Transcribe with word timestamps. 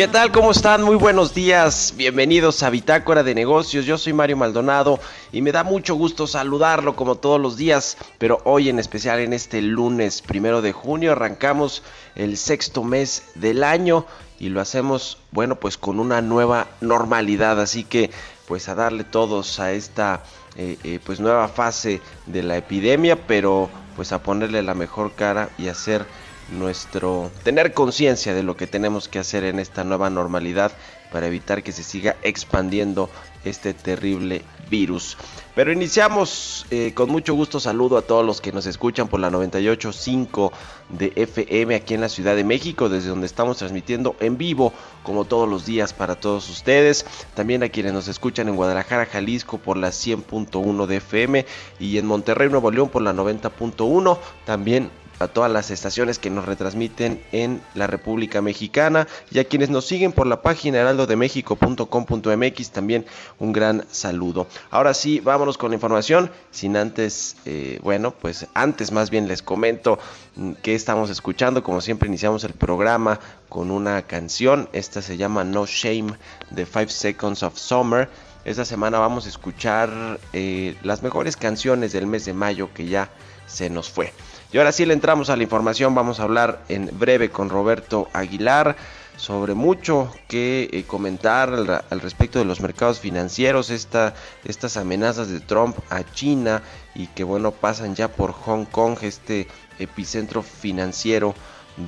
¿Qué 0.00 0.08
tal? 0.08 0.32
¿Cómo 0.32 0.50
están? 0.50 0.82
Muy 0.82 0.96
buenos 0.96 1.34
días. 1.34 1.92
Bienvenidos 1.94 2.62
a 2.62 2.70
Bitácora 2.70 3.22
de 3.22 3.34
Negocios. 3.34 3.84
Yo 3.84 3.98
soy 3.98 4.14
Mario 4.14 4.38
Maldonado 4.38 4.98
y 5.30 5.42
me 5.42 5.52
da 5.52 5.62
mucho 5.62 5.94
gusto 5.94 6.26
saludarlo 6.26 6.96
como 6.96 7.16
todos 7.16 7.38
los 7.38 7.58
días, 7.58 7.98
pero 8.16 8.40
hoy 8.44 8.70
en 8.70 8.78
especial 8.78 9.18
en 9.18 9.34
este 9.34 9.60
lunes 9.60 10.22
primero 10.22 10.62
de 10.62 10.72
junio 10.72 11.12
arrancamos 11.12 11.82
el 12.14 12.38
sexto 12.38 12.82
mes 12.82 13.24
del 13.34 13.62
año 13.62 14.06
y 14.38 14.48
lo 14.48 14.62
hacemos, 14.62 15.18
bueno, 15.32 15.56
pues 15.56 15.76
con 15.76 16.00
una 16.00 16.22
nueva 16.22 16.68
normalidad. 16.80 17.60
Así 17.60 17.84
que, 17.84 18.10
pues 18.48 18.70
a 18.70 18.74
darle 18.74 19.04
todos 19.04 19.60
a 19.60 19.72
esta 19.72 20.22
eh, 20.56 20.78
eh, 20.82 20.98
pues 21.04 21.20
nueva 21.20 21.46
fase 21.48 22.00
de 22.24 22.42
la 22.42 22.56
epidemia, 22.56 23.26
pero 23.26 23.68
pues 23.96 24.12
a 24.12 24.22
ponerle 24.22 24.62
la 24.62 24.72
mejor 24.72 25.12
cara 25.12 25.50
y 25.58 25.68
hacer 25.68 26.06
nuestro 26.52 27.30
tener 27.42 27.72
conciencia 27.74 28.34
de 28.34 28.42
lo 28.42 28.56
que 28.56 28.66
tenemos 28.66 29.08
que 29.08 29.18
hacer 29.18 29.44
en 29.44 29.58
esta 29.58 29.84
nueva 29.84 30.10
normalidad 30.10 30.72
para 31.12 31.26
evitar 31.26 31.62
que 31.62 31.72
se 31.72 31.82
siga 31.82 32.16
expandiendo 32.22 33.10
este 33.44 33.74
terrible 33.74 34.42
virus. 34.68 35.16
Pero 35.54 35.72
iniciamos 35.72 36.66
eh, 36.70 36.92
con 36.94 37.10
mucho 37.10 37.34
gusto. 37.34 37.58
Saludo 37.58 37.96
a 37.98 38.02
todos 38.02 38.24
los 38.24 38.40
que 38.40 38.52
nos 38.52 38.66
escuchan 38.66 39.08
por 39.08 39.18
la 39.18 39.30
98.5 39.30 40.52
de 40.90 41.12
FM 41.16 41.74
aquí 41.74 41.94
en 41.94 42.00
la 42.00 42.08
Ciudad 42.08 42.36
de 42.36 42.44
México, 42.44 42.88
desde 42.88 43.08
donde 43.08 43.26
estamos 43.26 43.58
transmitiendo 43.58 44.14
en 44.20 44.38
vivo, 44.38 44.72
como 45.02 45.24
todos 45.24 45.48
los 45.48 45.66
días, 45.66 45.92
para 45.92 46.14
todos 46.14 46.48
ustedes. 46.48 47.04
También 47.34 47.62
a 47.62 47.68
quienes 47.68 47.92
nos 47.92 48.08
escuchan 48.08 48.48
en 48.48 48.56
Guadalajara, 48.56 49.06
Jalisco 49.06 49.58
por 49.58 49.76
la 49.76 49.88
100.1 49.88 50.86
de 50.86 50.96
FM 50.96 51.46
y 51.80 51.98
en 51.98 52.06
Monterrey, 52.06 52.48
Nuevo 52.48 52.70
León 52.70 52.88
por 52.88 53.02
la 53.02 53.12
90.1. 53.12 54.18
También 54.44 54.90
a 55.20 55.28
todas 55.28 55.52
las 55.52 55.70
estaciones 55.70 56.18
que 56.18 56.30
nos 56.30 56.46
retransmiten 56.46 57.22
en 57.30 57.60
la 57.74 57.86
República 57.86 58.40
Mexicana 58.40 59.06
y 59.30 59.38
a 59.38 59.44
quienes 59.44 59.68
nos 59.68 59.86
siguen 59.86 60.12
por 60.12 60.26
la 60.26 60.40
página 60.42 60.78
heraldodemexico.com.mx 60.78 62.70
también 62.70 63.04
un 63.38 63.52
gran 63.52 63.84
saludo. 63.90 64.46
Ahora 64.70 64.94
sí, 64.94 65.20
vámonos 65.20 65.58
con 65.58 65.70
la 65.70 65.74
información, 65.74 66.30
sin 66.50 66.76
antes, 66.76 67.36
eh, 67.44 67.78
bueno, 67.82 68.12
pues 68.12 68.46
antes 68.54 68.92
más 68.92 69.10
bien 69.10 69.28
les 69.28 69.42
comento 69.42 69.98
mm, 70.36 70.52
que 70.62 70.74
estamos 70.74 71.10
escuchando, 71.10 71.62
como 71.62 71.82
siempre 71.82 72.08
iniciamos 72.08 72.42
el 72.44 72.54
programa 72.54 73.20
con 73.50 73.70
una 73.70 74.00
canción, 74.02 74.70
esta 74.72 75.02
se 75.02 75.18
llama 75.18 75.44
No 75.44 75.66
Shame 75.66 76.14
de 76.50 76.64
Five 76.64 76.88
Seconds 76.88 77.42
of 77.42 77.58
Summer. 77.58 78.08
Esta 78.46 78.64
semana 78.64 78.98
vamos 78.98 79.26
a 79.26 79.28
escuchar 79.28 80.18
eh, 80.32 80.74
las 80.82 81.02
mejores 81.02 81.36
canciones 81.36 81.92
del 81.92 82.06
mes 82.06 82.24
de 82.24 82.32
mayo 82.32 82.70
que 82.72 82.86
ya 82.86 83.10
se 83.46 83.68
nos 83.68 83.90
fue. 83.90 84.14
Y 84.52 84.58
ahora 84.58 84.72
sí 84.72 84.84
le 84.84 84.94
entramos 84.94 85.30
a 85.30 85.36
la 85.36 85.44
información, 85.44 85.94
vamos 85.94 86.18
a 86.18 86.24
hablar 86.24 86.64
en 86.68 86.90
breve 86.98 87.30
con 87.30 87.50
Roberto 87.50 88.08
Aguilar 88.12 88.76
sobre 89.16 89.54
mucho 89.54 90.10
que 90.26 90.68
eh, 90.72 90.82
comentar 90.84 91.52
al, 91.52 92.00
respecto 92.00 92.38
de 92.40 92.46
los 92.46 92.60
mercados 92.60 92.98
financieros, 92.98 93.70
esta, 93.70 94.14
estas 94.44 94.76
amenazas 94.76 95.28
de 95.28 95.40
Trump 95.40 95.76
a 95.90 96.02
China 96.02 96.62
y 96.94 97.06
que 97.08 97.22
bueno 97.22 97.52
pasan 97.52 97.94
ya 97.94 98.08
por 98.08 98.32
Hong 98.32 98.64
Kong, 98.64 98.98
este 99.02 99.46
epicentro 99.78 100.42
financiero 100.42 101.34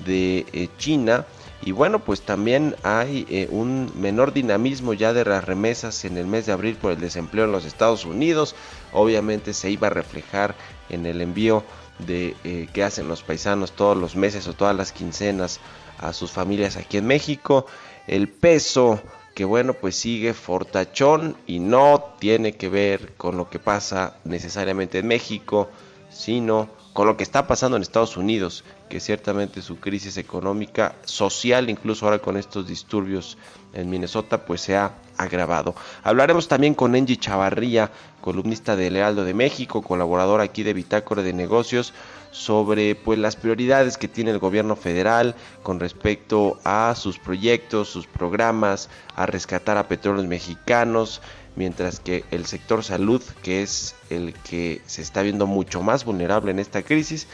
de 0.04 0.46
eh, 0.52 0.68
China. 0.78 1.24
Y 1.64 1.72
bueno, 1.72 2.00
pues 2.00 2.22
también 2.22 2.76
hay 2.82 3.24
eh, 3.28 3.48
un 3.50 3.90
menor 3.96 4.32
dinamismo 4.32 4.94
ya 4.94 5.12
de 5.12 5.24
las 5.24 5.44
remesas 5.44 6.04
en 6.04 6.16
el 6.18 6.26
mes 6.26 6.46
de 6.46 6.52
abril 6.52 6.76
por 6.76 6.92
el 6.92 7.00
desempleo 7.00 7.44
en 7.44 7.52
los 7.52 7.64
Estados 7.64 8.04
Unidos. 8.04 8.54
Obviamente 8.92 9.54
se 9.54 9.70
iba 9.70 9.86
a 9.86 9.90
reflejar 9.90 10.54
en 10.90 11.06
el 11.06 11.20
envío 11.20 11.64
de 12.06 12.36
eh, 12.44 12.68
que 12.72 12.84
hacen 12.84 13.08
los 13.08 13.22
paisanos 13.22 13.72
todos 13.72 13.96
los 13.96 14.16
meses 14.16 14.46
o 14.48 14.54
todas 14.54 14.76
las 14.76 14.92
quincenas 14.92 15.60
a 15.98 16.12
sus 16.12 16.30
familias 16.30 16.76
aquí 16.76 16.98
en 16.98 17.06
México. 17.06 17.66
El 18.06 18.28
peso 18.28 19.00
que 19.34 19.44
bueno 19.44 19.74
pues 19.74 19.96
sigue 19.96 20.34
fortachón 20.34 21.36
y 21.46 21.58
no 21.58 22.14
tiene 22.18 22.52
que 22.52 22.68
ver 22.68 23.14
con 23.16 23.36
lo 23.36 23.48
que 23.48 23.58
pasa 23.58 24.16
necesariamente 24.24 24.98
en 24.98 25.06
México, 25.06 25.70
sino 26.10 26.68
con 26.92 27.06
lo 27.06 27.16
que 27.16 27.22
está 27.22 27.46
pasando 27.46 27.76
en 27.76 27.82
Estados 27.82 28.16
Unidos, 28.16 28.64
que 28.88 29.00
ciertamente 29.00 29.62
su 29.62 29.80
crisis 29.80 30.16
económica, 30.18 30.94
social, 31.04 31.70
incluso 31.70 32.04
ahora 32.04 32.18
con 32.18 32.36
estos 32.36 32.66
disturbios 32.66 33.38
en 33.72 33.88
Minnesota, 33.88 34.44
pues 34.44 34.60
se 34.60 34.76
ha 34.76 34.94
agravado. 35.16 35.74
Hablaremos 36.02 36.48
también 36.48 36.74
con 36.74 36.94
Angie 36.94 37.16
Chavarría, 37.16 37.90
columnista 38.20 38.76
de 38.76 38.90
Lealdo 38.90 39.24
de 39.24 39.32
México, 39.32 39.82
colaborador 39.82 40.40
aquí 40.40 40.62
de 40.62 40.74
Bitácora 40.74 41.22
de 41.22 41.32
Negocios, 41.32 41.94
sobre 42.30 42.94
pues 42.94 43.18
las 43.18 43.36
prioridades 43.36 43.98
que 43.98 44.08
tiene 44.08 44.30
el 44.30 44.38
gobierno 44.38 44.76
federal 44.76 45.34
con 45.62 45.80
respecto 45.80 46.58
a 46.64 46.94
sus 46.96 47.18
proyectos, 47.18 47.88
sus 47.88 48.06
programas, 48.06 48.88
a 49.16 49.26
rescatar 49.26 49.76
a 49.78 49.88
petróleos 49.88 50.26
mexicanos, 50.26 51.20
mientras 51.56 52.00
que 52.00 52.24
el 52.30 52.46
sector 52.46 52.84
salud, 52.84 53.22
que 53.42 53.62
es 53.62 53.94
el 54.16 54.34
que 54.34 54.80
se 54.86 55.02
está 55.02 55.22
viendo 55.22 55.46
mucho 55.46 55.82
más 55.82 56.04
vulnerable 56.04 56.50
en 56.50 56.58
esta 56.58 56.82
crisis, 56.82 57.26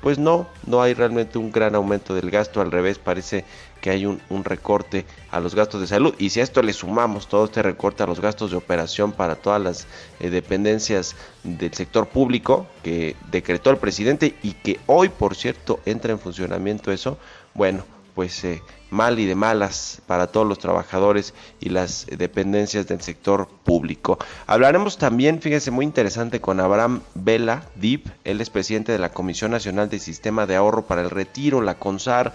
pues 0.00 0.18
no, 0.18 0.46
no 0.66 0.82
hay 0.82 0.94
realmente 0.94 1.38
un 1.38 1.50
gran 1.50 1.74
aumento 1.74 2.14
del 2.14 2.30
gasto, 2.30 2.60
al 2.60 2.70
revés, 2.70 2.98
parece 2.98 3.44
que 3.80 3.90
hay 3.90 4.06
un, 4.06 4.20
recorte 4.44 5.04
a 5.30 5.40
los 5.40 5.54
gastos 5.54 5.80
de 5.80 5.86
salud. 5.86 6.14
Y 6.18 6.30
si 6.30 6.40
a 6.40 6.42
esto 6.42 6.62
le 6.62 6.72
sumamos 6.72 7.28
todo 7.28 7.44
este 7.44 7.62
recorte 7.62 8.02
a 8.02 8.06
los 8.06 8.20
gastos 8.20 8.50
de 8.50 8.56
operación 8.56 9.12
para 9.12 9.36
todas 9.36 9.60
las 9.60 9.86
eh, 10.20 10.30
dependencias 10.30 11.16
del 11.42 11.72
sector 11.74 12.06
público 12.06 12.66
que 12.82 13.16
decretó 13.30 13.70
el 13.70 13.78
presidente 13.78 14.34
y 14.42 14.52
que 14.52 14.78
hoy, 14.86 15.08
por 15.08 15.34
cierto, 15.34 15.80
entra 15.86 16.12
en 16.12 16.18
funcionamiento 16.18 16.92
eso, 16.92 17.18
bueno, 17.54 17.84
pues 18.16 18.42
eh, 18.44 18.62
mal 18.88 19.18
y 19.18 19.26
de 19.26 19.34
malas 19.34 20.00
para 20.06 20.28
todos 20.28 20.48
los 20.48 20.58
trabajadores 20.58 21.34
y 21.60 21.68
las 21.68 22.06
dependencias 22.06 22.86
del 22.86 23.02
sector 23.02 23.46
público. 23.62 24.18
Hablaremos 24.46 24.96
también, 24.96 25.42
fíjense, 25.42 25.70
muy 25.70 25.84
interesante 25.84 26.40
con 26.40 26.58
Abraham 26.58 27.02
Vela 27.14 27.64
Dip, 27.76 28.06
él 28.24 28.40
es 28.40 28.48
presidente 28.48 28.90
de 28.90 28.98
la 28.98 29.12
Comisión 29.12 29.50
Nacional 29.50 29.90
del 29.90 30.00
Sistema 30.00 30.46
de 30.46 30.56
Ahorro 30.56 30.86
para 30.86 31.02
el 31.02 31.10
Retiro, 31.10 31.60
la 31.60 31.78
CONSAR, 31.78 32.32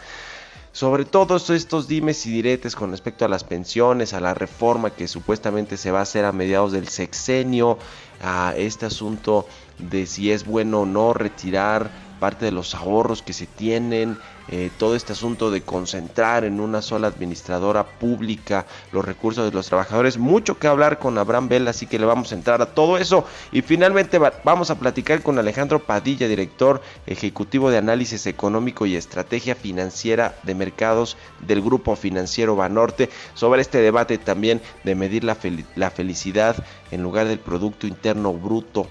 sobre 0.72 1.04
todos 1.04 1.50
estos 1.50 1.88
dimes 1.88 2.28
y 2.28 2.32
diretes 2.32 2.76
con 2.76 2.92
respecto 2.92 3.26
a 3.26 3.28
las 3.28 3.44
pensiones, 3.44 4.14
a 4.14 4.20
la 4.20 4.36
reforma 4.36 4.92
que 4.92 5.08
supuestamente 5.08 5.78
se 5.78 5.90
va 5.90 5.98
a 5.98 6.04
hacer 6.04 6.26
a 6.26 6.32
mediados 6.32 6.74
del 6.74 6.90
sexenio, 6.90 7.80
a 8.22 8.54
este 8.56 8.86
asunto 8.86 9.48
de 9.80 10.06
si 10.06 10.32
es 10.32 10.46
bueno 10.46 10.82
o 10.82 10.86
no 10.86 11.16
retirar 11.16 12.11
parte 12.22 12.46
de 12.46 12.52
los 12.52 12.76
ahorros 12.76 13.24
que 13.24 13.34
se 13.34 13.48
tienen, 13.48 14.16
eh, 14.48 14.70
todo 14.78 14.96
este 14.96 15.14
asunto 15.14 15.50
de 15.50 15.64
concentrar 15.64 16.46
en 16.46 16.60
una 16.60 16.84
sola 16.84 17.08
administradora 17.08 17.84
pública 17.84 18.68
los 18.92 19.04
recursos 19.04 19.44
de 19.44 19.52
los 19.52 19.66
trabajadores. 19.66 20.20
Mucho 20.20 20.60
que 20.60 20.68
hablar 20.68 21.00
con 21.00 21.18
Abraham 21.18 21.50
Bell, 21.50 21.68
así 21.68 21.88
que 21.88 21.98
le 21.98 22.06
vamos 22.06 22.32
a 22.32 22.36
entrar 22.36 22.62
a 22.62 22.68
todo 22.68 23.00
eso. 23.00 23.26
Y 23.52 23.64
finalmente 23.64 24.20
vamos 24.44 24.70
a 24.70 24.78
platicar 24.78 25.24
con 25.24 25.40
Alejandro 25.40 25.80
Padilla, 25.80 26.28
director 26.28 26.84
ejecutivo 27.08 27.72
de 27.72 27.80
análisis 27.80 28.28
económico 28.28 28.86
y 28.86 28.96
estrategia 28.96 29.56
financiera 29.56 30.36
de 30.44 30.54
mercados 30.54 31.18
del 31.40 31.64
grupo 31.64 31.96
financiero 31.96 32.56
Banorte, 32.56 33.10
sobre 33.34 33.62
este 33.62 33.80
debate 33.80 34.20
también 34.20 34.62
de 34.84 34.94
medir 34.94 35.24
la, 35.24 35.38
la 35.76 35.90
felicidad 35.90 36.64
en 36.92 37.02
lugar 37.02 37.28
del 37.28 37.40
Producto 37.40 37.88
Interno 37.88 38.32
Bruto 38.32 38.88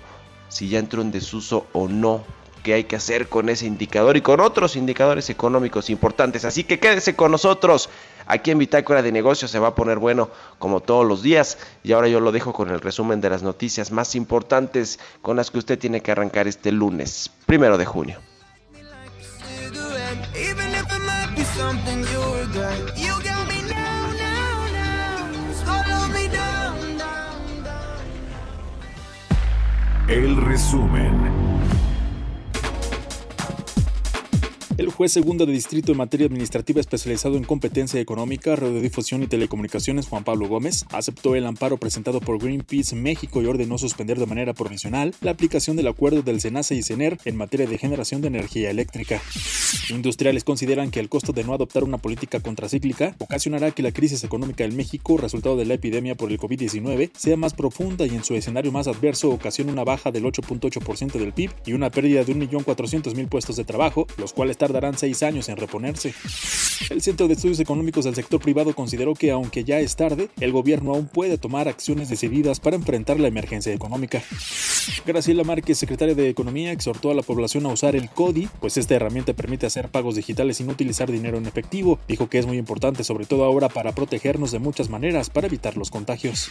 si 0.49 0.69
ya 0.69 0.81
entró 0.81 1.00
en 1.00 1.12
desuso 1.12 1.67
o 1.73 1.87
no 1.87 2.25
qué 2.62 2.75
hay 2.75 2.85
que 2.85 2.97
hacer 2.97 3.29
con 3.29 3.49
ese 3.49 3.67
indicador 3.67 4.17
y 4.17 4.21
con 4.21 4.41
otros 4.41 4.77
indicadores 4.77 5.31
económicos 5.31 5.91
importantes. 5.91 6.45
Así 6.45 6.65
que 6.65 6.79
quédese 6.79 7.17
con 7.17 7.31
nosotros. 7.31 7.89
Aquí 8.27 8.51
en 8.51 8.59
Bitácora 8.59 9.03
de 9.03 9.12
Negocios 9.12 9.51
se 9.51 9.59
va 9.59 9.69
a 9.69 9.75
poner 9.75 9.99
bueno 9.99 10.31
como 10.59 10.81
todos 10.81 11.07
los 11.07 11.23
días. 11.23 11.59
Y 11.83 11.93
ahora 11.93 12.09
yo 12.09 12.21
lo 12.21 12.33
dejo 12.33 12.53
con 12.53 12.71
el 12.71 12.81
resumen 12.81 13.21
de 13.21 13.31
las 13.31 13.43
noticias 13.43 13.91
más 13.91 14.15
importantes 14.15 15.01
con 15.23 15.37
las 15.37 15.51
que 15.51 15.59
usted 15.59 15.79
tiene 15.79 16.01
que 16.01 16.12
arrancar 16.12 16.47
este 16.47 16.73
lunes, 16.73 17.31
primero 17.47 17.79
de 17.79 17.87
junio. 17.87 18.21
El 30.09 30.37
resumen. 30.45 31.50
El 34.81 34.88
juez 34.88 35.12
segundo 35.12 35.44
de 35.44 35.53
distrito 35.53 35.93
en 35.93 35.99
materia 35.99 36.27
administrativa 36.27 36.81
especializado 36.81 37.37
en 37.37 37.44
competencia 37.44 38.00
económica, 38.00 38.56
radiodifusión 38.56 39.23
y 39.23 39.27
telecomunicaciones, 39.27 40.09
Juan 40.09 40.25
Pablo 40.25 40.49
Gómez, 40.49 40.87
aceptó 40.91 41.37
el 41.37 41.44
amparo 41.44 41.77
presentado 41.77 42.19
por 42.23 42.38
Greenpeace 42.38 42.97
México 42.97 43.43
y 43.43 43.44
ordenó 43.44 43.77
suspender 43.77 44.19
de 44.19 44.25
manera 44.25 44.55
provisional 44.55 45.15
la 45.21 45.32
aplicación 45.32 45.77
del 45.77 45.88
acuerdo 45.88 46.23
del 46.23 46.41
SENACE 46.41 46.77
y 46.77 46.82
CENER 46.82 47.19
en 47.27 47.37
materia 47.37 47.67
de 47.67 47.77
generación 47.77 48.23
de 48.23 48.29
energía 48.29 48.71
eléctrica. 48.71 49.21
Industriales 49.91 50.44
consideran 50.44 50.91
que 50.91 51.00
el 51.00 51.11
costo 51.11 51.35
de 51.35 51.44
no 51.44 51.53
adoptar 51.53 51.85
una 51.85 51.99
política 51.99 52.41
contracíclica 52.41 53.17
ocasionará 53.19 53.73
que 53.73 53.82
la 53.82 53.93
crisis 53.93 54.25
económica 54.25 54.65
en 54.65 54.77
México, 54.77 55.19
resultado 55.19 55.59
de 55.59 55.67
la 55.67 55.75
epidemia 55.75 56.15
por 56.15 56.32
el 56.32 56.38
COVID-19, 56.38 57.11
sea 57.19 57.37
más 57.37 57.53
profunda 57.53 58.06
y 58.06 58.15
en 58.15 58.25
su 58.25 58.35
escenario 58.35 58.73
más 58.73 58.88
adverso 58.88 59.29
ocasione 59.29 59.73
una 59.73 59.85
baja 59.85 60.11
del 60.11 60.25
8.8% 60.25 61.19
del 61.19 61.35
PIB 61.35 61.50
y 61.67 61.75
una 61.75 61.91
pérdida 61.91 62.25
de 62.25 62.35
1.400.000 62.35 63.29
puestos 63.29 63.56
de 63.56 63.65
trabajo, 63.65 64.06
los 64.17 64.32
cuales 64.32 64.56
tardarán 64.70 64.96
seis 64.96 65.25
años 65.25 65.49
en 65.49 65.56
reponerse. 65.56 66.14
El 66.90 67.02
Centro 67.02 67.26
de 67.26 67.34
Estudios 67.34 67.58
Económicos 67.58 68.05
del 68.05 68.14
Sector 68.14 68.40
Privado 68.40 68.72
consideró 68.72 69.14
que, 69.14 69.32
aunque 69.32 69.64
ya 69.64 69.81
es 69.81 69.96
tarde, 69.96 70.28
el 70.38 70.52
gobierno 70.52 70.93
aún 70.93 71.08
puede 71.08 71.38
tomar 71.38 71.67
acciones 71.69 72.08
decididas 72.08 72.61
para 72.61 72.76
enfrentar 72.76 73.19
la 73.19 73.28
emergencia 73.28 73.72
económica. 73.75 74.22
Graciela 75.05 75.43
Márquez, 75.43 75.78
secretaria 75.78 76.14
de 76.14 76.28
Economía, 76.28 76.70
exhortó 76.70 77.11
a 77.11 77.14
la 77.14 77.22
población 77.22 77.67
a 77.67 77.70
usar 77.70 77.96
el 77.96 78.08
CODI, 78.08 78.49
pues 78.61 78.76
esta 78.76 78.94
herramienta 78.94 79.34
permite 79.34 79.67
hacer 79.67 79.88
pagos 79.88 80.14
digitales 80.14 80.58
sin 80.58 80.70
utilizar 80.70 81.11
dinero 81.11 81.37
en 81.37 81.46
efectivo. 81.46 81.99
Dijo 82.06 82.28
que 82.28 82.38
es 82.38 82.46
muy 82.46 82.56
importante, 82.56 83.02
sobre 83.02 83.26
todo 83.26 83.44
ahora, 83.44 83.69
para 83.69 83.93
protegernos 83.93 84.52
de 84.52 84.61
muchas 84.61 84.88
maneras 84.88 85.31
para 85.31 85.49
evitar 85.49 85.76
los 85.76 85.90
contagios. 85.90 86.49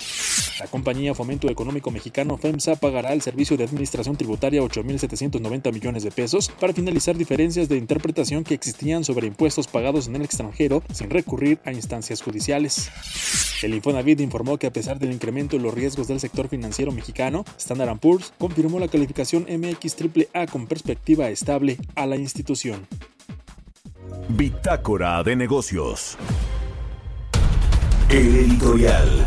La 0.60 0.68
compañía 0.68 1.16
Fomento 1.16 1.50
Económico 1.50 1.90
Mexicano 1.90 2.38
FEMSA 2.38 2.76
pagará 2.76 3.12
al 3.12 3.22
Servicio 3.22 3.56
de 3.56 3.64
Administración 3.64 4.18
Tributaria 4.18 4.62
8.790 4.62 5.72
millones 5.72 6.04
de 6.04 6.12
pesos 6.12 6.50
para 6.60 6.74
finalizar 6.74 7.18
diferencias 7.18 7.70
de 7.70 7.78
interpretación 7.78 8.09
que 8.44 8.54
existían 8.54 9.04
sobre 9.04 9.28
impuestos 9.28 9.68
pagados 9.68 10.08
en 10.08 10.16
el 10.16 10.24
extranjero 10.24 10.84
sin 10.94 11.10
recurrir 11.10 11.60
a 11.66 11.72
instancias 11.72 12.22
judiciales. 12.22 12.90
El 13.64 13.74
Infonavit 13.74 14.20
informó 14.22 14.58
que 14.58 14.68
a 14.68 14.74
pesar 14.74 15.00
del 15.00 15.12
incremento 15.12 15.56
en 15.56 15.64
los 15.64 15.74
riesgos 15.74 16.08
del 16.08 16.20
sector 16.20 16.48
financiero 16.48 16.92
mexicano, 16.92 17.46
Standard 17.58 18.00
Poor's 18.00 18.34
confirmó 18.38 18.80
la 18.80 18.88
calificación 18.88 19.46
MX 19.50 19.96
AAA 20.02 20.48
con 20.48 20.68
perspectiva 20.68 21.30
estable 21.30 21.78
a 21.96 22.06
la 22.06 22.16
institución. 22.16 22.88
Bitácora 24.30 25.24
de 25.24 25.36
negocios. 25.36 26.18
El 28.10 28.36
editorial. 28.36 29.26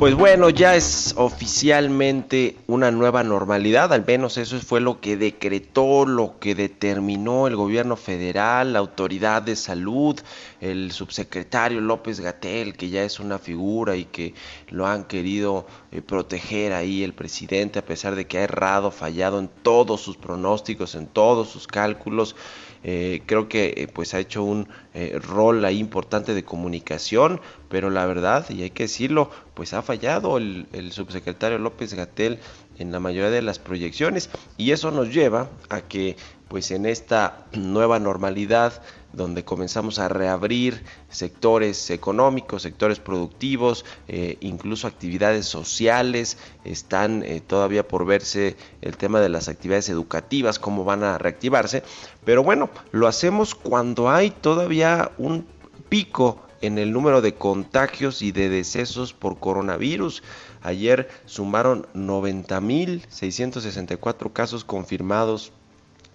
Pues 0.00 0.16
bueno, 0.16 0.50
ya 0.50 0.74
es 0.74 1.14
oficialmente 1.16 2.56
una 2.66 2.90
nueva 2.90 3.22
normalidad, 3.22 3.92
al 3.92 4.04
menos 4.04 4.36
eso 4.36 4.58
fue 4.58 4.80
lo 4.80 5.00
que 5.00 5.16
decretó, 5.16 6.04
lo 6.04 6.38
que 6.40 6.56
determinó 6.56 7.46
el 7.46 7.54
gobierno 7.54 7.96
federal, 7.96 8.72
la 8.72 8.80
autoridad 8.80 9.40
de 9.40 9.54
salud, 9.54 10.20
el 10.60 10.90
subsecretario 10.90 11.80
López 11.80 12.20
Gatel, 12.20 12.76
que 12.76 12.90
ya 12.90 13.04
es 13.04 13.20
una 13.20 13.38
figura 13.38 13.96
y 13.96 14.04
que 14.04 14.34
lo 14.68 14.86
han 14.86 15.04
querido 15.04 15.64
eh, 15.92 16.02
proteger 16.02 16.72
ahí 16.72 17.04
el 17.04 17.14
presidente, 17.14 17.78
a 17.78 17.86
pesar 17.86 18.16
de 18.16 18.26
que 18.26 18.38
ha 18.38 18.42
errado, 18.42 18.90
fallado 18.90 19.38
en 19.38 19.48
todos 19.48 20.00
sus 20.00 20.16
pronósticos, 20.16 20.96
en 20.96 21.06
todos 21.06 21.48
sus 21.48 21.66
cálculos. 21.68 22.34
Eh, 22.86 23.22
creo 23.24 23.48
que 23.48 23.72
eh, 23.76 23.88
pues 23.90 24.12
ha 24.12 24.20
hecho 24.20 24.44
un 24.44 24.68
eh, 24.92 25.18
rol 25.18 25.64
ahí 25.64 25.78
importante 25.78 26.34
de 26.34 26.44
comunicación, 26.44 27.40
pero 27.70 27.88
la 27.88 28.04
verdad, 28.04 28.48
y 28.50 28.62
hay 28.62 28.70
que 28.70 28.84
decirlo, 28.84 29.30
pues 29.54 29.72
ha 29.72 29.80
fallado 29.80 30.36
el, 30.36 30.66
el 30.72 30.92
subsecretario 30.92 31.56
López 31.58 31.94
Gatel 31.94 32.38
en 32.78 32.92
la 32.92 33.00
mayoría 33.00 33.30
de 33.30 33.40
las 33.40 33.58
proyecciones 33.58 34.28
y 34.58 34.72
eso 34.72 34.90
nos 34.90 35.14
lleva 35.14 35.48
a 35.70 35.80
que 35.80 36.16
pues 36.48 36.70
en 36.72 36.84
esta 36.84 37.46
nueva 37.52 37.98
normalidad 37.98 38.82
donde 39.16 39.44
comenzamos 39.44 39.98
a 39.98 40.08
reabrir 40.08 40.84
sectores 41.08 41.90
económicos, 41.90 42.62
sectores 42.62 43.00
productivos, 43.00 43.84
eh, 44.08 44.38
incluso 44.40 44.86
actividades 44.86 45.46
sociales, 45.46 46.38
están 46.64 47.22
eh, 47.22 47.40
todavía 47.40 47.86
por 47.86 48.06
verse 48.06 48.56
el 48.82 48.96
tema 48.96 49.20
de 49.20 49.28
las 49.28 49.48
actividades 49.48 49.88
educativas, 49.88 50.58
cómo 50.58 50.84
van 50.84 51.04
a 51.04 51.18
reactivarse, 51.18 51.82
pero 52.24 52.42
bueno, 52.42 52.70
lo 52.92 53.06
hacemos 53.06 53.54
cuando 53.54 54.10
hay 54.10 54.30
todavía 54.30 55.12
un 55.18 55.46
pico 55.88 56.40
en 56.60 56.78
el 56.78 56.92
número 56.92 57.20
de 57.20 57.34
contagios 57.34 58.22
y 58.22 58.30
de 58.32 58.48
decesos 58.48 59.12
por 59.12 59.38
coronavirus. 59.38 60.24
Ayer 60.62 61.08
sumaron 61.26 61.86
90.664 61.94 64.32
casos 64.32 64.64
confirmados 64.64 65.52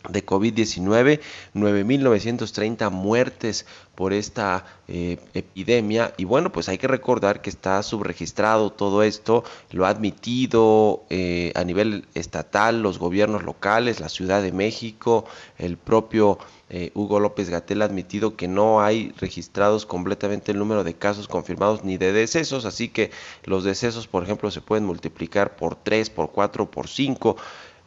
de 0.08 0.26
COVID-19, 0.26 1.20
9.930 1.54 2.90
muertes 2.90 3.66
por 3.96 4.14
esta 4.14 4.66
eh, 4.88 5.18
epidemia. 5.34 6.14
Y 6.16 6.24
bueno 6.24 6.52
pues 6.54 6.70
hay 6.70 6.78
que 6.78 6.88
recordar 6.88 7.42
que 7.42 7.50
está 7.50 7.84
subregistrado 7.84 8.72
todo 8.72 9.04
esto, 9.04 9.44
lo 9.72 9.86
ha 9.86 9.90
admitido 9.90 11.04
eh, 11.10 11.52
a 11.56 11.66
nivel 11.66 12.08
estatal 12.14 12.82
los 12.82 12.98
gobiernos 12.98 13.44
locales, 13.44 14.00
la 14.00 14.08
Ciudad 14.08 14.42
de 14.42 14.54
México, 14.54 15.26
el 15.58 15.76
propio 15.78 16.40
eh, 16.70 16.92
Hugo 16.94 17.20
López 17.20 17.50
Gatel 17.50 17.82
ha 17.82 17.86
admitido 17.86 18.38
que 18.38 18.48
no 18.48 18.82
hay 18.82 19.12
registrados 19.18 19.86
completamente 19.86 20.52
el 20.54 20.60
número 20.60 20.84
de 20.84 20.94
casos 20.94 21.28
confirmados 21.28 21.84
ni 21.84 21.98
de 21.98 22.14
decesos, 22.14 22.64
así 22.64 22.88
que 22.88 23.12
los 23.44 23.66
decesos 23.66 24.08
por 24.08 24.24
ejemplo 24.24 24.50
se 24.50 24.62
pueden 24.62 24.86
multiplicar 24.86 25.58
por 25.58 25.76
3, 25.76 26.10
por 26.10 26.32
4, 26.32 26.72
por 26.72 26.88
5 26.88 27.36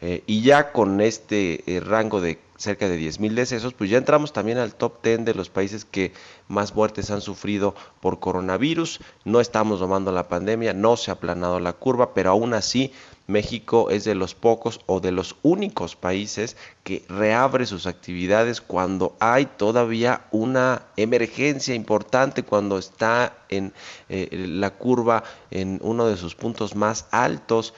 eh, 0.05 0.25
y 0.27 0.43
ya 0.43 0.73
con 0.73 1.01
este 1.01 1.63
eh, 1.73 1.79
rango 1.79 2.21
de 2.21 2.41
cerca 2.57 2.89
de 2.89 2.99
10.000 2.99 3.35
decesos, 3.35 3.73
pues 3.73 3.89
ya 3.89 3.99
entramos 3.99 4.33
también 4.33 4.59
al 4.59 4.75
top 4.75 5.01
10 5.03 5.25
de 5.25 5.35
los 5.35 5.49
países 5.49 5.85
que 5.85 6.13
más 6.49 6.75
muertes 6.75 7.13
han 7.13 7.21
sufrido 7.21 7.77
por 8.01 8.19
coronavirus. 8.19 8.99
No 9.25 9.41
estamos 9.41 9.79
domando 9.79 10.11
la 10.11 10.29
pandemia, 10.29 10.73
no 10.73 10.97
se 10.97 11.13
ha 11.13 11.15
aplanado 11.15 11.61
la 11.61 11.73
curva, 11.73 12.15
pero 12.15 12.31
aún 12.31 12.53
así 12.53 12.93
México 13.29 13.91
es 13.91 14.03
de 14.03 14.17
los 14.17 14.35
pocos 14.35 14.81
o 14.87 14.99
de 14.99 15.13
los 15.13 15.37
únicos 15.43 15.95
países 15.95 16.57
que 16.83 17.05
reabre 17.09 17.65
sus 17.65 17.87
actividades 17.87 18.61
cuando 18.61 19.15
hay 19.21 19.47
todavía 19.47 20.27
una 20.33 20.83
emergencia 20.97 21.77
importante, 21.77 22.43
cuando 22.43 22.77
está 22.77 23.37
en 23.49 23.73
eh, 24.09 24.29
la 24.33 24.71
curva 24.71 25.23
en 25.53 25.79
uno 25.83 26.07
de 26.07 26.17
sus 26.17 26.35
puntos 26.35 26.75
más 26.75 27.07
altos 27.13 27.73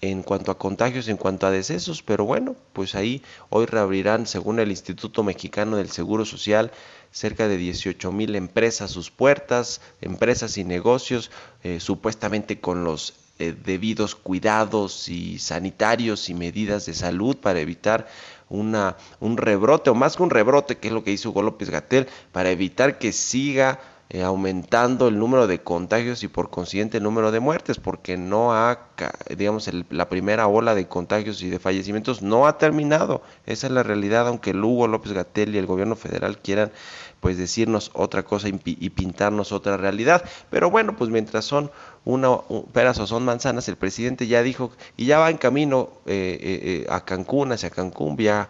en 0.00 0.22
cuanto 0.22 0.50
a 0.50 0.58
contagios, 0.58 1.08
en 1.08 1.16
cuanto 1.16 1.46
a 1.46 1.50
decesos, 1.50 2.02
pero 2.02 2.24
bueno, 2.24 2.56
pues 2.72 2.94
ahí 2.94 3.22
hoy 3.50 3.66
reabrirán, 3.66 4.26
según 4.26 4.58
el 4.58 4.70
Instituto 4.70 5.22
Mexicano 5.22 5.76
del 5.76 5.90
Seguro 5.90 6.24
Social, 6.24 6.72
cerca 7.12 7.48
de 7.48 7.56
18 7.56 8.10
mil 8.12 8.34
empresas 8.34 8.90
sus 8.90 9.10
puertas, 9.10 9.80
empresas 10.00 10.56
y 10.56 10.64
negocios, 10.64 11.30
eh, 11.62 11.80
supuestamente 11.80 12.60
con 12.60 12.84
los 12.84 13.14
eh, 13.38 13.54
debidos 13.64 14.14
cuidados 14.14 15.08
y 15.08 15.38
sanitarios 15.38 16.28
y 16.28 16.34
medidas 16.34 16.86
de 16.86 16.94
salud 16.94 17.36
para 17.36 17.60
evitar 17.60 18.06
una, 18.48 18.96
un 19.20 19.36
rebrote, 19.36 19.90
o 19.90 19.94
más 19.94 20.16
que 20.16 20.22
un 20.22 20.30
rebrote, 20.30 20.78
que 20.78 20.88
es 20.88 20.94
lo 20.94 21.04
que 21.04 21.12
hizo 21.12 21.30
Hugo 21.30 21.42
López 21.42 21.70
Gatel, 21.70 22.06
para 22.32 22.50
evitar 22.50 22.98
que 22.98 23.12
siga 23.12 23.80
eh, 24.12 24.24
aumentando 24.24 25.06
el 25.06 25.20
número 25.20 25.46
de 25.46 25.60
contagios 25.60 26.24
y 26.24 26.28
por 26.28 26.50
consiguiente 26.50 26.96
el 26.96 27.04
número 27.04 27.30
de 27.30 27.38
muertes, 27.38 27.78
porque 27.78 28.16
no 28.16 28.52
ha, 28.52 28.88
digamos, 29.36 29.70
la 29.88 30.08
primera 30.08 30.48
ola 30.48 30.74
de 30.74 30.88
contagios 30.88 31.40
y 31.42 31.48
de 31.48 31.60
fallecimientos 31.60 32.20
no 32.20 32.48
ha 32.48 32.58
terminado. 32.58 33.22
Esa 33.46 33.68
es 33.68 33.72
la 33.72 33.84
realidad, 33.84 34.26
aunque 34.26 34.52
Lugo 34.52 34.88
López 34.88 35.12
Gatel 35.12 35.54
y 35.54 35.58
el 35.58 35.66
gobierno 35.66 35.94
federal 35.94 36.38
quieran 36.38 36.72
pues 37.20 37.38
decirnos 37.38 37.92
otra 37.94 38.24
cosa 38.24 38.48
y 38.48 38.90
pintarnos 38.90 39.52
otra 39.52 39.76
realidad. 39.76 40.24
Pero 40.50 40.70
bueno, 40.70 40.96
pues 40.96 41.08
mientras 41.08 41.44
son 41.44 41.70
una 42.04 42.30
peras 42.72 42.98
o 42.98 43.06
son 43.06 43.24
manzanas, 43.24 43.68
el 43.68 43.76
presidente 43.76 44.26
ya 44.26 44.42
dijo 44.42 44.72
y 44.96 45.06
ya 45.06 45.20
va 45.20 45.30
en 45.30 45.36
camino 45.36 45.90
eh, 46.06 46.38
eh, 46.40 46.86
a 46.90 47.04
Cancún, 47.04 47.52
hacia 47.52 47.70
Cancún, 47.70 48.16
vía 48.16 48.48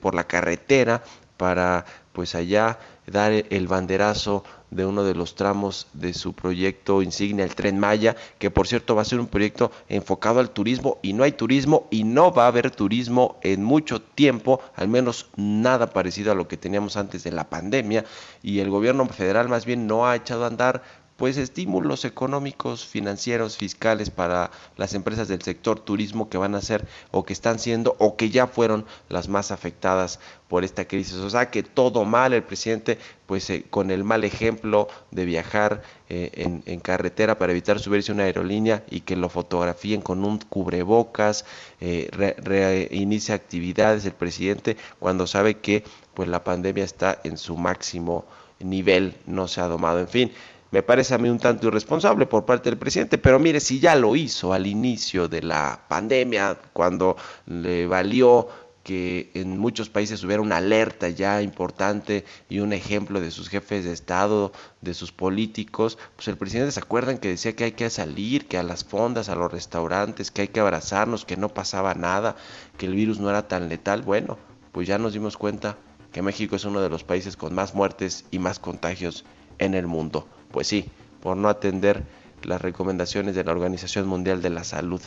por 0.00 0.16
la 0.16 0.24
carretera 0.24 1.04
para 1.36 1.84
pues 2.12 2.34
allá 2.34 2.78
dar 3.06 3.32
el 3.32 3.68
banderazo 3.68 4.44
de 4.70 4.84
uno 4.84 5.04
de 5.04 5.14
los 5.14 5.34
tramos 5.34 5.86
de 5.92 6.12
su 6.12 6.32
proyecto 6.32 7.02
insignia, 7.02 7.44
el 7.44 7.54
Tren 7.54 7.78
Maya, 7.78 8.16
que 8.38 8.50
por 8.50 8.66
cierto 8.66 8.94
va 8.94 9.02
a 9.02 9.06
ser 9.06 9.20
un 9.20 9.28
proyecto 9.28 9.70
enfocado 9.88 10.40
al 10.40 10.50
turismo 10.50 10.98
y 11.02 11.12
no 11.12 11.22
hay 11.22 11.32
turismo 11.32 11.86
y 11.90 12.04
no 12.04 12.32
va 12.32 12.44
a 12.44 12.48
haber 12.48 12.70
turismo 12.70 13.38
en 13.42 13.62
mucho 13.62 14.02
tiempo, 14.02 14.60
al 14.74 14.88
menos 14.88 15.28
nada 15.36 15.90
parecido 15.90 16.32
a 16.32 16.34
lo 16.34 16.48
que 16.48 16.56
teníamos 16.56 16.96
antes 16.96 17.22
de 17.24 17.32
la 17.32 17.48
pandemia 17.48 18.04
y 18.42 18.58
el 18.58 18.70
gobierno 18.70 19.06
federal 19.06 19.48
más 19.48 19.64
bien 19.66 19.86
no 19.86 20.06
ha 20.06 20.16
echado 20.16 20.44
a 20.44 20.48
andar 20.48 20.82
pues 21.16 21.38
estímulos 21.38 22.04
económicos, 22.04 22.84
financieros, 22.84 23.56
fiscales 23.56 24.10
para 24.10 24.50
las 24.76 24.94
empresas 24.94 25.28
del 25.28 25.42
sector 25.42 25.80
turismo 25.80 26.28
que 26.28 26.36
van 26.36 26.54
a 26.54 26.60
ser 26.60 26.86
o 27.10 27.24
que 27.24 27.32
están 27.32 27.58
siendo 27.58 27.96
o 27.98 28.16
que 28.16 28.30
ya 28.30 28.46
fueron 28.46 28.84
las 29.08 29.28
más 29.28 29.50
afectadas 29.50 30.20
por 30.48 30.62
esta 30.62 30.84
crisis. 30.84 31.14
O 31.14 31.30
sea 31.30 31.50
que 31.50 31.62
todo 31.62 32.04
mal, 32.04 32.34
el 32.34 32.42
presidente 32.42 32.98
pues 33.24 33.48
eh, 33.50 33.64
con 33.68 33.90
el 33.90 34.04
mal 34.04 34.24
ejemplo 34.24 34.88
de 35.10 35.24
viajar 35.24 35.82
eh, 36.08 36.60
en, 36.66 36.80
carretera 36.80 37.38
para 37.38 37.52
evitar 37.52 37.80
subirse 37.80 38.12
a 38.12 38.14
una 38.14 38.24
aerolínea 38.24 38.84
y 38.90 39.00
que 39.00 39.16
lo 39.16 39.28
fotografíen 39.28 40.02
con 40.02 40.24
un 40.24 40.38
cubrebocas, 40.38 41.46
eh, 41.80 42.08
reinicia 42.12 43.34
actividades 43.34 44.04
el 44.04 44.12
presidente 44.12 44.76
cuando 45.00 45.26
sabe 45.26 45.58
que 45.58 45.82
pues 46.14 46.28
la 46.28 46.44
pandemia 46.44 46.84
está 46.84 47.18
en 47.24 47.38
su 47.38 47.56
máximo 47.56 48.24
nivel, 48.60 49.16
no 49.26 49.48
se 49.48 49.60
ha 49.60 49.66
domado, 49.66 49.98
en 50.00 50.08
fin 50.08 50.32
me 50.70 50.82
parece 50.82 51.14
a 51.14 51.18
mí 51.18 51.28
un 51.28 51.38
tanto 51.38 51.68
irresponsable 51.68 52.26
por 52.26 52.44
parte 52.44 52.70
del 52.70 52.78
presidente, 52.78 53.18
pero 53.18 53.38
mire, 53.38 53.60
si 53.60 53.80
ya 53.80 53.94
lo 53.94 54.16
hizo 54.16 54.52
al 54.52 54.66
inicio 54.66 55.28
de 55.28 55.42
la 55.42 55.80
pandemia, 55.88 56.58
cuando 56.72 57.16
le 57.46 57.86
valió 57.86 58.48
que 58.86 59.32
en 59.34 59.58
muchos 59.58 59.88
países 59.88 60.22
hubiera 60.22 60.40
una 60.40 60.58
alerta 60.58 61.08
ya 61.08 61.42
importante 61.42 62.24
y 62.48 62.60
un 62.60 62.72
ejemplo 62.72 63.20
de 63.20 63.32
sus 63.32 63.48
jefes 63.48 63.84
de 63.84 63.92
Estado, 63.92 64.52
de 64.80 64.94
sus 64.94 65.10
políticos, 65.10 65.98
pues 66.14 66.28
el 66.28 66.36
presidente 66.36 66.70
se 66.70 66.78
acuerdan 66.78 67.18
que 67.18 67.26
decía 67.26 67.56
que 67.56 67.64
hay 67.64 67.72
que 67.72 67.90
salir, 67.90 68.46
que 68.46 68.58
a 68.58 68.62
las 68.62 68.84
fondas, 68.84 69.28
a 69.28 69.34
los 69.34 69.50
restaurantes, 69.50 70.30
que 70.30 70.42
hay 70.42 70.48
que 70.48 70.60
abrazarnos, 70.60 71.24
que 71.24 71.36
no 71.36 71.48
pasaba 71.48 71.94
nada, 71.94 72.36
que 72.78 72.86
el 72.86 72.94
virus 72.94 73.18
no 73.18 73.28
era 73.28 73.48
tan 73.48 73.68
letal. 73.68 74.02
Bueno, 74.02 74.38
pues 74.70 74.86
ya 74.86 74.98
nos 74.98 75.14
dimos 75.14 75.36
cuenta 75.36 75.76
que 76.12 76.22
México 76.22 76.54
es 76.54 76.64
uno 76.64 76.80
de 76.80 76.88
los 76.88 77.02
países 77.02 77.36
con 77.36 77.56
más 77.56 77.74
muertes 77.74 78.24
y 78.30 78.38
más 78.38 78.60
contagios 78.60 79.24
en 79.58 79.74
el 79.74 79.88
mundo. 79.88 80.28
Pues 80.50 80.66
sí, 80.66 80.88
por 81.22 81.36
no 81.36 81.48
atender 81.48 82.02
las 82.42 82.60
recomendaciones 82.60 83.34
de 83.34 83.44
la 83.44 83.52
Organización 83.52 84.06
Mundial 84.06 84.42
de 84.42 84.50
la 84.50 84.64
Salud. 84.64 85.00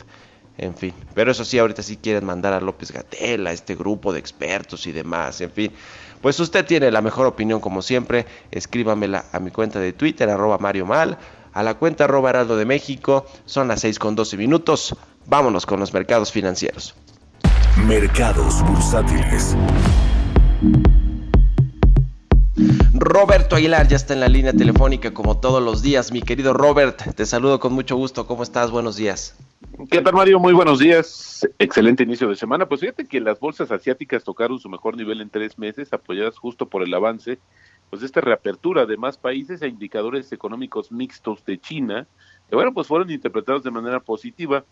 En 0.58 0.74
fin, 0.74 0.92
pero 1.14 1.30
eso 1.30 1.44
sí, 1.44 1.58
ahorita 1.58 1.82
sí 1.82 1.96
quieren 1.96 2.26
mandar 2.26 2.52
a 2.52 2.60
López 2.60 2.92
Gatel, 2.92 3.46
a 3.46 3.52
este 3.52 3.74
grupo 3.74 4.12
de 4.12 4.18
expertos 4.18 4.86
y 4.86 4.92
demás, 4.92 5.40
en 5.40 5.50
fin. 5.50 5.72
Pues 6.20 6.38
usted 6.38 6.66
tiene 6.66 6.90
la 6.90 7.00
mejor 7.00 7.26
opinión 7.26 7.60
como 7.60 7.80
siempre, 7.80 8.26
escríbamela 8.50 9.24
a 9.32 9.40
mi 9.40 9.50
cuenta 9.50 9.80
de 9.80 9.94
Twitter, 9.94 10.28
arroba 10.28 10.58
Mario 10.58 10.84
Mal, 10.84 11.16
a 11.54 11.62
la 11.62 11.74
cuenta 11.74 12.04
arroba 12.04 12.30
Heraldo 12.30 12.56
de 12.56 12.66
México, 12.66 13.24
son 13.46 13.68
las 13.68 13.80
6 13.80 13.98
con 13.98 14.14
12 14.14 14.36
minutos, 14.36 14.94
vámonos 15.26 15.64
con 15.64 15.80
los 15.80 15.94
mercados 15.94 16.30
financieros. 16.30 16.94
Mercados 17.86 18.62
bursátiles. 18.64 19.56
Roberto 23.02 23.56
Aguilar 23.56 23.88
ya 23.88 23.96
está 23.96 24.12
en 24.12 24.20
la 24.20 24.28
línea 24.28 24.52
telefónica 24.52 25.14
como 25.14 25.40
todos 25.40 25.62
los 25.62 25.80
días. 25.80 26.12
Mi 26.12 26.20
querido 26.20 26.52
Robert, 26.52 27.14
te 27.14 27.24
saludo 27.24 27.58
con 27.58 27.72
mucho 27.72 27.96
gusto. 27.96 28.26
¿Cómo 28.26 28.42
estás? 28.42 28.70
Buenos 28.70 28.96
días. 28.96 29.38
¿Qué 29.90 30.02
tal, 30.02 30.12
Mario? 30.12 30.38
Muy 30.38 30.52
buenos 30.52 30.80
días. 30.80 31.48
Excelente 31.58 32.02
inicio 32.02 32.28
de 32.28 32.36
semana. 32.36 32.66
Pues 32.66 32.82
fíjate 32.82 33.06
que 33.06 33.18
las 33.20 33.40
bolsas 33.40 33.70
asiáticas 33.70 34.22
tocaron 34.22 34.58
su 34.58 34.68
mejor 34.68 34.98
nivel 34.98 35.22
en 35.22 35.30
tres 35.30 35.58
meses, 35.58 35.94
apoyadas 35.94 36.36
justo 36.36 36.68
por 36.68 36.82
el 36.82 36.92
avance 36.92 37.38
pues 37.88 38.02
esta 38.02 38.20
reapertura 38.20 38.86
de 38.86 38.96
más 38.96 39.16
países 39.16 39.62
e 39.62 39.68
indicadores 39.68 40.30
económicos 40.32 40.92
mixtos 40.92 41.44
de 41.44 41.58
China, 41.58 42.06
que 42.48 42.54
bueno, 42.54 42.72
pues 42.72 42.86
fueron 42.86 43.10
interpretados 43.10 43.64
de 43.64 43.70
manera 43.70 43.98
positiva. 43.98 44.64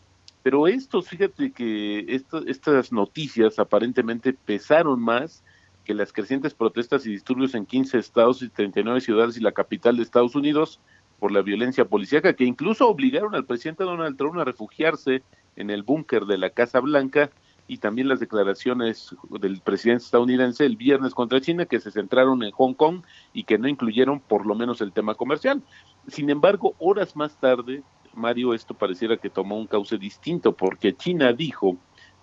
Pero 0.42 0.68
estos, 0.68 1.08
fíjate 1.08 1.50
que 1.50 2.06
estas 2.47 2.92
noticias 2.92 3.58
aparentemente 3.58 4.32
pesaron 4.32 5.00
más 5.00 5.42
que 5.88 5.95
las 5.95 6.12
crecientes 6.12 6.52
protestas 6.52 7.07
y 7.07 7.11
disturbios 7.11 7.54
en 7.54 7.64
15 7.64 7.97
estados 7.97 8.42
y 8.42 8.50
39 8.50 9.00
ciudades 9.00 9.38
y 9.38 9.40
la 9.40 9.52
capital 9.52 9.97
de 9.97 10.02
Estados 10.02 10.35
Unidos 10.35 10.80
por 11.18 11.33
la 11.33 11.40
violencia 11.40 11.87
policíaca 11.87 12.35
que 12.35 12.45
incluso 12.45 12.87
obligaron 12.87 13.35
al 13.35 13.47
presidente 13.47 13.85
Donald 13.85 14.18
Trump 14.18 14.37
a 14.37 14.45
refugiarse 14.45 15.23
en 15.57 15.71
el 15.71 15.83
búnker 15.83 16.26
de 16.26 16.37
la 16.37 16.50
Casa 16.50 16.80
Blanca 16.80 17.30
y 17.66 17.78
también 17.78 18.07
las 18.07 18.21
declaraciones 18.21 19.16
del 19.40 19.62
presidente 19.62 20.04
estadounidense 20.04 20.66
el 20.66 20.76
viernes 20.76 21.14
contra 21.14 21.40
China 21.40 21.64
que 21.64 21.80
se 21.80 21.90
centraron 21.90 22.42
en 22.42 22.50
Hong 22.50 22.75
Kong 22.75 23.00
y 23.33 23.45
que 23.45 23.57
no 23.57 23.66
incluyeron 23.66 24.21
por 24.21 24.45
lo 24.45 24.54
menos 24.54 24.83
el 24.83 24.92
tema 24.92 25.14
comercial. 25.14 25.62
Sin 26.07 26.28
embargo, 26.28 26.75
horas 26.78 27.16
más 27.16 27.40
tarde, 27.40 27.83
Mario, 28.12 28.52
esto 28.52 28.75
pareciera 28.75 29.16
que 29.16 29.30
tomó 29.30 29.57
un 29.57 29.66
cauce 29.66 29.97
distinto 29.97 30.52
porque 30.52 30.95
China 30.95 31.33
dijo 31.33 31.78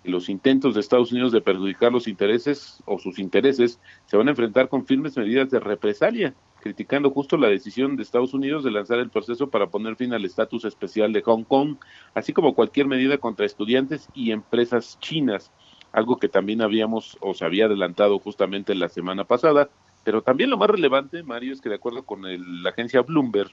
los 0.06 0.28
intentos 0.28 0.74
de 0.74 0.80
Estados 0.80 1.12
Unidos 1.12 1.32
de 1.32 1.40
perjudicar 1.40 1.92
los 1.92 2.08
intereses 2.08 2.82
o 2.86 2.98
sus 2.98 3.18
intereses 3.18 3.80
se 4.06 4.16
van 4.16 4.28
a 4.28 4.30
enfrentar 4.30 4.68
con 4.68 4.86
firmes 4.86 5.16
medidas 5.16 5.50
de 5.50 5.60
represalia, 5.60 6.34
criticando 6.60 7.10
justo 7.10 7.36
la 7.36 7.48
decisión 7.48 7.96
de 7.96 8.02
Estados 8.02 8.34
Unidos 8.34 8.64
de 8.64 8.70
lanzar 8.70 8.98
el 8.98 9.10
proceso 9.10 9.50
para 9.50 9.68
poner 9.68 9.96
fin 9.96 10.12
al 10.12 10.24
estatus 10.24 10.64
especial 10.64 11.12
de 11.12 11.22
Hong 11.22 11.44
Kong, 11.44 11.76
así 12.14 12.32
como 12.32 12.54
cualquier 12.54 12.86
medida 12.86 13.18
contra 13.18 13.46
estudiantes 13.46 14.08
y 14.14 14.30
empresas 14.30 14.98
chinas, 15.00 15.52
algo 15.92 16.18
que 16.18 16.28
también 16.28 16.62
habíamos 16.62 17.16
o 17.20 17.34
se 17.34 17.44
había 17.44 17.66
adelantado 17.66 18.18
justamente 18.18 18.74
la 18.74 18.88
semana 18.88 19.24
pasada. 19.24 19.70
Pero 20.04 20.22
también 20.22 20.50
lo 20.50 20.56
más 20.56 20.70
relevante, 20.70 21.22
Mario, 21.24 21.52
es 21.52 21.60
que 21.60 21.68
de 21.68 21.74
acuerdo 21.76 22.04
con 22.04 22.22
la 22.62 22.70
agencia 22.70 23.02
Bloomberg, 23.02 23.50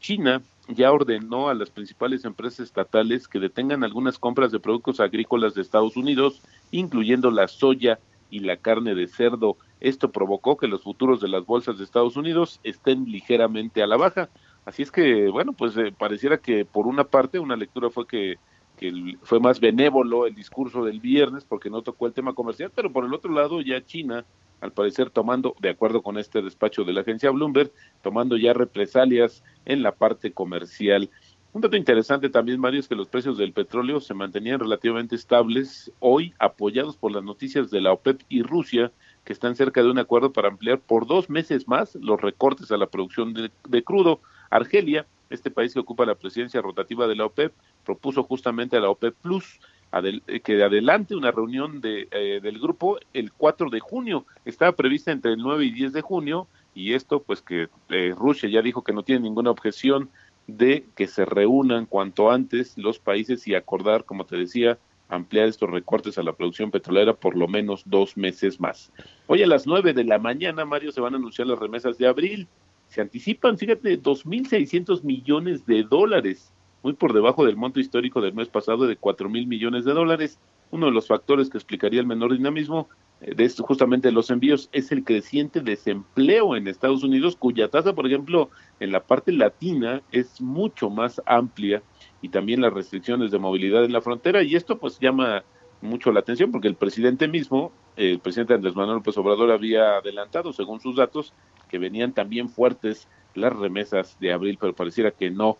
China 0.00 0.42
ya 0.68 0.92
ordenó 0.92 1.48
a 1.48 1.54
las 1.54 1.70
principales 1.70 2.24
empresas 2.24 2.60
estatales 2.60 3.26
que 3.26 3.40
detengan 3.40 3.84
algunas 3.84 4.18
compras 4.18 4.52
de 4.52 4.60
productos 4.60 5.00
agrícolas 5.00 5.54
de 5.54 5.62
Estados 5.62 5.96
Unidos, 5.96 6.42
incluyendo 6.70 7.30
la 7.30 7.48
soya 7.48 7.98
y 8.30 8.40
la 8.40 8.56
carne 8.58 8.94
de 8.94 9.08
cerdo. 9.08 9.56
Esto 9.80 10.10
provocó 10.10 10.56
que 10.56 10.68
los 10.68 10.82
futuros 10.82 11.20
de 11.20 11.28
las 11.28 11.46
bolsas 11.46 11.78
de 11.78 11.84
Estados 11.84 12.16
Unidos 12.16 12.60
estén 12.64 13.06
ligeramente 13.06 13.82
a 13.82 13.86
la 13.86 13.96
baja. 13.96 14.28
Así 14.64 14.82
es 14.82 14.90
que, 14.90 15.28
bueno, 15.28 15.54
pues 15.54 15.76
eh, 15.78 15.94
pareciera 15.96 16.38
que 16.38 16.64
por 16.66 16.86
una 16.86 17.04
parte 17.04 17.38
una 17.38 17.56
lectura 17.56 17.88
fue 17.88 18.06
que, 18.06 18.36
que 18.76 19.16
fue 19.22 19.40
más 19.40 19.60
benévolo 19.60 20.26
el 20.26 20.34
discurso 20.34 20.84
del 20.84 21.00
viernes 21.00 21.44
porque 21.44 21.70
no 21.70 21.80
tocó 21.80 22.06
el 22.06 22.12
tema 22.12 22.34
comercial, 22.34 22.70
pero 22.74 22.92
por 22.92 23.06
el 23.06 23.14
otro 23.14 23.32
lado 23.32 23.62
ya 23.62 23.84
China 23.84 24.26
al 24.60 24.72
parecer 24.72 25.10
tomando, 25.10 25.54
de 25.60 25.70
acuerdo 25.70 26.02
con 26.02 26.18
este 26.18 26.42
despacho 26.42 26.84
de 26.84 26.92
la 26.92 27.02
agencia 27.02 27.30
Bloomberg, 27.30 27.70
tomando 28.02 28.36
ya 28.36 28.52
represalias 28.52 29.42
en 29.64 29.82
la 29.82 29.92
parte 29.92 30.32
comercial. 30.32 31.10
Un 31.52 31.62
dato 31.62 31.76
interesante 31.76 32.28
también, 32.28 32.60
Mario, 32.60 32.78
es 32.78 32.88
que 32.88 32.94
los 32.94 33.08
precios 33.08 33.38
del 33.38 33.52
petróleo 33.52 34.00
se 34.00 34.12
mantenían 34.12 34.60
relativamente 34.60 35.16
estables 35.16 35.90
hoy, 35.98 36.34
apoyados 36.38 36.96
por 36.96 37.10
las 37.10 37.24
noticias 37.24 37.70
de 37.70 37.80
la 37.80 37.92
OPEP 37.92 38.20
y 38.28 38.42
Rusia, 38.42 38.92
que 39.24 39.32
están 39.32 39.56
cerca 39.56 39.82
de 39.82 39.90
un 39.90 39.98
acuerdo 39.98 40.32
para 40.32 40.48
ampliar 40.48 40.78
por 40.78 41.06
dos 41.06 41.30
meses 41.30 41.66
más 41.66 41.94
los 41.96 42.20
recortes 42.20 42.70
a 42.70 42.76
la 42.76 42.86
producción 42.86 43.34
de, 43.34 43.82
crudo. 43.82 44.20
Argelia, 44.50 45.06
este 45.30 45.50
país 45.50 45.74
que 45.74 45.80
ocupa 45.80 46.06
la 46.06 46.14
presidencia 46.14 46.62
rotativa 46.62 47.06
de 47.06 47.16
la 47.16 47.26
OPEP, 47.26 47.52
propuso 47.84 48.22
justamente 48.24 48.76
a 48.76 48.80
la 48.80 48.90
OPEP 48.90 49.14
Plus 49.20 49.58
eh, 49.92 50.40
que 50.40 50.62
adelante 50.62 51.16
una 51.16 51.30
reunión 51.30 51.80
de, 51.80 52.08
eh, 52.10 52.40
del 52.42 52.58
grupo 52.58 52.98
el 53.12 53.32
4 53.32 53.70
de 53.70 53.80
junio. 53.80 54.26
Estaba 54.44 54.72
prevista 54.72 55.12
entre 55.12 55.32
el 55.32 55.38
9 55.38 55.64
y 55.64 55.70
10 55.70 55.92
de 55.92 56.02
junio 56.02 56.46
y 56.74 56.92
esto 56.92 57.22
pues 57.22 57.40
que 57.40 57.68
eh, 57.88 58.14
Rusia 58.16 58.48
ya 58.48 58.62
dijo 58.62 58.84
que 58.84 58.92
no 58.92 59.02
tiene 59.02 59.22
ninguna 59.22 59.50
objeción 59.50 60.10
de 60.46 60.84
que 60.94 61.06
se 61.06 61.24
reúnan 61.24 61.86
cuanto 61.86 62.30
antes 62.30 62.76
los 62.76 62.98
países 62.98 63.46
y 63.48 63.54
acordar, 63.54 64.04
como 64.04 64.24
te 64.26 64.36
decía, 64.36 64.78
ampliar 65.08 65.48
estos 65.48 65.70
recortes 65.70 66.18
a 66.18 66.22
la 66.22 66.34
producción 66.34 66.70
petrolera 66.70 67.14
por 67.14 67.36
lo 67.36 67.48
menos 67.48 67.82
dos 67.86 68.16
meses 68.16 68.60
más. 68.60 68.92
Hoy 69.26 69.42
a 69.42 69.46
las 69.46 69.66
9 69.66 69.94
de 69.94 70.04
la 70.04 70.18
mañana, 70.18 70.64
Mario, 70.64 70.92
se 70.92 71.00
van 71.00 71.14
a 71.14 71.16
anunciar 71.16 71.48
las 71.48 71.58
remesas 71.58 71.96
de 71.96 72.06
abril. 72.06 72.46
Se 72.88 73.00
anticipan, 73.00 73.56
fíjate, 73.56 74.00
2.600 74.00 75.02
millones 75.02 75.64
de 75.66 75.82
dólares 75.82 76.52
muy 76.82 76.92
por 76.92 77.12
debajo 77.12 77.44
del 77.44 77.56
monto 77.56 77.80
histórico 77.80 78.20
del 78.20 78.34
mes 78.34 78.48
pasado 78.48 78.86
de 78.86 78.96
4 78.96 79.28
mil 79.28 79.46
millones 79.46 79.84
de 79.84 79.92
dólares. 79.92 80.38
Uno 80.70 80.86
de 80.86 80.92
los 80.92 81.06
factores 81.06 81.50
que 81.50 81.58
explicaría 81.58 82.00
el 82.00 82.06
menor 82.06 82.32
dinamismo 82.32 82.88
de 83.20 83.48
justamente 83.58 84.12
los 84.12 84.30
envíos 84.30 84.68
es 84.72 84.92
el 84.92 85.02
creciente 85.02 85.60
desempleo 85.60 86.54
en 86.54 86.68
Estados 86.68 87.02
Unidos, 87.02 87.36
cuya 87.36 87.68
tasa, 87.68 87.94
por 87.94 88.06
ejemplo, 88.06 88.50
en 88.78 88.92
la 88.92 89.00
parte 89.00 89.32
latina 89.32 90.02
es 90.12 90.40
mucho 90.40 90.88
más 90.88 91.20
amplia 91.26 91.82
y 92.22 92.28
también 92.28 92.60
las 92.60 92.72
restricciones 92.72 93.30
de 93.30 93.38
movilidad 93.38 93.84
en 93.84 93.92
la 93.92 94.00
frontera 94.00 94.42
y 94.42 94.54
esto 94.54 94.78
pues 94.78 94.98
llama 95.00 95.42
mucho 95.80 96.12
la 96.12 96.20
atención 96.20 96.52
porque 96.52 96.68
el 96.68 96.76
presidente 96.76 97.26
mismo, 97.28 97.72
el 97.96 98.20
presidente 98.20 98.54
Andrés 98.54 98.76
Manuel 98.76 98.98
López 98.98 99.16
Obrador 99.18 99.50
había 99.50 99.96
adelantado, 99.96 100.52
según 100.52 100.80
sus 100.80 100.96
datos, 100.96 101.32
que 101.68 101.78
venían 101.78 102.12
también 102.12 102.48
fuertes 102.48 103.08
las 103.34 103.54
remesas 103.54 104.18
de 104.20 104.32
abril, 104.32 104.58
pero 104.60 104.74
pareciera 104.74 105.10
que 105.10 105.30
no 105.30 105.58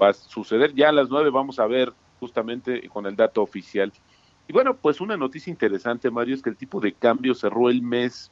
va 0.00 0.08
a 0.08 0.14
suceder. 0.14 0.74
Ya 0.74 0.88
a 0.88 0.92
las 0.92 1.08
nueve 1.08 1.30
vamos 1.30 1.58
a 1.58 1.66
ver 1.66 1.92
justamente 2.18 2.88
con 2.88 3.06
el 3.06 3.16
dato 3.16 3.42
oficial. 3.42 3.92
Y 4.48 4.52
bueno, 4.52 4.76
pues 4.76 5.00
una 5.00 5.16
noticia 5.16 5.50
interesante, 5.50 6.10
Mario, 6.10 6.34
es 6.34 6.42
que 6.42 6.50
el 6.50 6.56
tipo 6.56 6.80
de 6.80 6.92
cambio 6.92 7.34
cerró 7.34 7.70
el 7.70 7.82
mes 7.82 8.30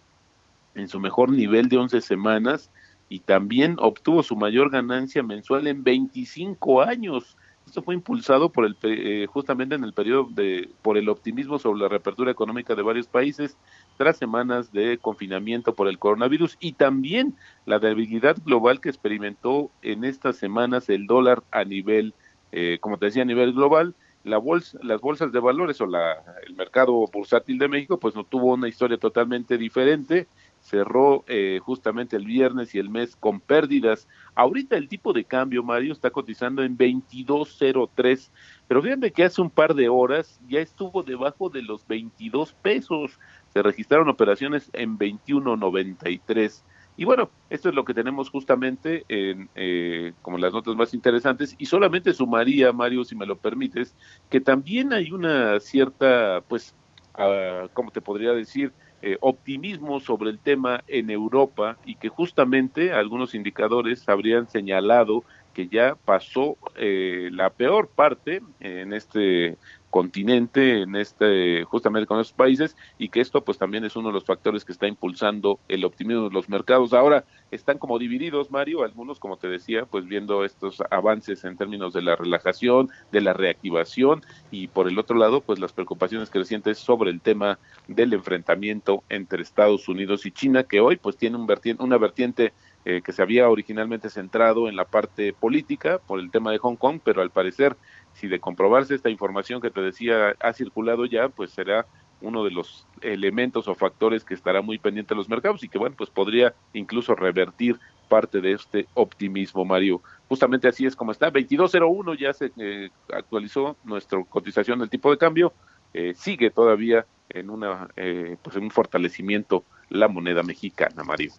en 0.74 0.88
su 0.88 1.00
mejor 1.00 1.30
nivel 1.30 1.68
de 1.68 1.78
11 1.78 2.00
semanas 2.00 2.70
y 3.08 3.20
también 3.20 3.76
obtuvo 3.78 4.22
su 4.22 4.36
mayor 4.36 4.70
ganancia 4.70 5.22
mensual 5.22 5.66
en 5.66 5.82
25 5.82 6.82
años. 6.82 7.36
Esto 7.68 7.82
fue 7.82 7.94
impulsado 7.94 8.48
por 8.48 8.64
el 8.64 8.78
eh, 8.82 9.26
justamente 9.26 9.74
en 9.74 9.84
el 9.84 9.92
periodo 9.92 10.28
de 10.30 10.70
por 10.80 10.96
el 10.96 11.10
optimismo 11.10 11.58
sobre 11.58 11.82
la 11.82 11.88
reapertura 11.88 12.30
económica 12.30 12.74
de 12.74 12.80
varios 12.80 13.08
países 13.08 13.58
tras 13.98 14.16
semanas 14.16 14.72
de 14.72 14.96
confinamiento 14.96 15.74
por 15.74 15.86
el 15.88 15.98
coronavirus 15.98 16.56
y 16.60 16.72
también 16.72 17.36
la 17.66 17.78
debilidad 17.78 18.38
global 18.42 18.80
que 18.80 18.88
experimentó 18.88 19.70
en 19.82 20.04
estas 20.04 20.36
semanas 20.36 20.88
el 20.88 21.06
dólar 21.06 21.42
a 21.50 21.64
nivel, 21.64 22.14
eh, 22.52 22.78
como 22.80 22.96
te 22.96 23.06
decía, 23.06 23.20
a 23.20 23.26
nivel 23.26 23.52
global. 23.52 23.94
La 24.24 24.38
bolsa, 24.38 24.78
las 24.82 25.02
bolsas 25.02 25.30
de 25.30 25.38
valores 25.38 25.78
o 25.82 25.86
la, 25.86 26.24
el 26.46 26.54
mercado 26.54 27.06
bursátil 27.12 27.58
de 27.58 27.68
México, 27.68 27.98
pues 27.98 28.14
no 28.14 28.24
tuvo 28.24 28.54
una 28.54 28.68
historia 28.68 28.96
totalmente 28.96 29.58
diferente 29.58 30.26
cerró 30.68 31.24
eh, 31.28 31.60
justamente 31.62 32.16
el 32.16 32.26
viernes 32.26 32.74
y 32.74 32.78
el 32.78 32.90
mes 32.90 33.16
con 33.16 33.40
pérdidas. 33.40 34.06
Ahorita 34.34 34.76
el 34.76 34.88
tipo 34.88 35.12
de 35.12 35.24
cambio, 35.24 35.62
Mario, 35.62 35.92
está 35.92 36.10
cotizando 36.10 36.62
en 36.62 36.76
22.03, 36.76 38.30
pero 38.68 38.82
fíjate 38.82 39.10
que 39.12 39.24
hace 39.24 39.40
un 39.40 39.50
par 39.50 39.74
de 39.74 39.88
horas 39.88 40.40
ya 40.46 40.60
estuvo 40.60 41.02
debajo 41.02 41.48
de 41.48 41.62
los 41.62 41.86
22 41.86 42.52
pesos. 42.52 43.18
Se 43.52 43.62
registraron 43.62 44.08
operaciones 44.08 44.70
en 44.74 44.98
21.93. 44.98 46.62
Y 46.98 47.04
bueno, 47.04 47.30
esto 47.48 47.68
es 47.68 47.74
lo 47.74 47.84
que 47.84 47.94
tenemos 47.94 48.28
justamente 48.28 49.04
en, 49.08 49.48
eh, 49.54 50.12
como 50.20 50.36
las 50.36 50.52
notas 50.52 50.74
más 50.74 50.92
interesantes. 50.92 51.54
Y 51.56 51.66
solamente 51.66 52.12
sumaría, 52.12 52.72
Mario, 52.72 53.04
si 53.04 53.14
me 53.14 53.24
lo 53.24 53.38
permites, 53.38 53.94
que 54.28 54.40
también 54.40 54.92
hay 54.92 55.12
una 55.12 55.60
cierta, 55.60 56.42
pues, 56.48 56.74
uh, 57.16 57.68
¿cómo 57.72 57.92
te 57.92 58.00
podría 58.00 58.32
decir? 58.32 58.72
Eh, 59.00 59.16
optimismo 59.20 60.00
sobre 60.00 60.30
el 60.30 60.40
tema 60.40 60.82
en 60.88 61.10
Europa 61.10 61.78
y 61.84 61.94
que 61.96 62.08
justamente 62.08 62.92
algunos 62.92 63.32
indicadores 63.32 64.08
habrían 64.08 64.48
señalado 64.48 65.24
que 65.58 65.66
ya 65.66 65.96
pasó 65.96 66.56
eh, 66.76 67.30
la 67.32 67.50
peor 67.50 67.88
parte 67.88 68.42
en 68.60 68.92
este 68.92 69.58
continente, 69.90 70.82
en 70.82 70.94
este, 70.94 71.64
justamente 71.64 72.06
con 72.06 72.20
esos 72.20 72.32
países, 72.32 72.76
y 72.96 73.08
que 73.08 73.20
esto 73.20 73.42
pues 73.42 73.58
también 73.58 73.84
es 73.84 73.96
uno 73.96 74.08
de 74.08 74.14
los 74.14 74.24
factores 74.24 74.64
que 74.64 74.70
está 74.70 74.86
impulsando 74.86 75.58
el 75.66 75.84
optimismo 75.84 76.28
de 76.28 76.34
los 76.34 76.48
mercados. 76.48 76.92
Ahora 76.92 77.24
están 77.50 77.78
como 77.78 77.98
divididos, 77.98 78.52
Mario, 78.52 78.84
algunos, 78.84 79.18
como 79.18 79.36
te 79.36 79.48
decía, 79.48 79.84
pues 79.86 80.06
viendo 80.06 80.44
estos 80.44 80.80
avances 80.90 81.42
en 81.44 81.56
términos 81.56 81.92
de 81.92 82.02
la 82.02 82.14
relajación, 82.14 82.90
de 83.10 83.20
la 83.20 83.32
reactivación, 83.32 84.22
y 84.52 84.68
por 84.68 84.86
el 84.86 84.96
otro 84.96 85.16
lado, 85.16 85.40
pues 85.40 85.58
las 85.58 85.72
preocupaciones 85.72 86.30
crecientes 86.30 86.78
sobre 86.78 87.10
el 87.10 87.20
tema 87.20 87.58
del 87.88 88.12
enfrentamiento 88.12 89.02
entre 89.08 89.42
Estados 89.42 89.88
Unidos 89.88 90.24
y 90.24 90.30
China, 90.30 90.62
que 90.62 90.78
hoy 90.78 90.98
pues 90.98 91.16
tiene 91.16 91.36
un 91.36 91.48
una 91.80 91.98
vertiente 91.98 92.52
eh, 92.88 93.02
que 93.02 93.12
se 93.12 93.20
había 93.20 93.50
originalmente 93.50 94.08
centrado 94.08 94.66
en 94.66 94.74
la 94.74 94.86
parte 94.86 95.34
política 95.34 95.98
por 95.98 96.20
el 96.20 96.30
tema 96.30 96.52
de 96.52 96.56
Hong 96.56 96.76
Kong, 96.76 97.00
pero 97.04 97.20
al 97.20 97.28
parecer 97.28 97.76
si 98.14 98.28
de 98.28 98.40
comprobarse 98.40 98.94
esta 98.94 99.10
información 99.10 99.60
que 99.60 99.68
te 99.68 99.82
decía 99.82 100.34
ha 100.40 100.54
circulado 100.54 101.04
ya, 101.04 101.28
pues 101.28 101.50
será 101.50 101.84
uno 102.22 102.44
de 102.44 102.50
los 102.50 102.86
elementos 103.02 103.68
o 103.68 103.74
factores 103.74 104.24
que 104.24 104.32
estará 104.32 104.62
muy 104.62 104.78
pendiente 104.78 105.12
de 105.12 105.18
los 105.18 105.28
mercados 105.28 105.62
y 105.62 105.68
que 105.68 105.76
bueno, 105.76 105.96
pues 105.98 106.08
podría 106.08 106.54
incluso 106.72 107.14
revertir 107.14 107.78
parte 108.08 108.40
de 108.40 108.52
este 108.52 108.86
optimismo, 108.94 109.66
Mario. 109.66 110.00
Justamente 110.26 110.66
así 110.66 110.86
es 110.86 110.96
como 110.96 111.12
está. 111.12 111.26
2201 111.26 112.14
ya 112.14 112.32
se 112.32 112.52
eh, 112.56 112.88
actualizó 113.12 113.76
nuestra 113.84 114.24
cotización 114.24 114.78
del 114.78 114.88
tipo 114.88 115.10
de 115.10 115.18
cambio. 115.18 115.52
Eh, 115.92 116.14
sigue 116.16 116.48
todavía 116.48 117.04
en 117.28 117.50
una 117.50 117.88
eh, 117.96 118.38
pues 118.42 118.56
en 118.56 118.62
un 118.62 118.70
fortalecimiento 118.70 119.64
la 119.90 120.08
moneda 120.08 120.42
mexicana, 120.42 121.04
Mario. 121.04 121.32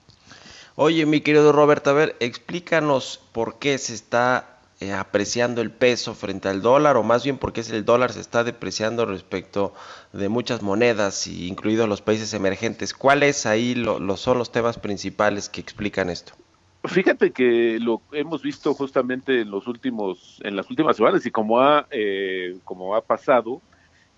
Oye, 0.75 1.05
mi 1.05 1.21
querido 1.21 1.51
Robert, 1.51 1.85
a 1.87 1.93
ver, 1.93 2.15
explícanos 2.19 3.21
por 3.33 3.59
qué 3.59 3.77
se 3.77 3.93
está 3.93 4.59
eh, 4.81 4.93
apreciando 4.93 5.61
el 5.61 5.71
peso 5.71 6.15
frente 6.15 6.47
al 6.47 6.61
dólar 6.61 6.95
o 6.95 7.03
más 7.03 7.25
bien 7.25 7.37
porque 7.37 7.59
es 7.59 7.69
el 7.69 7.83
dólar 7.83 8.13
se 8.13 8.21
está 8.21 8.45
depreciando 8.45 9.05
respecto 9.05 9.73
de 10.13 10.29
muchas 10.29 10.61
monedas, 10.61 11.27
incluidos 11.27 11.89
los 11.89 12.01
países 12.01 12.33
emergentes. 12.33 12.93
¿Cuáles 12.93 13.45
ahí 13.45 13.75
lo, 13.75 14.15
son 14.15 14.37
los 14.37 14.53
temas 14.53 14.79
principales 14.79 15.49
que 15.49 15.59
explican 15.59 16.09
esto? 16.09 16.31
Fíjate 16.85 17.31
que 17.31 17.77
lo 17.81 18.01
hemos 18.13 18.41
visto 18.41 18.73
justamente 18.73 19.41
en 19.41 19.51
los 19.51 19.67
últimos, 19.67 20.39
en 20.45 20.55
las 20.55 20.69
últimas 20.69 20.95
semanas 20.95 21.25
y 21.25 21.31
como 21.31 21.59
ha, 21.59 21.85
eh, 21.91 22.57
como 22.63 22.95
ha 22.95 23.01
pasado, 23.01 23.61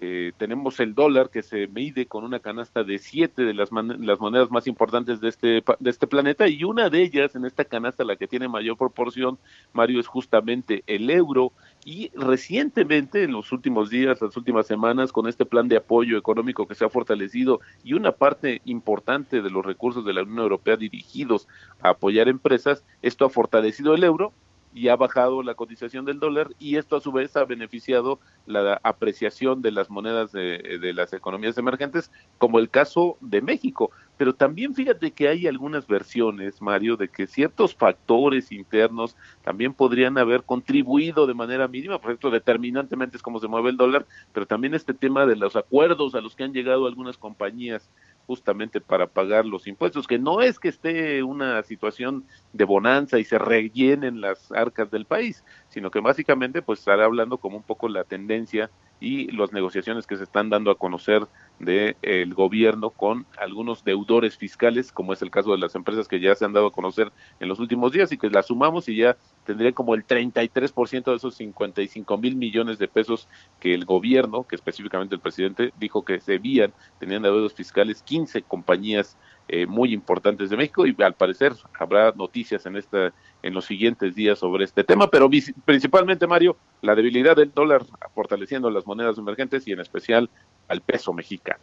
eh, 0.03 0.31
tenemos 0.35 0.79
el 0.79 0.95
dólar 0.95 1.29
que 1.29 1.43
se 1.43 1.67
mide 1.67 2.07
con 2.07 2.23
una 2.23 2.39
canasta 2.39 2.83
de 2.83 2.97
siete 2.97 3.43
de 3.43 3.53
las, 3.53 3.69
las 3.71 4.19
monedas 4.19 4.49
más 4.49 4.65
importantes 4.65 5.21
de 5.21 5.29
este, 5.29 5.63
de 5.79 5.89
este 5.91 6.07
planeta 6.07 6.47
y 6.47 6.63
una 6.63 6.89
de 6.89 7.03
ellas 7.03 7.35
en 7.35 7.45
esta 7.45 7.65
canasta, 7.65 8.03
la 8.03 8.15
que 8.15 8.27
tiene 8.27 8.47
mayor 8.47 8.77
proporción, 8.77 9.37
Mario, 9.73 9.99
es 9.99 10.07
justamente 10.07 10.83
el 10.87 11.07
euro. 11.11 11.53
Y 11.85 12.09
recientemente, 12.15 13.23
en 13.23 13.31
los 13.31 13.51
últimos 13.51 13.91
días, 13.91 14.19
las 14.19 14.35
últimas 14.35 14.65
semanas, 14.65 15.11
con 15.11 15.27
este 15.27 15.45
plan 15.45 15.67
de 15.67 15.77
apoyo 15.77 16.17
económico 16.17 16.67
que 16.67 16.73
se 16.73 16.83
ha 16.83 16.89
fortalecido 16.89 17.59
y 17.83 17.93
una 17.93 18.11
parte 18.11 18.63
importante 18.65 19.43
de 19.43 19.51
los 19.51 19.63
recursos 19.63 20.03
de 20.03 20.13
la 20.13 20.23
Unión 20.23 20.39
Europea 20.39 20.77
dirigidos 20.77 21.47
a 21.79 21.89
apoyar 21.89 22.27
empresas, 22.27 22.83
esto 23.03 23.25
ha 23.25 23.29
fortalecido 23.29 23.93
el 23.93 24.03
euro 24.03 24.33
y 24.73 24.88
ha 24.88 24.95
bajado 24.95 25.43
la 25.43 25.55
cotización 25.55 26.05
del 26.05 26.19
dólar 26.19 26.49
y 26.60 26.77
esto 26.77 26.95
a 26.95 27.01
su 27.01 27.12
vez 27.12 27.36
ha 27.36 27.45
beneficiado 27.45 28.19
la 28.45 28.79
apreciación 28.84 29.62
de 29.62 29.71
las 29.71 29.89
monedas 29.89 30.31
de, 30.31 30.91
las 30.93 31.13
economías 31.13 31.57
emergentes, 31.57 32.12
como 32.38 32.60
el 32.60 32.69
caso 32.69 33.17
de 33.21 33.41
México. 33.41 33.91
Pero 34.17 34.34
también 34.34 34.75
fíjate 34.75 35.12
que 35.12 35.27
hay 35.27 35.47
algunas 35.47 35.88
versiones, 35.88 36.62
Mario, 36.62 36.97
de 36.97 37.07
que 37.07 37.27
ciertos 37.27 37.75
factores 37.75 38.51
internos 38.51 39.15
también 39.43 39.73
podrían 39.73 40.17
haber 40.17 40.43
contribuido 40.43 41.27
de 41.27 41.34
manera 41.34 41.67
mínima, 41.67 41.99
por 41.99 42.12
ejemplo, 42.12 42.29
determinantemente 42.29 43.17
es 43.17 43.23
cómo 43.23 43.39
se 43.39 43.47
mueve 43.47 43.69
el 43.69 43.77
dólar, 43.77 44.05
pero 44.34 44.45
también 44.45 44.73
este 44.73 44.93
tema 44.93 45.25
de 45.25 45.36
los 45.36 45.55
acuerdos 45.55 46.15
a 46.15 46.21
los 46.21 46.36
que 46.36 46.43
han 46.43 46.53
llegado 46.53 46.88
algunas 46.88 47.17
compañías 47.17 47.89
justamente 48.32 48.80
para 48.80 49.08
pagar 49.08 49.46
los 49.46 49.67
impuestos, 49.67 50.08
que 50.08 50.17
no 50.17 50.39
es 50.39 50.58
que 50.58 50.70
esté 50.70 51.22
una 51.22 51.62
situación 51.63 52.24
de 52.54 52.63
bonanza 52.63 53.20
y 53.20 53.26
se 53.26 53.38
rellenen 53.38 54.22
las 54.22 54.54
arcas 54.54 54.89
del 54.89 55.04
país, 55.04 55.44
sino 55.67 55.91
que 55.91 56.00
básicamente 56.00 56.62
pues 56.62 56.80
estará 56.80 57.04
hablando 57.04 57.39
como 57.39 57.58
un 57.58 57.63
poco 57.63 57.89
la 57.89 58.06
tendencia 58.06 58.72
y 59.02 59.30
las 59.36 59.52
negociaciones 59.52 60.08
que 60.08 60.15
se 60.15 60.24
están 60.24 60.50
dando 60.50 60.72
a 60.72 60.78
conocer 60.78 61.28
del 61.65 61.95
el 62.02 62.34
gobierno 62.34 62.89
con 62.89 63.26
algunos 63.38 63.84
deudores 63.84 64.38
fiscales, 64.38 64.91
como 64.91 65.13
es 65.13 65.21
el 65.21 65.32
caso 65.32 65.52
de 65.52 65.58
las 65.58 65.76
empresas 65.76 66.08
que 66.08 66.19
ya 66.19 66.36
se 66.36 66.45
han 66.45 66.54
dado 66.54 66.67
a 66.67 66.71
conocer 66.71 67.12
en 67.39 67.47
los 67.47 67.60
últimos 67.60 67.91
días 67.91 68.12
y 68.12 68.17
que 68.17 68.30
las 68.30 68.47
sumamos 68.47 68.89
y 68.89 68.97
ya 68.97 69.17
tendría 69.45 69.71
como 69.71 69.95
el 69.95 70.06
33% 70.06 71.04
de 71.04 71.15
esos 71.15 71.36
55 71.36 72.17
mil 72.17 72.36
millones 72.36 72.80
de 72.80 72.88
pesos 72.88 73.28
que 73.60 73.74
el 73.74 73.86
gobierno, 73.86 74.43
que 74.43 74.56
específicamente 74.56 75.15
el 75.15 75.21
presidente, 75.21 75.74
dijo 75.80 76.04
que 76.04 76.19
se 76.19 76.34
debían, 76.34 76.74
tenían 77.00 77.24
deudos 77.24 77.54
fiscales 77.54 78.04
15 78.04 78.43
compañías 78.43 79.17
eh, 79.47 79.65
muy 79.65 79.93
importantes 79.93 80.50
de 80.50 80.58
México 80.58 80.86
y 80.86 80.95
al 81.04 81.13
parecer 81.13 81.54
habrá 81.78 82.12
noticias 82.13 82.65
en 82.65 82.78
esta 82.78 83.13
en 83.43 83.54
los 83.54 83.65
siguientes 83.65 84.15
días 84.15 84.39
sobre 84.39 84.65
este 84.65 84.84
tema, 84.84 85.10
pero 85.10 85.30
principalmente 85.65 86.28
Mario, 86.28 86.58
la 86.82 86.95
debilidad 86.95 87.36
del 87.36 87.52
dólar 87.54 87.84
fortaleciendo 88.13 88.69
las 88.69 88.86
monedas 88.86 89.17
emergentes 89.17 89.67
y 89.67 89.71
en 89.71 89.80
especial 89.80 90.30
al 90.71 90.81
peso 90.81 91.13
mexicano. 91.13 91.60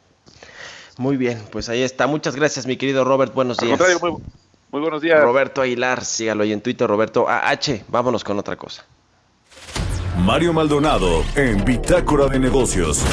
Muy 0.98 1.16
bien, 1.16 1.42
pues 1.50 1.68
ahí 1.68 1.82
está. 1.82 2.06
Muchas 2.06 2.36
gracias, 2.36 2.66
mi 2.66 2.76
querido 2.76 3.04
Robert. 3.04 3.32
Buenos 3.32 3.56
días. 3.56 3.80
muy, 4.02 4.12
muy 4.70 4.80
buenos 4.80 5.00
días. 5.00 5.22
Roberto 5.22 5.62
Aguilar, 5.62 6.04
sígalo 6.04 6.42
ahí 6.42 6.52
en 6.52 6.60
Twitter, 6.60 6.86
Roberto 6.86 7.28
AH. 7.28 7.84
Vámonos 7.88 8.22
con 8.24 8.38
otra 8.38 8.56
cosa. 8.56 8.84
Mario 10.18 10.52
Maldonado 10.52 11.24
en 11.36 11.64
Bitácora 11.64 12.26
de 12.26 12.38
Negocios. 12.38 13.04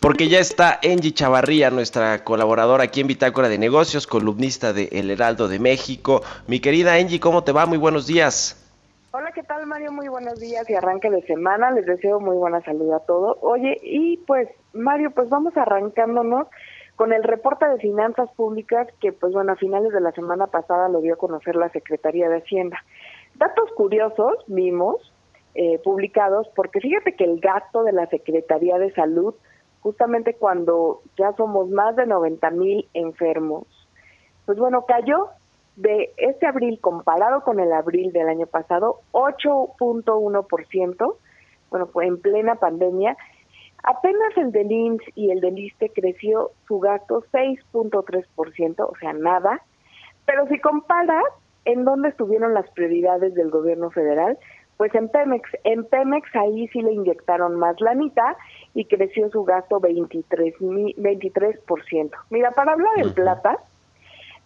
porque 0.00 0.28
ya 0.28 0.38
está 0.38 0.78
Angie 0.84 1.12
Chavarría, 1.12 1.70
nuestra 1.70 2.22
colaboradora 2.22 2.84
aquí 2.84 3.00
en 3.00 3.08
Bitácora 3.08 3.48
de 3.48 3.58
Negocios, 3.58 4.06
columnista 4.06 4.72
de 4.72 4.88
El 4.92 5.10
Heraldo 5.10 5.48
de 5.48 5.58
México. 5.58 6.22
Mi 6.46 6.60
querida 6.60 6.94
Angie, 6.94 7.18
¿cómo 7.18 7.42
te 7.42 7.52
va? 7.52 7.66
Muy 7.66 7.78
buenos 7.78 8.06
días. 8.06 8.67
Hola, 9.10 9.32
¿qué 9.32 9.42
tal 9.42 9.66
Mario? 9.66 9.90
Muy 9.90 10.06
buenos 10.08 10.38
días 10.38 10.68
y 10.68 10.74
arranque 10.74 11.08
de 11.08 11.22
semana. 11.22 11.70
Les 11.70 11.86
deseo 11.86 12.20
muy 12.20 12.36
buena 12.36 12.60
salud 12.60 12.92
a 12.92 13.00
todos. 13.00 13.38
Oye, 13.40 13.78
y 13.82 14.18
pues 14.26 14.50
Mario, 14.74 15.12
pues 15.12 15.30
vamos 15.30 15.56
arrancándonos 15.56 16.46
con 16.94 17.14
el 17.14 17.22
reporte 17.22 17.66
de 17.66 17.78
finanzas 17.78 18.28
públicas 18.32 18.86
que 19.00 19.12
pues 19.12 19.32
bueno, 19.32 19.52
a 19.52 19.56
finales 19.56 19.94
de 19.94 20.02
la 20.02 20.12
semana 20.12 20.48
pasada 20.48 20.90
lo 20.90 21.00
dio 21.00 21.14
a 21.14 21.16
conocer 21.16 21.56
la 21.56 21.70
Secretaría 21.70 22.28
de 22.28 22.36
Hacienda. 22.36 22.76
Datos 23.36 23.70
curiosos 23.74 24.44
vimos 24.46 24.96
eh, 25.54 25.78
publicados 25.78 26.46
porque 26.54 26.78
fíjate 26.78 27.16
que 27.16 27.24
el 27.24 27.40
gasto 27.40 27.84
de 27.84 27.92
la 27.92 28.08
Secretaría 28.08 28.76
de 28.76 28.92
Salud, 28.92 29.34
justamente 29.80 30.34
cuando 30.34 31.00
ya 31.16 31.32
somos 31.32 31.70
más 31.70 31.96
de 31.96 32.04
90 32.04 32.50
mil 32.50 32.86
enfermos, 32.92 33.64
pues 34.44 34.58
bueno, 34.58 34.84
cayó 34.86 35.30
de 35.78 36.12
este 36.16 36.46
abril 36.46 36.80
comparado 36.80 37.42
con 37.42 37.60
el 37.60 37.72
abril 37.72 38.12
del 38.12 38.28
año 38.28 38.46
pasado, 38.46 39.00
8.1%, 39.12 41.16
bueno, 41.70 41.86
fue 41.86 42.06
en 42.06 42.20
plena 42.20 42.56
pandemia. 42.56 43.16
Apenas 43.84 44.36
el 44.36 44.50
del 44.50 44.72
INS 44.72 45.02
y 45.14 45.30
el 45.30 45.40
del 45.40 45.58
ISTE 45.58 45.90
creció 45.90 46.50
su 46.66 46.80
gasto 46.80 47.22
6.3%, 47.32 48.80
o 48.80 48.96
sea, 48.98 49.12
nada. 49.12 49.62
Pero 50.26 50.48
si 50.48 50.58
comparas 50.58 51.24
en 51.64 51.84
dónde 51.84 52.08
estuvieron 52.08 52.54
las 52.54 52.68
prioridades 52.70 53.34
del 53.34 53.50
gobierno 53.50 53.90
federal, 53.90 54.36
pues 54.78 54.92
en 54.94 55.08
Pemex, 55.08 55.48
en 55.62 55.84
Pemex 55.84 56.34
ahí 56.34 56.66
sí 56.68 56.82
le 56.82 56.92
inyectaron 56.92 57.56
más 57.56 57.80
la 57.80 57.94
mitad 57.94 58.36
y 58.74 58.84
creció 58.86 59.30
su 59.30 59.44
gasto 59.44 59.78
23, 59.78 60.54
23%. 60.58 62.10
Mira, 62.30 62.50
para 62.50 62.72
hablar 62.72 62.98
en 62.98 63.12
plata, 63.12 63.58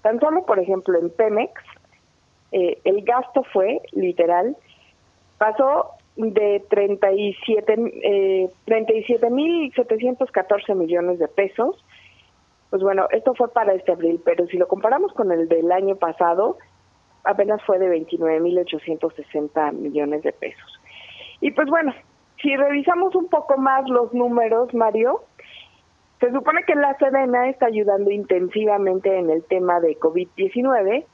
Tan 0.02 0.20
solo, 0.20 0.44
por 0.44 0.58
ejemplo, 0.58 0.98
en 0.98 1.08
Pemex, 1.10 1.52
eh, 2.52 2.78
el 2.84 3.02
gasto 3.04 3.44
fue, 3.52 3.80
literal, 3.92 4.56
pasó 5.38 5.90
de 6.16 6.62
37 6.68 7.74
eh, 8.02 8.50
37.714 8.66 10.74
millones 10.74 11.18
de 11.18 11.28
pesos. 11.28 11.82
Pues 12.70 12.82
bueno, 12.82 13.06
esto 13.10 13.34
fue 13.34 13.52
para 13.52 13.74
este 13.74 13.92
abril, 13.92 14.20
pero 14.24 14.46
si 14.46 14.56
lo 14.56 14.68
comparamos 14.68 15.12
con 15.12 15.30
el 15.32 15.48
del 15.48 15.70
año 15.72 15.96
pasado, 15.96 16.56
apenas 17.24 17.62
fue 17.64 17.78
de 17.78 17.88
29.860 17.88 19.72
millones 19.72 20.22
de 20.22 20.32
pesos. 20.32 20.80
Y 21.40 21.50
pues 21.52 21.68
bueno, 21.68 21.92
si 22.40 22.56
revisamos 22.56 23.14
un 23.14 23.28
poco 23.28 23.58
más 23.58 23.88
los 23.88 24.12
números, 24.12 24.74
Mario, 24.74 25.22
se 26.22 26.30
supone 26.30 26.62
que 26.62 26.76
la 26.76 26.96
Sedena 26.98 27.48
está 27.48 27.66
ayudando 27.66 28.12
intensivamente 28.12 29.18
en 29.18 29.28
el 29.28 29.42
tema 29.42 29.80
de 29.80 29.98
COVID-19. 29.98 31.04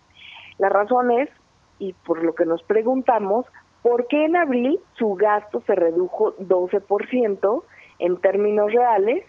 La 0.58 0.68
razón 0.68 1.10
es, 1.10 1.30
y 1.78 1.94
por 1.94 2.22
lo 2.22 2.34
que 2.34 2.44
nos 2.44 2.62
preguntamos, 2.64 3.46
¿por 3.80 4.06
qué 4.08 4.26
en 4.26 4.36
abril 4.36 4.78
su 4.98 5.14
gasto 5.14 5.62
se 5.62 5.74
redujo 5.74 6.36
12% 6.36 7.62
en 8.00 8.20
términos 8.20 8.70
reales 8.70 9.24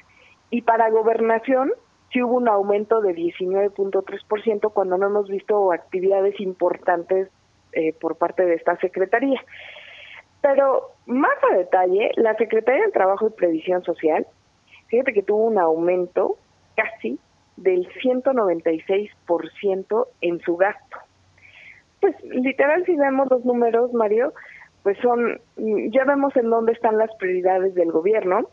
y 0.50 0.64
para 0.64 0.90
gobernación 0.90 1.72
sí 2.12 2.22
hubo 2.22 2.36
un 2.36 2.50
aumento 2.50 3.00
de 3.00 3.16
19.3% 3.16 4.74
cuando 4.74 4.98
no 4.98 5.06
hemos 5.06 5.30
visto 5.30 5.72
actividades 5.72 6.38
importantes 6.42 7.30
eh, 7.72 7.94
por 7.94 8.18
parte 8.18 8.46
de 8.46 8.56
esta 8.56 8.76
Secretaría? 8.80 9.42
Pero 10.42 10.92
más 11.06 11.38
a 11.50 11.56
detalle, 11.56 12.12
la 12.18 12.36
Secretaría 12.36 12.82
del 12.82 12.92
Trabajo 12.92 13.28
y 13.28 13.32
Previsión 13.32 13.82
Social 13.86 14.28
fíjate 14.90 15.14
que 15.14 15.24
tuvo 15.24 15.46
un 15.46 15.58
aumento 15.58 16.38
casi 16.76 17.18
del 17.58 17.88
196% 18.02 20.08
en 20.22 20.40
su 20.42 20.58
gasto. 20.58 20.98
Pues 22.00 22.16
literal 22.24 22.86
si 22.86 22.96
vemos 22.96 23.30
los 23.30 23.44
números, 23.44 23.92
Mario, 23.94 24.34
pues 24.84 24.98
son, 25.00 25.42
ya 25.92 26.06
vemos 26.06 26.36
en 26.36 26.50
dónde 26.50 26.74
están 26.74 26.98
las 26.98 27.14
prioridades 27.18 27.76
del 27.76 27.92
gobierno. 27.92 28.48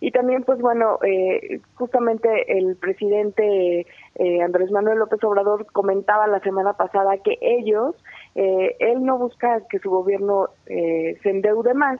Y 0.00 0.12
también, 0.12 0.44
pues 0.44 0.60
bueno, 0.60 0.98
eh, 1.04 1.60
justamente 1.74 2.56
el 2.56 2.76
presidente 2.76 3.84
eh, 4.14 4.42
Andrés 4.42 4.70
Manuel 4.70 4.98
López 4.98 5.22
Obrador 5.24 5.66
comentaba 5.72 6.28
la 6.28 6.38
semana 6.40 6.74
pasada 6.74 7.18
que 7.18 7.36
ellos, 7.40 7.96
eh, 8.36 8.76
él 8.78 9.04
no 9.04 9.18
busca 9.18 9.60
que 9.68 9.80
su 9.80 9.90
gobierno 9.90 10.50
se 10.66 11.18
endeude 11.24 11.74
más, 11.74 11.98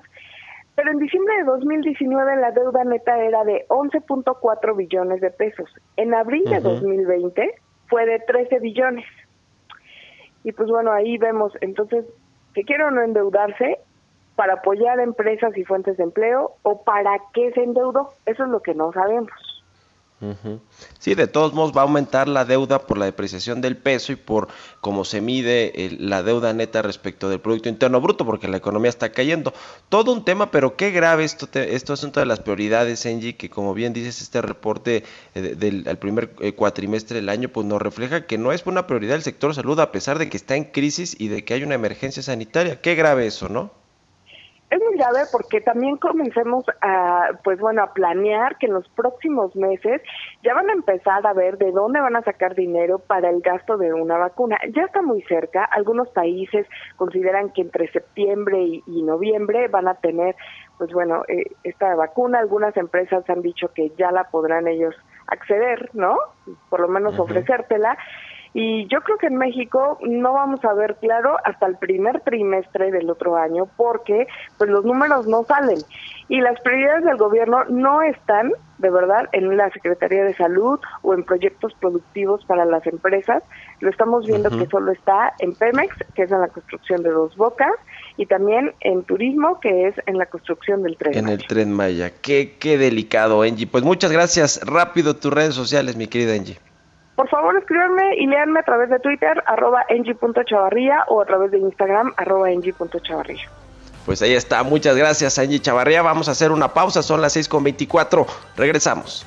pero 0.79 0.93
en 0.93 0.99
diciembre 0.99 1.35
de 1.39 1.43
2019 1.43 2.37
la 2.37 2.53
deuda 2.53 2.85
neta 2.85 3.19
era 3.19 3.43
de 3.43 3.67
11.4 3.67 4.77
billones 4.77 5.21
de 5.21 5.33
pesos. 5.33 5.69
En 5.97 6.15
abril 6.15 6.45
de 6.45 6.61
2020 6.61 7.53
fue 7.89 8.07
de 8.07 8.21
13 8.21 8.61
billones. 8.61 9.05
Y 10.45 10.53
pues 10.53 10.69
bueno, 10.69 10.93
ahí 10.93 11.19
vemos 11.19 11.53
entonces 11.63 12.05
que 12.55 12.63
quiere 12.63 12.85
o 12.85 12.93
no 12.93 13.03
endeudarse 13.03 13.81
para 14.37 14.53
apoyar 14.53 15.01
empresas 15.01 15.57
y 15.57 15.65
fuentes 15.65 15.97
de 15.97 16.05
empleo 16.05 16.53
o 16.63 16.85
para 16.85 17.11
qué 17.35 17.51
se 17.55 17.65
endeudó. 17.65 18.11
Eso 18.25 18.45
es 18.45 18.49
lo 18.49 18.63
que 18.63 18.77
no 18.77 18.93
sabemos. 18.93 19.33
Sí, 20.99 21.15
de 21.15 21.29
todos 21.29 21.53
modos 21.53 21.73
va 21.77 21.83
a 21.83 21.85
aumentar 21.85 22.27
la 22.27 22.45
deuda 22.45 22.87
por 22.87 22.99
la 22.99 23.05
depreciación 23.05 23.61
del 23.61 23.77
peso 23.77 24.11
y 24.11 24.17
por 24.17 24.49
cómo 24.81 25.05
se 25.05 25.21
mide 25.21 25.97
la 26.01 26.25
deuda 26.25 26.53
neta 26.53 26.83
respecto 26.83 27.29
del 27.29 27.41
Producto 27.41 27.69
Interno 27.69 28.01
Bruto, 28.01 28.27
porque 28.27 28.49
la 28.49 28.57
economía 28.57 28.89
está 28.89 29.13
cayendo. 29.13 29.55
Todo 29.89 30.13
un 30.13 30.25
tema, 30.25 30.51
pero 30.51 30.77
qué 30.77 30.91
grave 30.91 31.23
esto, 31.23 31.47
te, 31.47 31.77
esto 31.77 31.95
es 31.95 32.01
de 32.13 32.27
las 32.27 32.41
prioridades, 32.41 33.07
Engie, 33.07 33.37
que 33.37 33.49
como 33.49 33.75
bien 33.75 33.93
dices, 33.93 34.21
este 34.21 34.43
reporte 34.43 35.05
eh, 35.35 35.41
del 35.41 35.85
primer 35.99 36.35
eh, 36.41 36.53
cuatrimestre 36.53 37.17
del 37.17 37.29
año, 37.29 37.49
pues 37.49 37.67
nos 37.67 37.81
refleja 37.81 38.27
que 38.27 38.39
no 38.39 38.53
es 38.53 38.67
una 38.67 38.87
prioridad 38.87 39.17
el 39.17 39.23
sector 39.23 39.55
salud, 39.55 39.79
a 39.79 39.93
pesar 39.93 40.19
de 40.19 40.29
que 40.29 40.37
está 40.37 40.57
en 40.57 40.65
crisis 40.65 41.15
y 41.19 41.29
de 41.29 41.45
que 41.45 41.55
hay 41.55 41.63
una 41.63 41.77
emergencia 41.77 42.23
sanitaria. 42.23 42.81
Qué 42.81 42.95
grave 42.97 43.27
eso, 43.27 43.49
¿no? 43.49 43.73
Es 44.71 44.79
muy 44.83 44.99
grave 44.99 45.21
porque 45.33 45.63
también 45.63 45.97
comencemos 45.97 46.65
a, 46.83 47.31
pues 47.43 47.59
bueno, 47.59 47.83
a 47.83 47.95
planear 47.95 48.59
que 48.59 48.67
en 48.67 48.75
los 48.75 48.87
próximos 48.91 49.57
meses 49.57 50.03
ya 50.43 50.53
van 50.53 50.69
a 50.69 50.75
empezar 50.75 51.27
a 51.27 51.33
ver 51.33 51.57
de 51.57 51.73
dónde 51.73 52.01
van 52.01 52.17
a 52.17 52.23
sacar 52.23 52.55
dinero 52.55 52.99
para 52.99 53.31
el 53.31 53.41
gasto 53.41 53.79
de 53.79 53.95
una 53.95 54.19
vacuna. 54.19 54.59
Ya 54.75 54.83
está 54.83 55.01
muy 55.01 55.23
cerca. 55.23 55.65
Algunos 55.65 56.09
países 56.11 56.67
consideran 56.97 57.51
que 57.51 57.63
entre 57.63 57.91
septiembre 57.93 58.59
y, 58.63 59.03
noviembre 59.09 59.69
van 59.69 59.89
a 59.89 59.95
tener, 59.95 60.37
pues 60.77 60.93
bueno, 60.93 61.23
eh, 61.29 61.45
esta 61.65 61.95
vacuna. 61.95 62.39
Algunas 62.39 62.77
empresas 62.77 63.25
han 63.31 63.41
dicho 63.41 63.73
que 63.73 63.91
ya 63.97 64.13
la 64.13 64.25
podrán 64.25 64.69
ellos 64.69 64.95
acceder, 65.29 65.89
¿no? 65.95 66.19
Por 66.69 66.81
lo 66.81 66.89
menos 66.89 67.19
ofrecértela. 67.19 67.97
Y 68.55 68.87
yo 68.89 69.01
creo 69.03 69.19
que 69.19 69.27
en 69.27 69.37
México 69.37 69.99
no 70.03 70.33
vamos 70.33 70.65
a 70.65 70.73
ver 70.75 70.97
claro 70.97 71.37
hasta 71.45 71.67
el 71.67 71.77
primer 71.77 72.21
trimestre 72.21 72.91
del 72.91 73.11
otro 73.11 73.37
año 73.37 73.69
porque 73.77 74.27
pues 74.57 74.71
los 74.71 74.85
números 74.85 75.27
no 75.27 75.45
salen 75.45 75.79
y 76.29 76.41
las 76.41 76.61
prioridades 76.61 77.05
del 77.05 77.17
gobierno 77.17 77.65
no 77.67 78.03
están 78.03 78.53
de 78.79 78.91
verdad 78.91 79.29
en 79.33 79.57
la 79.57 79.71
Secretaría 79.71 80.25
de 80.25 80.35
Salud 80.35 80.79
o 81.03 81.15
en 81.15 81.25
proyectos 81.25 81.73
productivos 81.81 82.45
para 82.45 82.65
las 82.65 82.87
empresas. 82.87 83.43
Lo 83.81 83.91
estamos 83.91 84.27
viendo 84.27 84.51
que 84.51 84.67
solo 84.67 84.93
está 84.93 85.33
en 85.41 85.55
Pemex, 85.55 85.97
que 86.15 86.23
es 86.23 86.31
en 86.31 86.41
la 86.41 86.49
construcción 86.49 87.03
de 87.03 87.11
dos 87.11 87.37
bocas, 87.37 87.73
y 88.17 88.27
también 88.27 88.73
en 88.81 89.03
turismo, 89.03 89.59
que 89.61 89.89
es 89.89 89.95
en 90.07 90.19
la 90.19 90.27
construcción 90.27 90.83
del 90.83 90.97
tren. 90.97 91.17
En 91.17 91.29
el 91.29 91.45
tren 91.47 91.73
Maya. 91.73 92.13
Qué, 92.23 92.57
qué 92.59 92.79
delicado, 92.79 93.43
Angie. 93.43 93.67
Pues 93.67 93.83
muchas 93.83 94.13
gracias. 94.13 94.61
Rápido 94.65 95.17
tus 95.17 95.33
redes 95.33 95.55
sociales, 95.55 95.97
mi 95.97 96.07
querida 96.07 96.35
Angie. 96.35 96.59
Por 97.19 97.29
favor, 97.29 97.57
escríbanme 97.59 98.15
y 98.17 98.29
leanme 98.29 98.61
a 98.61 98.63
través 98.63 98.91
de 98.91 99.01
Twitter, 99.01 99.43
arroba 99.45 99.85
engie.chavarría 99.89 101.03
o 101.09 101.21
a 101.21 101.25
través 101.25 101.51
de 101.51 101.59
Instagram, 101.59 102.15
arroba 102.17 102.53
engie.chavarría. 102.53 103.51
Pues 104.07 104.23
ahí 104.23 104.35
está, 104.35 104.63
muchas 104.63 104.97
gracias 104.97 105.37
Angie 105.41 105.59
Chavarría. 105.59 106.01
Vamos 106.03 106.29
a 106.29 106.31
hacer 106.31 106.53
una 106.53 106.73
pausa, 106.73 107.03
son 107.03 107.21
las 107.21 107.37
6.24. 107.37 108.25
Regresamos. 108.57 109.27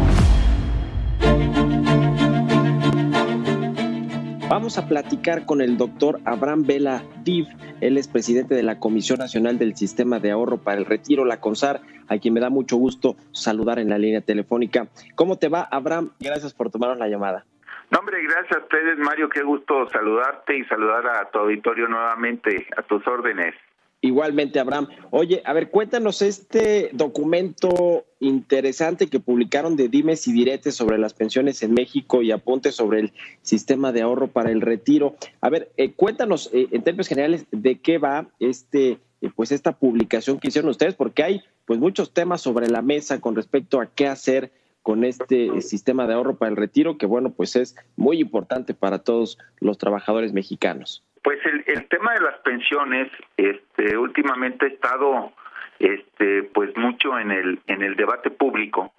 Vamos 4.51 4.77
a 4.77 4.85
platicar 4.85 5.45
con 5.45 5.61
el 5.61 5.77
doctor 5.77 6.19
Abraham 6.25 6.65
Vela 6.67 7.03
Div. 7.23 7.47
Él 7.79 7.97
es 7.97 8.09
presidente 8.09 8.53
de 8.53 8.63
la 8.63 8.79
Comisión 8.79 9.19
Nacional 9.19 9.57
del 9.57 9.77
Sistema 9.77 10.19
de 10.19 10.31
Ahorro 10.31 10.57
para 10.57 10.77
el 10.77 10.83
Retiro, 10.83 11.23
la 11.23 11.39
CONSAR, 11.39 11.79
a 12.09 12.17
quien 12.17 12.33
me 12.33 12.41
da 12.41 12.49
mucho 12.49 12.75
gusto 12.75 13.15
saludar 13.31 13.79
en 13.79 13.87
la 13.87 13.97
línea 13.97 14.19
telefónica. 14.19 14.87
¿Cómo 15.15 15.37
te 15.37 15.47
va, 15.47 15.69
Abraham? 15.71 16.11
Gracias 16.19 16.53
por 16.53 16.69
tomarnos 16.69 16.99
la 16.99 17.07
llamada. 17.07 17.45
No, 17.91 17.99
hombre, 17.99 18.21
gracias 18.23 18.57
a 18.57 18.63
ustedes, 18.63 18.97
Mario. 18.97 19.29
Qué 19.29 19.41
gusto 19.41 19.87
saludarte 19.87 20.57
y 20.57 20.65
saludar 20.65 21.07
a 21.07 21.31
tu 21.31 21.39
auditorio 21.39 21.87
nuevamente, 21.87 22.67
a 22.75 22.81
tus 22.81 23.07
órdenes. 23.07 23.55
Igualmente, 24.03 24.59
Abraham. 24.59 24.87
Oye, 25.11 25.43
a 25.45 25.53
ver, 25.53 25.69
cuéntanos 25.69 26.23
este 26.23 26.89
documento 26.91 28.05
interesante 28.19 29.05
que 29.07 29.19
publicaron 29.19 29.75
de 29.75 29.89
Dimes 29.89 30.27
y 30.27 30.33
Diretes 30.33 30.73
sobre 30.73 30.97
las 30.97 31.13
pensiones 31.13 31.61
en 31.61 31.75
México 31.75 32.23
y 32.23 32.31
apuntes 32.31 32.73
sobre 32.73 32.99
el 32.99 33.13
sistema 33.43 33.91
de 33.91 34.01
ahorro 34.01 34.27
para 34.27 34.49
el 34.49 34.61
retiro. 34.61 35.15
A 35.39 35.51
ver, 35.51 35.71
eh, 35.77 35.91
cuéntanos 35.91 36.49
eh, 36.51 36.67
en 36.71 36.81
términos 36.81 37.07
generales 37.07 37.45
de 37.51 37.79
qué 37.79 37.99
va 37.99 38.27
este, 38.39 38.97
eh, 39.21 39.29
pues 39.35 39.51
esta 39.51 39.73
publicación 39.73 40.39
que 40.39 40.47
hicieron 40.47 40.71
ustedes, 40.71 40.95
porque 40.95 41.21
hay 41.21 41.43
pues 41.65 41.79
muchos 41.79 42.11
temas 42.11 42.41
sobre 42.41 42.69
la 42.69 42.81
mesa 42.81 43.21
con 43.21 43.35
respecto 43.35 43.79
a 43.79 43.85
qué 43.85 44.07
hacer 44.07 44.51
con 44.81 45.03
este 45.03 45.61
sistema 45.61 46.07
de 46.07 46.15
ahorro 46.15 46.37
para 46.37 46.49
el 46.49 46.57
retiro, 46.57 46.97
que 46.97 47.05
bueno, 47.05 47.33
pues 47.33 47.55
es 47.55 47.75
muy 47.95 48.19
importante 48.19 48.73
para 48.73 49.03
todos 49.03 49.37
los 49.59 49.77
trabajadores 49.77 50.33
mexicanos. 50.33 51.03
Pues 51.23 51.39
el, 51.45 51.63
el 51.67 51.87
tema 51.87 52.13
de 52.13 52.21
las 52.21 52.39
pensiones, 52.39 53.11
este, 53.37 53.97
últimamente 53.97 54.65
ha 54.65 54.69
estado, 54.69 55.33
este, 55.79 56.43
pues 56.43 56.75
mucho 56.77 57.17
en 57.19 57.31
el 57.31 57.59
en 57.67 57.83
el 57.83 57.95
debate 57.95 58.31
público 58.31 58.91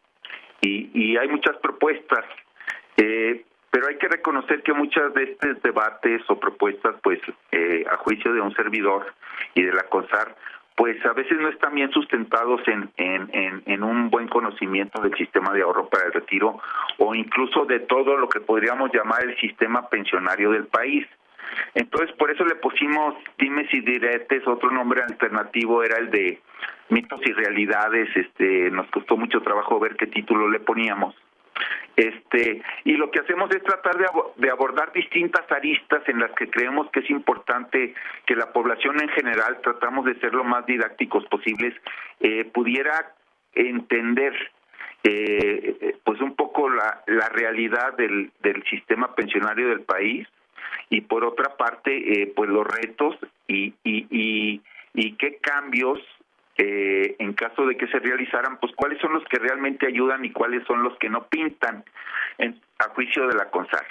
y, 0.62 1.16
hay 1.16 1.28
muchas 1.28 1.56
propuestas, 1.56 2.24
eh, 2.96 3.44
pero 3.70 3.88
hay 3.88 3.96
que 3.96 4.08
reconocer 4.08 4.62
que 4.62 4.72
muchas 4.72 5.12
de 5.14 5.24
estos 5.24 5.62
debates 5.62 6.22
o 6.28 6.38
propuestas, 6.38 6.94
pues 7.02 7.20
eh, 7.50 7.84
a 7.90 7.96
juicio 7.96 8.32
de 8.32 8.40
un 8.40 8.54
servidor 8.54 9.12
y 9.54 9.62
de 9.62 9.72
la 9.72 9.82
CONSAR, 9.84 10.36
pues 10.76 11.04
a 11.04 11.12
veces 11.12 11.38
no 11.38 11.48
están 11.48 11.74
bien 11.74 11.90
sustentados 11.90 12.60
en, 12.66 12.90
en, 12.96 13.28
en, 13.32 13.62
en, 13.66 13.82
un 13.82 14.08
buen 14.08 14.28
conocimiento 14.28 15.02
del 15.02 15.14
sistema 15.14 15.52
de 15.52 15.62
ahorro 15.62 15.88
para 15.88 16.06
el 16.06 16.12
retiro 16.12 16.60
o 16.98 17.14
incluso 17.14 17.64
de 17.66 17.80
todo 17.80 18.16
lo 18.16 18.28
que 18.28 18.40
podríamos 18.40 18.90
llamar 18.92 19.22
el 19.24 19.36
sistema 19.38 19.88
pensionario 19.88 20.50
del 20.52 20.66
país. 20.66 21.06
Entonces, 21.74 22.14
por 22.16 22.30
eso 22.30 22.44
le 22.44 22.56
pusimos 22.56 23.14
dimes 23.38 23.72
y 23.72 23.80
diretes, 23.80 24.46
otro 24.46 24.70
nombre 24.70 25.02
alternativo 25.02 25.82
era 25.82 25.98
el 25.98 26.10
de 26.10 26.40
mitos 26.90 27.20
y 27.24 27.32
realidades, 27.32 28.08
este, 28.14 28.70
nos 28.70 28.86
costó 28.88 29.16
mucho 29.16 29.40
trabajo 29.40 29.80
ver 29.80 29.96
qué 29.96 30.06
título 30.06 30.48
le 30.48 30.60
poníamos. 30.60 31.14
Este, 31.96 32.62
y 32.84 32.92
lo 32.92 33.10
que 33.10 33.20
hacemos 33.20 33.50
es 33.54 33.62
tratar 33.62 33.96
de, 33.98 34.06
de, 34.36 34.50
abordar 34.50 34.92
distintas 34.92 35.50
aristas 35.52 36.02
en 36.08 36.20
las 36.20 36.30
que 36.32 36.48
creemos 36.48 36.90
que 36.90 37.00
es 37.00 37.10
importante 37.10 37.94
que 38.24 38.34
la 38.34 38.50
población 38.52 39.00
en 39.02 39.10
general, 39.10 39.58
tratamos 39.62 40.06
de 40.06 40.18
ser 40.20 40.32
lo 40.32 40.44
más 40.44 40.64
didácticos 40.64 41.26
posibles, 41.26 41.74
eh, 42.20 42.44
pudiera 42.46 43.14
entender 43.54 44.32
eh, 45.04 45.96
pues 46.04 46.20
un 46.20 46.34
poco 46.34 46.70
la, 46.70 47.02
realidad 47.28 47.94
del 47.96 48.64
sistema 48.70 49.14
pensionario 49.14 49.68
del 49.68 49.82
país, 49.82 50.26
y 50.92 51.00
por 51.00 51.24
otra 51.24 51.56
parte 51.56 51.90
eh, 52.22 52.32
pues 52.36 52.50
los 52.50 52.66
retos 52.66 53.16
y, 53.48 53.72
y, 53.82 54.06
y, 54.10 54.60
y 54.92 55.12
qué 55.14 55.38
cambios 55.38 55.98
eh, 56.58 57.16
en 57.18 57.32
caso 57.32 57.64
de 57.64 57.78
que 57.78 57.86
se 57.86 57.98
realizaran 57.98 58.58
pues 58.60 58.74
cuáles 58.76 59.00
son 59.00 59.14
los 59.14 59.24
que 59.24 59.38
realmente 59.38 59.86
ayudan 59.86 60.22
y 60.22 60.30
cuáles 60.32 60.62
son 60.66 60.82
los 60.82 60.94
que 60.98 61.08
no 61.08 61.26
pintan 61.28 61.82
en, 62.36 62.60
a 62.78 62.90
juicio 62.90 63.26
de 63.26 63.36
la 63.36 63.48
CONSAR. 63.50 63.86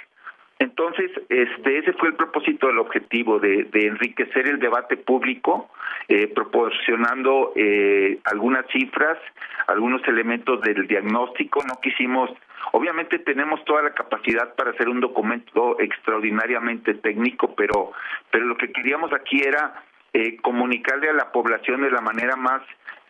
Entonces, 0.62 1.10
este, 1.28 1.78
ese 1.78 1.92
fue 1.94 2.10
el 2.10 2.14
propósito 2.14 2.68
del 2.68 2.78
objetivo, 2.78 3.40
de, 3.40 3.64
de 3.64 3.88
enriquecer 3.88 4.46
el 4.46 4.60
debate 4.60 4.96
público, 4.96 5.68
eh, 6.06 6.28
proporcionando 6.28 7.52
eh, 7.56 8.20
algunas 8.22 8.64
cifras, 8.68 9.18
algunos 9.66 10.06
elementos 10.06 10.60
del 10.60 10.86
diagnóstico. 10.86 11.64
No 11.66 11.80
quisimos, 11.80 12.30
obviamente 12.70 13.18
tenemos 13.18 13.64
toda 13.64 13.82
la 13.82 13.92
capacidad 13.92 14.54
para 14.54 14.70
hacer 14.70 14.88
un 14.88 15.00
documento 15.00 15.80
extraordinariamente 15.80 16.94
técnico, 16.94 17.56
pero, 17.56 17.90
pero 18.30 18.46
lo 18.46 18.56
que 18.56 18.70
queríamos 18.70 19.12
aquí 19.12 19.42
era 19.42 19.82
eh, 20.12 20.36
comunicarle 20.42 21.10
a 21.10 21.14
la 21.14 21.32
población 21.32 21.82
de 21.82 21.90
la 21.90 22.02
manera 22.02 22.36
más 22.36 22.62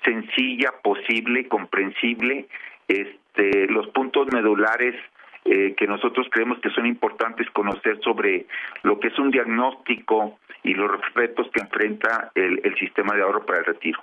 sencilla 0.03 0.73
posible, 0.83 1.49
comprensible, 1.49 2.47
este, 2.89 3.67
los 3.67 3.89
puntos 3.89 4.29
medulares 4.33 4.95
eh, 5.45 5.75
que 5.77 5.87
nosotros 5.87 6.27
creemos 6.31 6.59
que 6.61 6.71
son 6.71 6.87
importantes 6.87 7.49
conocer 7.51 7.99
sobre 8.03 8.47
lo 8.83 9.01
que 9.01 9.09
es 9.09 9.19
un 9.19 9.31
diagnóstico 9.31 10.39
y 10.63 10.75
los 10.75 10.91
retos 11.15 11.49
que 11.53 11.61
enfrenta 11.61 12.31
el, 12.35 12.61
el 12.65 12.77
sistema 12.77 13.15
de 13.17 13.23
ahorro 13.23 13.45
para 13.45 13.61
el 13.61 13.65
retiro. 13.65 14.01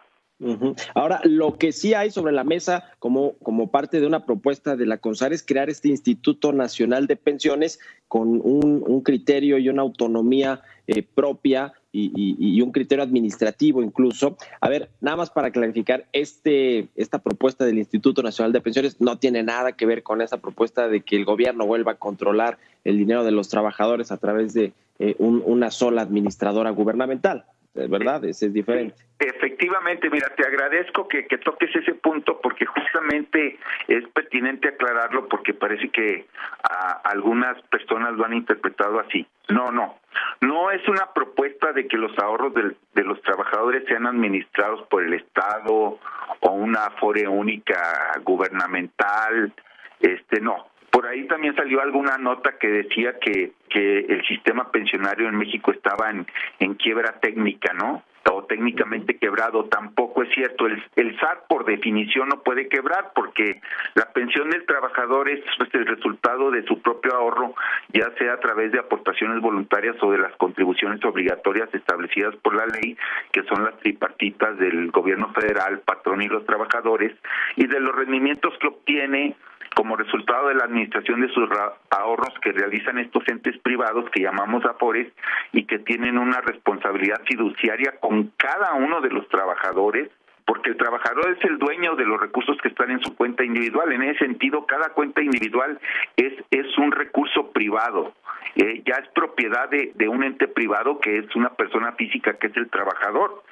Ahora, 0.96 1.20
lo 1.26 1.58
que 1.58 1.74
sí 1.74 1.94
hay 1.94 2.12
sobre 2.12 2.32
la 2.32 2.46
mesa 2.46 2.94
como, 3.00 3.38
como 3.40 3.72
parte 3.72 4.00
de 4.00 4.08
una 4.08 4.26
propuesta 4.26 4.78
de 4.78 4.86
la 4.86 4.98
CONSAR 4.98 5.34
es 5.34 5.46
crear 5.46 5.70
este 5.70 5.90
Instituto 5.90 6.54
Nacional 6.54 7.08
de 7.08 7.18
Pensiones 7.18 7.80
con 8.08 8.40
un, 8.42 8.82
un 8.88 9.02
criterio 9.02 9.58
y 9.58 9.68
una 9.68 9.82
autonomía 9.82 10.62
eh, 10.88 11.04
propia 11.04 11.74
y, 11.92 12.12
y, 12.16 12.36
y, 12.40 12.62
un 12.62 12.72
criterio 12.72 13.04
administrativo 13.04 13.82
incluso. 13.82 14.38
A 14.62 14.70
ver, 14.70 14.90
nada 15.02 15.18
más 15.18 15.30
para 15.30 15.52
clarificar, 15.52 16.06
este, 16.14 16.88
esta 16.96 17.20
propuesta 17.20 17.66
del 17.66 17.80
Instituto 17.80 18.22
Nacional 18.22 18.54
de 18.54 18.62
Pensiones 18.62 19.02
no 19.02 19.18
tiene 19.18 19.44
nada 19.44 19.72
que 19.72 19.86
ver 19.86 20.04
con 20.04 20.22
esa 20.22 20.38
propuesta 20.38 20.88
de 20.88 21.02
que 21.02 21.16
el 21.16 21.26
gobierno 21.26 21.66
vuelva 21.66 21.94
a 21.94 21.96
controlar 21.96 22.60
el 22.84 22.98
dinero 22.98 23.24
de 23.24 23.32
los 23.32 23.50
trabajadores 23.50 24.12
a 24.12 24.18
través 24.18 24.54
de 24.54 24.74
eh, 25.00 25.16
un, 25.18 25.42
una 25.46 25.72
sola 25.72 26.02
administradora 26.02 26.70
gubernamental. 26.72 27.46
¿Verdad? 27.74 28.24
Ese 28.26 28.48
es 28.48 28.54
diferente. 28.54 28.96
Efectivamente, 29.20 30.10
mira, 30.10 30.30
te 30.36 30.46
agradezco 30.46 31.08
que, 31.08 31.28
que, 31.28 31.38
toques 31.38 31.76
ese 31.76 31.94
punto 31.94 32.40
porque 32.42 32.66
justamente 32.66 33.60
es 33.88 34.08
pertinente 34.10 34.70
aclararlo 34.70 35.28
porque 35.28 35.54
parece 35.54 35.90
que 35.90 36.26
a 36.64 37.02
algunas 37.04 37.62
personas 37.64 38.14
lo 38.14 38.26
han 38.26 38.34
interpretado 38.34 39.00
así. 39.00 39.28
No, 39.50 39.72
no, 39.72 40.00
no 40.42 40.72
es 40.72 40.88
una 40.88 41.12
propuesta 41.14 41.74
de 41.74 41.88
que 41.88 41.98
los 41.98 42.18
ahorros 42.20 42.54
de, 42.54 43.04
los 43.04 43.22
trabajadores 43.22 43.84
sean 43.88 44.08
administrados 44.08 44.88
por 44.88 45.04
el 45.04 45.14
Estado 45.14 46.00
o 46.40 46.52
una 46.52 46.86
afore 46.86 47.28
única 47.28 47.78
gubernamental, 48.24 49.54
este 50.00 50.40
no, 50.40 50.68
por 50.92 51.08
ahí 51.08 51.28
también 51.28 51.56
salió 51.56 51.82
alguna 51.82 52.18
nota 52.18 52.58
que 52.58 52.68
decía 52.68 53.20
que, 53.20 53.52
que 53.70 54.00
el 54.00 54.26
sistema 54.26 54.72
pensionario 54.72 55.30
en 55.30 55.38
México 55.38 55.72
estaba 55.72 56.10
en, 56.10 56.28
en 56.60 56.74
quiebra 56.76 57.20
técnica, 57.20 57.74
¿no? 57.74 58.04
o 58.32 58.44
técnicamente 58.44 59.18
quebrado, 59.18 59.66
tampoco 59.66 60.24
es 60.24 60.34
cierto. 60.34 60.68
El, 60.68 60.84
el 60.96 61.20
SAT 61.20 61.48
por 61.48 61.66
definición 61.66 62.30
no 62.30 62.42
puede 62.42 62.68
quebrar 62.68 63.12
porque 63.16 63.62
la 63.96 64.12
pensión 64.12 64.50
del 64.50 64.66
trabajador 64.66 65.30
es 65.30 65.42
pues, 65.58 65.74
el 65.74 65.86
resultado 65.86 66.52
de 66.52 66.64
su 66.64 66.82
propio 66.82 67.16
ahorro, 67.16 67.56
ya 67.94 68.12
sea 68.18 68.34
a 68.34 68.40
través 68.40 68.72
de 68.72 68.80
aportaciones 68.80 69.42
voluntarias 69.42 69.96
o 70.02 70.12
de 70.12 70.20
las 70.20 70.36
contribuciones 70.36 71.04
obligatorias 71.04 71.74
establecidas 71.74 72.36
por 72.38 72.56
la 72.56 72.66
ley, 72.68 72.98
que 73.32 73.44
son 73.44 73.64
las 73.64 73.78
tripartitas 73.80 74.58
del 74.58 74.92
gobierno 74.92 75.32
federal, 75.34 75.80
patrón 75.80 76.22
y 76.22 76.28
los 76.28 76.46
trabajadores, 76.46 77.14
y 77.56 77.68
de 77.68 77.80
los 77.80 77.96
rendimientos 77.96 78.54
que 78.60 78.68
obtiene 78.68 79.36
como 79.80 79.96
resultado 79.96 80.50
de 80.50 80.56
la 80.56 80.66
administración 80.66 81.22
de 81.22 81.30
sus 81.30 81.48
ahorros 81.90 82.34
que 82.42 82.52
realizan 82.52 82.98
estos 82.98 83.24
entes 83.30 83.58
privados 83.60 84.10
que 84.12 84.22
llamamos 84.22 84.66
AFORES 84.66 85.08
y 85.54 85.64
que 85.64 85.80
tienen 85.80 86.18
una 86.18 86.42
responsabilidad 86.42 87.22
fiduciaria 87.26 87.94
con 88.02 88.34
cada 88.36 88.74
uno 88.74 89.00
de 89.00 89.10
los 89.10 89.26
trabajadores 89.30 90.10
porque 90.50 90.72
el 90.72 90.78
trabajador 90.78 91.38
es 91.38 91.46
el 91.46 91.60
dueño 91.60 91.96
de 91.96 92.06
los 92.06 92.20
recursos 92.20 92.58
que 92.58 92.70
están 92.70 92.90
en 92.90 93.00
su 93.02 93.16
cuenta 93.16 93.44
individual. 93.44 93.92
En 93.92 94.02
ese 94.02 94.26
sentido, 94.26 94.66
cada 94.66 94.90
cuenta 94.90 95.22
individual 95.22 95.80
es, 96.18 96.34
es 96.50 96.76
un 96.80 96.92
recurso 96.92 97.52
privado, 97.52 98.14
eh, 98.56 98.82
ya 98.84 98.96
es 98.96 99.08
propiedad 99.10 99.70
de, 99.70 99.92
de 99.94 100.08
un 100.08 100.24
ente 100.24 100.48
privado 100.48 101.00
que 101.00 101.20
es 101.20 101.36
una 101.36 101.50
persona 101.50 101.92
física 101.92 102.34
que 102.34 102.48
es 102.48 102.58
el 102.58 102.68
trabajador. 102.68 103.44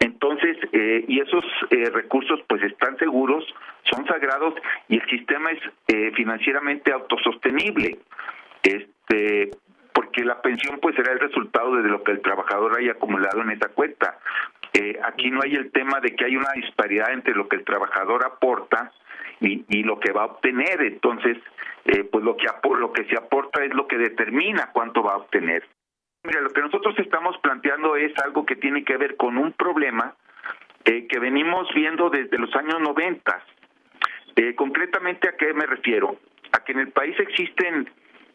Entonces, 0.00 0.56
eh, 0.72 1.04
y 1.06 1.20
esos 1.20 1.44
eh, 1.70 1.88
recursos 1.94 2.40
pues 2.48 2.64
están 2.64 2.98
seguros, 2.98 3.44
son 3.88 4.04
sagrados 4.06 4.54
y 4.88 4.96
el 4.96 5.08
sistema 5.08 5.52
es 5.52 5.60
eh, 5.86 6.10
financieramente 6.16 6.92
autosostenible. 6.92 7.96
Este, 8.64 9.50
porque 10.10 10.24
la 10.24 10.42
pensión 10.42 10.80
pues 10.82 10.96
será 10.96 11.12
el 11.12 11.20
resultado 11.20 11.76
de 11.76 11.88
lo 11.88 12.02
que 12.02 12.10
el 12.10 12.20
trabajador 12.20 12.76
haya 12.76 12.92
acumulado 12.92 13.42
en 13.42 13.50
esa 13.50 13.68
cuenta. 13.68 14.18
Eh, 14.72 14.98
aquí 15.04 15.30
no 15.30 15.40
hay 15.40 15.54
el 15.54 15.70
tema 15.70 16.00
de 16.00 16.16
que 16.16 16.24
hay 16.24 16.36
una 16.36 16.50
disparidad 16.52 17.12
entre 17.12 17.32
lo 17.32 17.48
que 17.48 17.54
el 17.54 17.64
trabajador 17.64 18.24
aporta 18.24 18.90
y, 19.38 19.84
lo 19.84 20.00
que 20.00 20.10
va 20.10 20.22
a 20.22 20.26
obtener. 20.26 20.82
Entonces, 20.82 21.38
eh, 21.84 22.02
pues 22.10 22.24
lo 22.24 22.36
que, 22.36 22.46
lo 22.76 22.92
que 22.92 23.04
se 23.04 23.16
aporta 23.16 23.64
es 23.64 23.72
lo 23.72 23.86
que 23.86 23.98
determina 23.98 24.70
cuánto 24.72 25.00
va 25.00 25.12
a 25.12 25.18
obtener. 25.18 25.64
Mira, 26.24 26.40
lo 26.40 26.50
que 26.50 26.60
nosotros 26.60 26.98
estamos 26.98 27.38
planteando 27.38 27.94
es 27.94 28.12
algo 28.24 28.44
que 28.44 28.56
tiene 28.56 28.84
que 28.84 28.96
ver 28.96 29.16
con 29.16 29.38
un 29.38 29.52
problema 29.52 30.16
eh, 30.86 31.06
que 31.06 31.20
venimos 31.20 31.72
viendo 31.72 32.10
desde 32.10 32.36
los 32.36 32.52
años 32.56 32.80
90. 32.80 33.44
Eh, 34.34 34.56
concretamente, 34.56 35.28
¿a 35.28 35.36
qué 35.36 35.54
me 35.54 35.66
refiero? 35.66 36.16
A 36.50 36.64
que 36.64 36.72
en 36.72 36.80
el 36.80 36.88
país 36.90 37.14
existen 37.20 37.88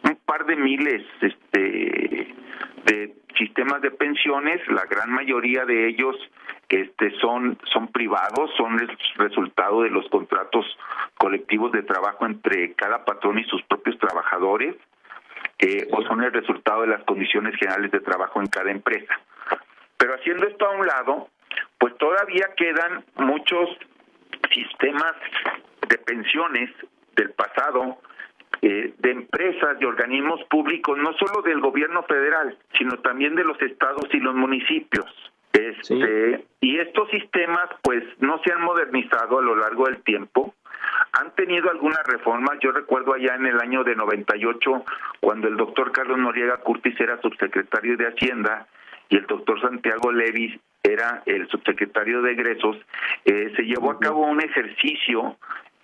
un 0.05 0.15
par 0.25 0.45
de 0.45 0.55
miles 0.55 1.03
este, 1.21 2.33
de 2.85 3.15
sistemas 3.37 3.81
de 3.81 3.91
pensiones, 3.91 4.65
la 4.67 4.85
gran 4.85 5.11
mayoría 5.11 5.65
de 5.65 5.87
ellos 5.87 6.15
este, 6.69 7.11
son, 7.19 7.57
son 7.71 7.89
privados, 7.89 8.51
son 8.57 8.79
el 8.79 8.97
resultado 9.15 9.83
de 9.83 9.89
los 9.89 10.07
contratos 10.09 10.65
colectivos 11.17 11.71
de 11.71 11.83
trabajo 11.83 12.25
entre 12.25 12.73
cada 12.73 13.03
patrón 13.03 13.39
y 13.39 13.43
sus 13.45 13.61
propios 13.63 13.97
trabajadores, 13.99 14.75
eh, 15.59 15.87
o 15.91 16.01
son 16.03 16.23
el 16.23 16.31
resultado 16.31 16.81
de 16.81 16.87
las 16.87 17.03
condiciones 17.03 17.55
generales 17.57 17.91
de 17.91 17.99
trabajo 17.99 18.41
en 18.41 18.47
cada 18.47 18.71
empresa. 18.71 19.19
Pero 19.97 20.15
haciendo 20.15 20.47
esto 20.47 20.65
a 20.65 20.71
un 20.71 20.85
lado, 20.85 21.29
pues 21.77 21.97
todavía 21.97 22.49
quedan 22.57 23.05
muchos 23.15 23.69
sistemas 24.53 25.13
de 25.87 25.97
pensiones 25.99 26.69
del 27.15 27.31
pasado, 27.31 27.99
eh, 28.61 28.93
de 28.97 29.11
empresas, 29.11 29.79
de 29.79 29.85
organismos 29.85 30.43
públicos, 30.45 30.97
no 30.97 31.13
solo 31.13 31.41
del 31.41 31.59
gobierno 31.59 32.03
federal, 32.03 32.57
sino 32.77 32.97
también 32.99 33.35
de 33.35 33.43
los 33.43 33.61
estados 33.61 34.07
y 34.13 34.19
los 34.19 34.35
municipios. 34.35 35.05
Este, 35.53 36.45
Y 36.59 36.79
estos 36.79 37.09
sistemas, 37.09 37.69
pues, 37.81 38.03
no 38.19 38.41
se 38.43 38.51
han 38.51 38.61
modernizado 38.61 39.39
a 39.39 39.41
lo 39.41 39.55
largo 39.55 39.85
del 39.85 40.01
tiempo. 40.03 40.53
Han 41.13 41.31
tenido 41.35 41.69
algunas 41.69 42.03
reformas. 42.05 42.57
Yo 42.61 42.71
recuerdo 42.71 43.13
allá 43.13 43.35
en 43.35 43.45
el 43.45 43.59
año 43.61 43.83
de 43.83 43.95
98, 43.95 44.83
cuando 45.21 45.47
el 45.47 45.55
doctor 45.55 45.91
Carlos 45.91 46.17
Noriega 46.17 46.57
Curtis 46.57 46.99
era 46.99 47.21
subsecretario 47.21 47.95
de 47.95 48.07
Hacienda 48.07 48.67
y 49.09 49.17
el 49.17 49.25
doctor 49.27 49.61
Santiago 49.61 50.11
Levis 50.11 50.59
era 50.83 51.23
el 51.25 51.47
subsecretario 51.47 52.21
de 52.21 52.31
egresos, 52.33 52.77
eh, 53.25 53.51
se 53.55 53.63
llevó 53.63 53.91
a 53.91 53.99
cabo 53.99 54.27
un 54.27 54.41
ejercicio 54.41 55.37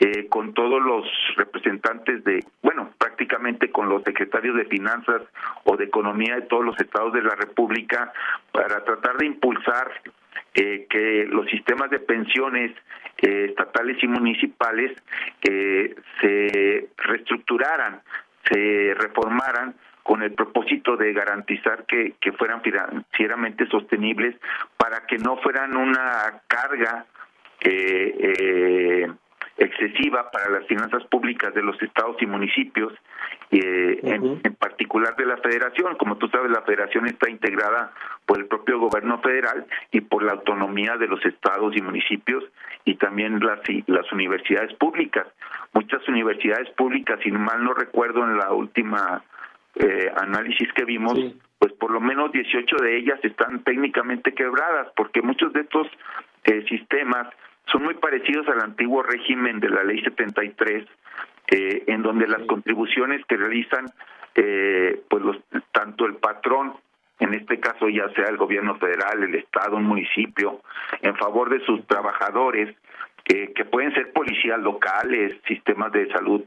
eh, 0.03 0.27
con 0.29 0.55
todos 0.55 0.81
los 0.81 1.05
representantes 1.35 2.23
de, 2.23 2.43
bueno, 2.63 2.89
prácticamente 2.97 3.69
con 3.69 3.87
los 3.87 4.01
secretarios 4.01 4.55
de 4.55 4.65
finanzas 4.65 5.21
o 5.63 5.77
de 5.77 5.85
economía 5.85 6.37
de 6.37 6.41
todos 6.47 6.65
los 6.65 6.79
estados 6.79 7.13
de 7.13 7.21
la 7.21 7.35
República 7.35 8.11
para 8.51 8.83
tratar 8.83 9.17
de 9.17 9.27
impulsar 9.27 9.91
eh, 10.55 10.87
que 10.89 11.27
los 11.29 11.45
sistemas 11.51 11.91
de 11.91 11.99
pensiones 11.99 12.71
eh, 13.19 13.45
estatales 13.49 14.03
y 14.03 14.07
municipales 14.07 14.97
se 15.39 16.89
reestructuraran, 16.97 18.01
se 18.49 18.95
reformaran 18.97 19.75
con 20.01 20.23
el 20.23 20.33
propósito 20.33 20.97
de 20.97 21.13
garantizar 21.13 21.85
que, 21.85 22.15
que 22.19 22.31
fueran 22.31 22.63
financieramente 22.63 23.67
sostenibles 23.67 24.35
para 24.77 25.05
que 25.05 25.19
no 25.19 25.37
fueran 25.37 25.77
una 25.77 26.41
carga 26.47 27.05
eh, 27.59 29.07
excesiva 29.57 30.31
para 30.31 30.49
las 30.49 30.65
finanzas 30.67 31.03
públicas 31.05 31.53
de 31.53 31.61
los 31.61 31.79
estados 31.81 32.15
y 32.21 32.25
municipios, 32.25 32.93
eh, 33.51 33.99
en, 34.03 34.55
particular 34.55 35.15
de 35.15 35.25
la 35.25 35.37
federación. 35.37 35.95
Como 35.97 36.17
tú 36.17 36.27
sabes, 36.29 36.51
la 36.51 36.61
federación 36.61 37.07
está 37.07 37.29
integrada 37.29 37.91
por 38.25 38.39
el 38.39 38.45
propio 38.45 38.79
gobierno 38.79 39.19
federal 39.19 39.65
y 39.91 40.01
por 40.01 40.23
la 40.23 40.33
autonomía 40.33 40.97
de 40.97 41.07
los 41.07 41.23
estados 41.25 41.75
y 41.75 41.81
municipios 41.81 42.43
y 42.85 42.95
también 42.95 43.39
las, 43.39 43.59
las 43.87 44.11
universidades 44.11 44.73
públicas. 44.75 45.27
Muchas 45.73 46.07
universidades 46.07 46.69
públicas, 46.71 47.19
si 47.23 47.31
mal 47.31 47.63
no 47.63 47.73
recuerdo 47.73 48.23
en 48.23 48.37
la 48.37 48.51
última 48.53 49.23
eh, 49.75 50.11
análisis 50.17 50.71
que 50.73 50.85
vimos, 50.85 51.17
pues 51.59 51.73
por 51.73 51.91
lo 51.91 52.01
menos 52.01 52.31
18 52.31 52.75
de 52.77 52.97
ellas 52.97 53.19
están 53.23 53.63
técnicamente 53.63 54.33
quebradas, 54.33 54.87
porque 54.95 55.21
muchos 55.21 55.53
de 55.53 55.61
estos 55.61 55.87
eh, 56.43 56.65
sistemas 56.67 57.27
son 57.67 57.83
muy 57.83 57.95
parecidos 57.95 58.47
al 58.47 58.61
antiguo 58.61 59.03
régimen 59.03 59.59
de 59.59 59.69
la 59.69 59.83
ley 59.83 60.01
73, 60.01 60.85
eh, 61.47 61.83
en 61.87 62.01
donde 62.01 62.27
las 62.27 62.41
contribuciones 62.43 63.25
que 63.25 63.37
realizan 63.37 63.85
eh, 64.35 65.01
pues 65.09 65.23
los, 65.23 65.37
tanto 65.71 66.05
el 66.05 66.15
patrón 66.15 66.73
en 67.21 67.35
este 67.35 67.59
caso 67.59 67.87
ya 67.87 68.09
sea 68.15 68.25
el 68.29 68.37
gobierno 68.37 68.75
federal, 68.77 69.23
el 69.23 69.35
estado, 69.35 69.77
un 69.77 69.83
municipio, 69.83 70.61
en 71.01 71.15
favor 71.15 71.51
de 71.51 71.63
sus 71.65 71.85
trabajadores, 71.85 72.75
eh, 73.25 73.53
que 73.53 73.63
pueden 73.65 73.93
ser 73.93 74.11
policías 74.11 74.59
locales, 74.59 75.39
sistemas 75.47 75.91
de 75.91 76.11
salud 76.11 76.43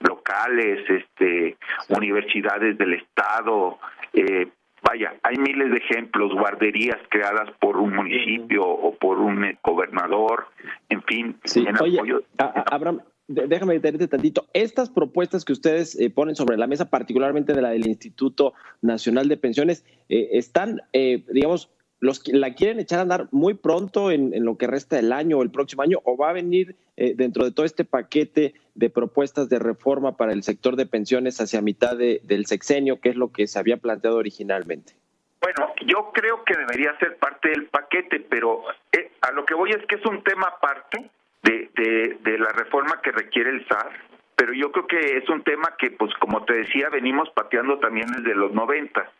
locales, 0.00 0.88
este, 0.88 1.56
universidades 1.88 2.76
del 2.76 2.92
estado, 2.92 3.78
eh, 4.12 4.48
Vaya, 4.82 5.14
hay 5.22 5.36
miles 5.36 5.70
de 5.70 5.78
ejemplos, 5.78 6.32
guarderías 6.32 6.98
creadas 7.08 7.50
por 7.60 7.76
un 7.76 7.94
municipio 7.94 8.66
o 8.66 8.94
por 8.94 9.18
un 9.18 9.44
eh, 9.44 9.58
gobernador, 9.62 10.46
en 10.88 11.02
fin. 11.02 11.36
en 11.54 11.68
apoyo... 11.68 12.22
Abraham, 12.38 13.00
déjame 13.26 13.74
detenerte 13.74 14.08
tantito. 14.08 14.46
Estas 14.52 14.90
propuestas 14.90 15.44
que 15.44 15.52
ustedes 15.52 15.98
eh, 15.98 16.10
ponen 16.10 16.36
sobre 16.36 16.56
la 16.56 16.66
mesa, 16.66 16.90
particularmente 16.90 17.52
de 17.54 17.62
la 17.62 17.70
del 17.70 17.86
Instituto 17.86 18.54
Nacional 18.80 19.28
de 19.28 19.36
Pensiones, 19.36 19.84
eh, 20.08 20.28
están, 20.32 20.80
digamos, 20.92 21.70
los 22.00 22.26
la 22.28 22.54
quieren 22.54 22.78
echar 22.78 23.00
a 23.00 23.02
andar 23.02 23.28
muy 23.32 23.54
pronto 23.54 24.10
en, 24.10 24.32
lo 24.44 24.56
que 24.56 24.66
resta 24.66 24.96
del 24.96 25.12
año 25.12 25.38
o 25.38 25.42
el 25.42 25.50
próximo 25.50 25.82
año 25.82 25.98
o 26.04 26.16
va 26.16 26.30
a 26.30 26.32
venir 26.32 26.76
eh, 26.96 27.14
dentro 27.16 27.44
de 27.44 27.50
todo 27.50 27.66
este 27.66 27.84
paquete 27.84 28.54
de 28.78 28.90
propuestas 28.90 29.48
de 29.48 29.58
reforma 29.58 30.16
para 30.16 30.32
el 30.32 30.42
sector 30.42 30.76
de 30.76 30.86
pensiones 30.86 31.40
hacia 31.40 31.60
mitad 31.60 31.96
del 31.96 32.46
sexenio, 32.46 33.00
que 33.00 33.10
es 33.10 33.16
lo 33.16 33.32
que 33.32 33.46
se 33.46 33.58
había 33.58 33.76
planteado 33.76 34.16
originalmente? 34.16 34.94
Bueno, 35.40 35.72
yo 35.86 36.10
creo 36.12 36.44
que 36.44 36.56
debería 36.56 36.96
ser 36.98 37.16
parte 37.18 37.50
del 37.50 37.66
paquete, 37.66 38.20
pero 38.20 38.64
eh, 38.92 39.12
a 39.20 39.32
lo 39.32 39.44
que 39.44 39.54
voy 39.54 39.70
es 39.70 39.84
que 39.86 39.96
es 39.96 40.04
un 40.06 40.22
tema 40.24 40.46
aparte 40.56 41.10
de, 41.42 41.70
de, 41.74 42.18
de 42.20 42.38
la 42.38 42.50
reforma 42.50 43.00
que 43.02 43.12
requiere 43.12 43.50
el 43.50 43.66
SAR, 43.68 43.90
pero 44.34 44.52
yo 44.52 44.72
creo 44.72 44.86
que 44.86 45.18
es 45.18 45.28
un 45.28 45.42
tema 45.42 45.74
que, 45.78 45.90
pues 45.90 46.12
como 46.20 46.44
te 46.44 46.54
decía, 46.54 46.88
venimos 46.90 47.28
pateando 47.30 47.78
también 47.78 48.08
desde 48.08 48.34
los 48.34 48.52
90 48.52 49.10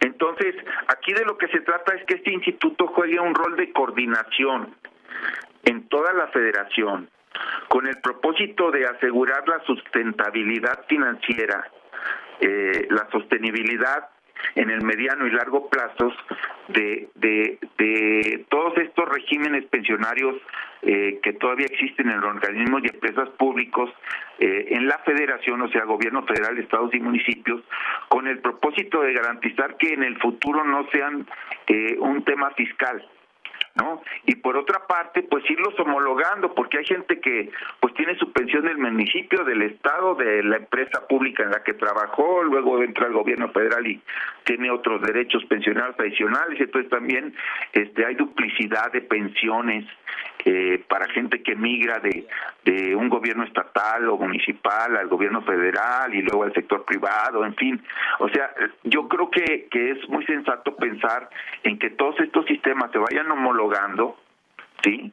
entonces, 0.00 0.54
aquí 0.88 1.12
de 1.12 1.24
lo 1.24 1.36
que 1.36 1.48
se 1.48 1.60
trata 1.60 1.94
es 1.94 2.04
que 2.06 2.14
este 2.14 2.32
instituto 2.32 2.86
juegue 2.88 3.18
un 3.18 3.34
rol 3.34 3.56
de 3.56 3.72
coordinación 3.72 4.74
en 5.64 5.88
toda 5.88 6.12
la 6.12 6.28
federación, 6.28 7.08
con 7.68 7.86
el 7.86 8.00
propósito 8.00 8.70
de 8.70 8.86
asegurar 8.86 9.46
la 9.48 9.60
sustentabilidad 9.64 10.86
financiera, 10.88 11.68
eh, 12.40 12.86
la 12.90 13.08
sostenibilidad 13.10 14.08
en 14.54 14.70
el 14.70 14.82
mediano 14.82 15.26
y 15.26 15.30
largo 15.30 15.68
plazos 15.68 16.14
de, 16.68 17.08
de, 17.14 17.58
de 17.78 18.46
todos 18.48 18.76
estos 18.78 19.08
regímenes 19.08 19.64
pensionarios 19.66 20.36
eh, 20.82 21.20
que 21.22 21.34
todavía 21.34 21.66
existen 21.66 22.08
en 22.08 22.20
los 22.20 22.36
organismos 22.36 22.82
y 22.82 22.88
empresas 22.88 23.28
públicos 23.30 23.90
eh, 24.38 24.68
en 24.70 24.86
la 24.86 24.98
federación, 25.00 25.60
o 25.60 25.68
sea, 25.68 25.84
gobierno 25.84 26.24
federal, 26.24 26.56
estados 26.58 26.94
y 26.94 27.00
municipios, 27.00 27.62
con 28.08 28.26
el 28.26 28.38
propósito 28.38 29.02
de 29.02 29.12
garantizar 29.12 29.76
que 29.76 29.92
en 29.92 30.02
el 30.02 30.18
futuro 30.18 30.64
no 30.64 30.86
sean 30.90 31.26
eh, 31.66 31.96
un 31.98 32.24
tema 32.24 32.50
fiscal, 32.52 33.06
¿no? 33.74 34.02
Y 34.26 34.36
por 34.36 34.56
otra 34.56 34.86
parte, 34.86 35.22
pues 35.22 35.48
irlos 35.48 35.78
homologando, 35.78 36.54
porque 36.54 36.78
hay 36.78 36.84
gente 36.84 37.20
que 37.20 37.50
pues 37.80 37.94
tiene 37.94 38.16
su 38.16 38.32
pensión 38.32 38.64
del 38.64 38.78
municipio, 38.78 39.44
del 39.44 39.62
estado, 39.62 40.14
de 40.14 40.42
la 40.42 40.56
empresa 40.56 41.06
pública 41.06 41.42
en 41.42 41.50
la 41.50 41.62
que 41.62 41.74
trabajó, 41.74 42.42
luego 42.42 42.82
entra 42.82 43.06
al 43.06 43.12
gobierno 43.12 43.50
federal 43.50 43.86
y 43.86 44.00
tiene 44.44 44.70
otros 44.70 45.00
derechos 45.02 45.44
pensionales 45.44 45.94
adicionales, 45.98 46.60
entonces 46.60 46.90
también 46.90 47.34
este 47.72 48.04
hay 48.04 48.14
duplicidad 48.14 48.92
de 48.92 49.02
pensiones 49.02 49.84
eh, 50.44 50.82
para 50.88 51.08
gente 51.08 51.42
que 51.42 51.54
migra 51.54 51.98
de, 51.98 52.26
de 52.64 52.94
un 52.94 53.08
gobierno 53.08 53.44
estatal 53.44 54.08
o 54.08 54.16
municipal 54.16 54.96
al 54.96 55.08
gobierno 55.08 55.42
federal 55.42 56.14
y 56.14 56.22
luego 56.22 56.44
al 56.44 56.54
sector 56.54 56.84
privado, 56.84 57.44
en 57.44 57.54
fin. 57.56 57.82
O 58.18 58.28
sea, 58.28 58.50
yo 58.84 59.08
creo 59.08 59.30
que, 59.30 59.68
que 59.70 59.90
es 59.92 60.08
muy 60.08 60.24
sensato 60.26 60.74
pensar 60.76 61.28
en 61.62 61.78
que 61.78 61.90
todos 61.90 62.18
estos 62.20 62.46
sistemas 62.46 62.90
se 62.92 62.98
vayan 62.98 63.30
homologando, 63.30 64.16
¿sí? 64.82 65.12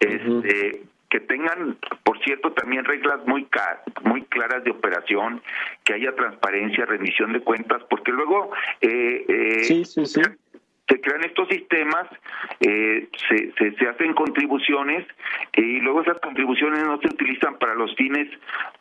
Este, 0.00 0.82
que 1.08 1.20
tengan, 1.20 1.78
por 2.04 2.22
cierto, 2.22 2.52
también 2.52 2.84
reglas 2.84 3.26
muy 3.26 3.48
muy 4.04 4.22
claras 4.24 4.62
de 4.64 4.70
operación, 4.70 5.40
que 5.84 5.94
haya 5.94 6.14
transparencia, 6.14 6.84
rendición 6.84 7.32
de 7.32 7.40
cuentas, 7.40 7.82
porque 7.88 8.12
luego 8.12 8.52
eh, 8.82 9.24
eh, 9.26 9.64
sí, 9.64 9.84
sí, 9.84 10.04
sí 10.04 10.20
se 10.88 11.00
crean 11.00 11.24
estos 11.24 11.48
sistemas, 11.48 12.06
eh, 12.60 13.08
se, 13.28 13.74
se, 13.74 13.88
hacen 13.88 14.14
contribuciones 14.14 15.06
eh, 15.52 15.60
y 15.60 15.80
luego 15.80 16.00
esas 16.02 16.18
contribuciones 16.20 16.82
no 16.84 16.98
se 17.00 17.08
utilizan 17.08 17.58
para 17.58 17.74
los 17.74 17.94
fines 17.94 18.28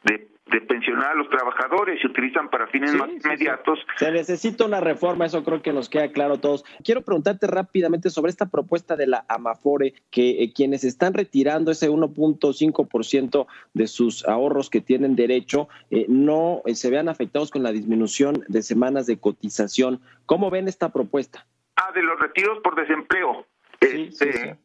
de, 0.04 0.28
pensionar 0.68 1.12
a 1.12 1.16
los 1.16 1.30
trabajadores, 1.30 2.00
se 2.02 2.08
utilizan 2.08 2.50
para 2.50 2.68
fines 2.68 2.94
más 2.96 3.10
inmediatos. 3.10 3.80
Se 3.98 4.12
necesita 4.12 4.66
una 4.66 4.80
reforma, 4.80 5.26
eso 5.26 5.44
creo 5.44 5.62
que 5.62 5.74
nos 5.74 5.90
queda 5.90 6.12
claro 6.12 6.36
a 6.36 6.42
todos. 6.42 6.64
Quiero 6.84 7.02
preguntarte 7.02 7.48
rápidamente 7.48 8.10
sobre 8.10 8.32
esta 8.32 8.48
propuesta 8.48 8.96
de 8.96 9.08
la 9.08 9.26
Amafore, 9.28 9.94
que 10.10 10.44
eh, 10.44 10.54
quienes 10.54 10.84
están 10.84 11.14
retirando 11.14 11.70
ese 11.72 11.90
1.5% 11.90 13.46
de 13.74 13.88
sus 13.88 14.26
ahorros 14.26 14.70
que 14.70 14.82
tienen 14.82 15.16
derecho, 15.16 15.68
no 16.08 16.62
se 16.74 16.90
vean 16.90 17.10
afectados 17.10 17.52
con 17.52 17.64
la 17.64 17.72
disminución 17.72 18.44
de 18.48 18.62
semanas 18.64 19.06
de 19.06 19.20
cotización. 19.20 20.02
¿Cómo 20.26 20.50
ven 20.50 20.68
esta 20.68 20.92
propuesta? 20.92 21.46
Ah, 21.78 21.92
de 21.94 22.02
los 22.02 22.20
retiros 22.20 22.60
por 22.60 22.76
desempleo. 22.76 23.46
Sí, 23.80 24.10
este, 24.10 24.58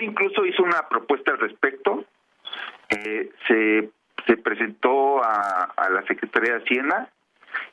incluso 0.00 0.44
hizo 0.44 0.62
una 0.62 0.88
propuesta 0.88 1.32
al 1.32 1.38
respecto. 1.38 2.04
Eh, 2.88 3.30
se, 3.46 3.90
se 4.26 4.36
presentó 4.38 5.22
a, 5.22 5.72
a 5.76 5.90
la 5.90 6.02
Secretaría 6.02 6.54
de 6.54 6.64
Hacienda 6.64 7.10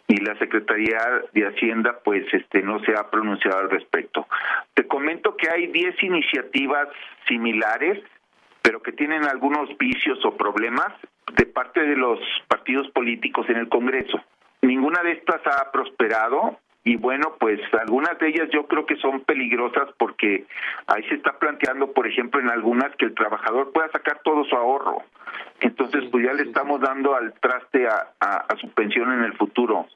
y 0.07 0.17
la 0.17 0.37
Secretaría 0.37 0.99
de 1.33 1.47
Hacienda 1.47 1.99
pues 2.03 2.25
este 2.31 2.61
no 2.61 2.79
se 2.81 2.93
ha 2.93 3.09
pronunciado 3.09 3.59
al 3.59 3.69
respecto. 3.69 4.27
Te 4.73 4.87
comento 4.87 5.35
que 5.35 5.49
hay 5.49 5.67
10 5.67 6.03
iniciativas 6.03 6.87
similares, 7.27 8.03
pero 8.61 8.81
que 8.81 8.91
tienen 8.91 9.25
algunos 9.25 9.75
vicios 9.77 10.23
o 10.25 10.37
problemas 10.37 10.93
de 11.35 11.45
parte 11.47 11.81
de 11.81 11.95
los 11.95 12.19
partidos 12.47 12.89
políticos 12.91 13.47
en 13.49 13.57
el 13.57 13.69
Congreso. 13.69 14.21
Ninguna 14.61 15.01
de 15.03 15.13
estas 15.13 15.41
ha 15.45 15.71
prosperado 15.71 16.59
y 16.85 16.97
bueno, 16.97 17.35
pues 17.39 17.59
algunas 17.81 18.17
de 18.19 18.27
ellas 18.27 18.47
yo 18.53 18.67
creo 18.67 18.85
que 18.85 18.95
son 18.97 19.21
peligrosas 19.21 19.89
porque 19.97 20.45
ahí 20.85 21.03
se 21.09 21.15
está 21.15 21.37
planteando, 21.39 21.91
por 21.91 22.05
ejemplo, 22.05 22.39
en 22.39 22.49
algunas 22.49 22.95
que 22.95 23.05
el 23.05 23.15
trabajador 23.15 23.73
pueda 23.73 23.89
sacar 23.89 24.19
todo 24.23 24.45
su 24.45 24.55
ahorro. 24.55 25.01
Entonces, 25.61 26.03
pues 26.11 26.23
ya 26.23 26.33
le 26.33 26.43
estamos 26.43 26.79
dando 26.79 27.15
al 27.15 27.33
traste 27.39 27.87
a, 27.87 28.13
a, 28.19 28.55
su 28.57 28.69
pensión 28.69 29.11
en 29.13 29.23
el 29.23 29.33
futuro, 29.33 29.87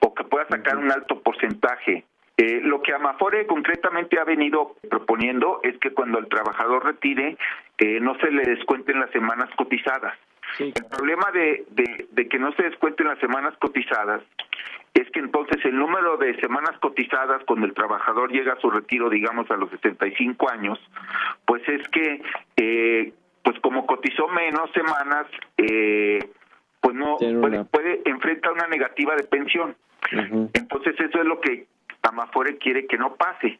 o 0.00 0.14
que 0.14 0.24
pueda 0.24 0.46
sacar 0.48 0.78
un 0.78 0.90
alto 0.90 1.20
porcentaje. 1.20 2.04
Eh, 2.38 2.60
lo 2.62 2.80
que 2.80 2.94
Amafore 2.94 3.46
concretamente 3.46 4.18
ha 4.18 4.24
venido 4.24 4.76
proponiendo 4.88 5.60
es 5.64 5.76
que 5.78 5.92
cuando 5.92 6.18
el 6.18 6.28
trabajador 6.28 6.82
retire, 6.82 7.36
eh, 7.76 8.00
no 8.00 8.16
se 8.20 8.30
le 8.30 8.44
descuenten 8.44 9.00
las 9.00 9.10
semanas 9.10 9.50
cotizadas. 9.54 10.16
El 10.58 10.72
problema 10.90 11.30
de, 11.32 11.64
de, 12.10 12.28
que 12.28 12.38
no 12.38 12.52
se 12.52 12.64
descuenten 12.64 13.06
las 13.06 13.18
semanas 13.18 13.54
cotizadas 13.58 14.22
es 14.94 15.08
que 15.10 15.20
entonces 15.20 15.64
el 15.64 15.76
número 15.76 16.16
de 16.16 16.38
semanas 16.40 16.72
cotizadas 16.80 17.42
cuando 17.46 17.66
el 17.66 17.74
trabajador 17.74 18.32
llega 18.32 18.54
a 18.54 18.60
su 18.60 18.70
retiro, 18.70 19.08
digamos 19.08 19.50
a 19.50 19.56
los 19.56 19.70
65 19.70 20.50
años, 20.50 20.78
pues 21.44 21.62
es 21.68 21.86
que, 21.88 22.22
eh, 22.56 23.12
pues 23.42 23.60
como 23.60 23.86
cotizó 23.86 24.26
menos 24.28 24.70
semanas, 24.72 25.26
eh, 25.56 26.18
pues 26.80 26.96
no 26.96 27.16
puede, 27.16 27.64
puede 27.64 28.02
enfrenta 28.06 28.50
una 28.50 28.66
negativa 28.66 29.14
de 29.14 29.24
pensión. 29.24 29.76
Entonces 30.10 30.98
eso 30.98 31.20
es 31.20 31.26
lo 31.26 31.40
que 31.40 31.66
Amafore 32.02 32.58
quiere 32.58 32.86
que 32.86 32.98
no 32.98 33.14
pase. 33.14 33.58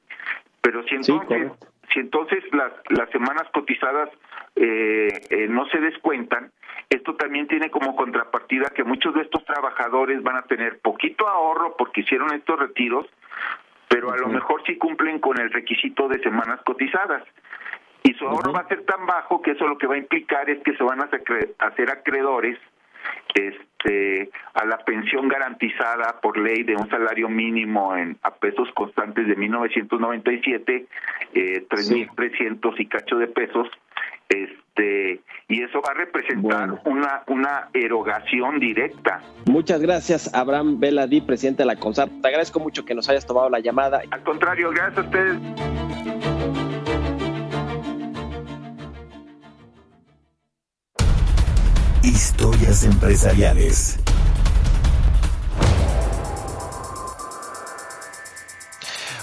Pero 0.61 0.83
si 0.85 0.97
entonces, 0.97 1.53
si 1.93 2.01
entonces 2.01 2.45
las, 2.53 2.73
las 2.91 3.11
semanas 3.11 3.45
cotizadas 3.53 4.11
eh, 4.57 5.09
eh, 5.31 5.47
no 5.49 5.67
se 5.67 5.79
descuentan, 5.79 6.51
esto 6.91 7.15
también 7.17 7.47
tiene 7.49 7.71
como 7.71 7.95
contrapartida 7.97 8.71
que 8.75 8.85
muchos 8.85 9.15
de 9.15 9.23
estos 9.23 9.45
trabajadores 9.45 10.23
van 10.23 10.37
a 10.37 10.43
tener 10.43 10.79
poquito 10.81 11.29
ahorro 11.29 11.77
porque 11.77 12.01
hicieron 12.01 12.33
estos 12.35 12.59
retiros, 12.59 13.07
pero 13.89 14.13
a 14.13 14.17
lo 14.17 14.29
mejor 14.29 14.63
sí 14.67 14.77
cumplen 14.77 15.19
con 15.19 15.41
el 15.41 15.51
requisito 15.51 16.09
de 16.09 16.23
semanas 16.23 16.61
cotizadas. 16.65 17.23
Y 18.03 18.15
su 18.15 18.27
ahorro 18.27 18.53
va 18.53 18.61
a 18.61 18.69
ser 18.69 18.85
tan 18.85 19.07
bajo 19.07 19.43
que 19.43 19.53
eso 19.53 19.67
lo 19.67 19.77
que 19.77 19.87
va 19.87 19.95
a 19.95 19.99
implicar 19.99 20.49
es 20.49 20.63
que 20.63 20.77
se 20.77 20.83
van 20.83 21.01
a 21.01 21.11
hacer 21.59 21.91
acreedores 21.91 22.59
este, 23.39 24.31
a 24.55 24.65
la 24.65 24.79
pensión 24.79 25.29
garantizada 25.29 26.21
por 26.21 26.39
ley 26.39 26.65
de 26.65 26.77
un 26.77 26.89
salario 26.91 27.29
mínimo 27.29 27.97
en 27.97 28.19
a 28.23 28.35
pesos 28.35 28.69
constantes 28.75 29.27
de 29.27 29.37
1997, 29.37 30.87
eh, 31.35 31.67
3.300 31.69 32.75
y 32.79 32.87
cacho 32.87 33.17
de 33.17 33.29
pesos, 33.29 33.69
este 34.29 35.21
y 35.49 35.63
eso 35.63 35.81
va 35.81 35.93
a 35.93 35.95
representar 35.95 36.81
una 36.85 37.23
una 37.29 37.69
erogación 37.73 38.61
directa. 38.61 39.23
Muchas 39.47 39.81
gracias, 39.81 40.35
Abraham 40.35 40.79
Veladí, 40.79 41.21
presidente 41.21 41.63
de 41.63 41.67
la 41.67 41.77
CONSAR. 41.77 42.09
Te 42.21 42.29
agradezco 42.29 42.61
mucho 42.61 42.85
que 42.85 42.95
nos 42.95 43.09
hayas 43.09 43.27
tomado 43.27 43.49
la 43.49 43.61
llamada. 43.61 44.03
Al 44.11 44.23
contrario, 44.23 44.71
gracias 44.71 44.99
a 44.99 45.01
ustedes. 45.03 45.78
Historias 52.19 52.83
empresariales. 52.83 53.97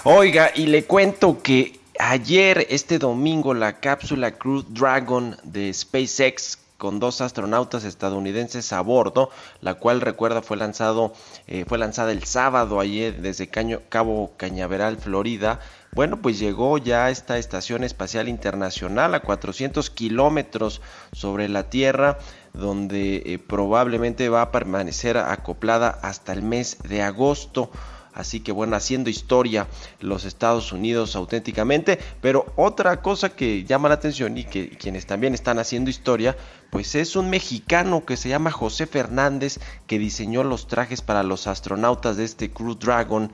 Oiga, 0.05 0.51
y 0.55 0.67
le 0.67 0.85
cuento 0.85 1.41
que 1.43 1.77
ayer, 1.99 2.65
este 2.69 2.97
domingo, 2.97 3.53
la 3.53 3.81
cápsula 3.81 4.31
Crew 4.31 4.63
Dragon 4.69 5.35
de 5.43 5.73
SpaceX 5.73 6.57
con 6.77 6.99
dos 6.99 7.19
astronautas 7.19 7.83
estadounidenses 7.83 8.71
a 8.71 8.79
bordo, 8.79 9.29
la 9.59 9.75
cual 9.75 9.99
recuerda 9.99 10.41
fue 10.41 10.55
lanzado 10.55 11.13
eh, 11.47 11.65
fue 11.67 11.77
lanzada 11.77 12.11
el 12.11 12.23
sábado 12.23 12.79
ayer 12.79 13.21
desde 13.21 13.49
Cabo 13.49 14.33
Cañaveral, 14.37 14.97
Florida. 14.97 15.59
Bueno, 15.93 16.21
pues 16.21 16.39
llegó 16.39 16.77
ya 16.77 17.05
a 17.05 17.09
esta 17.09 17.37
estación 17.37 17.83
espacial 17.83 18.27
internacional 18.27 19.15
a 19.15 19.21
400 19.21 19.89
kilómetros 19.89 20.81
sobre 21.13 21.47
la 21.47 21.69
Tierra, 21.69 22.19
donde 22.57 23.23
eh, 23.25 23.39
probablemente 23.39 24.29
va 24.29 24.41
a 24.41 24.51
permanecer 24.51 25.17
acoplada 25.17 25.89
hasta 26.01 26.33
el 26.33 26.41
mes 26.41 26.77
de 26.87 27.01
agosto. 27.01 27.69
Así 28.15 28.39
que 28.39 28.53
bueno, 28.53 28.77
haciendo 28.77 29.09
historia 29.09 29.67
los 29.99 30.23
Estados 30.23 30.71
Unidos 30.71 31.17
auténticamente. 31.17 31.99
Pero 32.21 32.45
otra 32.55 33.01
cosa 33.01 33.35
que 33.35 33.65
llama 33.65 33.89
la 33.89 33.95
atención 33.95 34.37
y 34.37 34.45
que 34.45 34.69
quienes 34.69 35.05
también 35.05 35.33
están 35.33 35.59
haciendo 35.59 35.89
historia, 35.89 36.37
pues 36.69 36.95
es 36.95 37.17
un 37.17 37.29
mexicano 37.29 38.05
que 38.05 38.15
se 38.15 38.29
llama 38.29 38.51
José 38.51 38.87
Fernández 38.87 39.59
que 39.85 39.99
diseñó 39.99 40.45
los 40.45 40.67
trajes 40.67 41.01
para 41.01 41.23
los 41.23 41.45
astronautas 41.45 42.15
de 42.15 42.23
este 42.23 42.49
Crew 42.51 42.75
Dragon. 42.75 43.31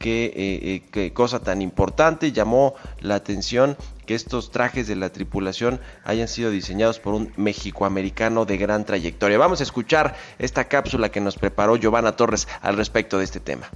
Qué, 0.00 0.32
eh, 0.34 0.82
eh, 0.92 1.12
cosa 1.12 1.38
tan 1.38 1.62
importante 1.62 2.32
llamó 2.32 2.74
la 3.00 3.14
atención 3.14 3.76
que 4.04 4.14
estos 4.14 4.50
trajes 4.50 4.86
de 4.86 4.96
la 4.96 5.10
tripulación 5.10 5.80
hayan 6.04 6.28
sido 6.28 6.50
diseñados 6.50 6.98
por 6.98 7.14
un 7.14 7.32
mexicoamericano 7.36 8.44
de 8.44 8.56
gran 8.56 8.84
trayectoria. 8.84 9.38
Vamos 9.38 9.60
a 9.60 9.62
escuchar 9.62 10.16
esta 10.38 10.64
cápsula 10.64 11.10
que 11.10 11.20
nos 11.20 11.36
preparó 11.36 11.76
Giovanna 11.76 12.16
Torres 12.16 12.48
al 12.60 12.76
respecto 12.76 13.18
de 13.18 13.24
este 13.24 13.40
tema. 13.40 13.68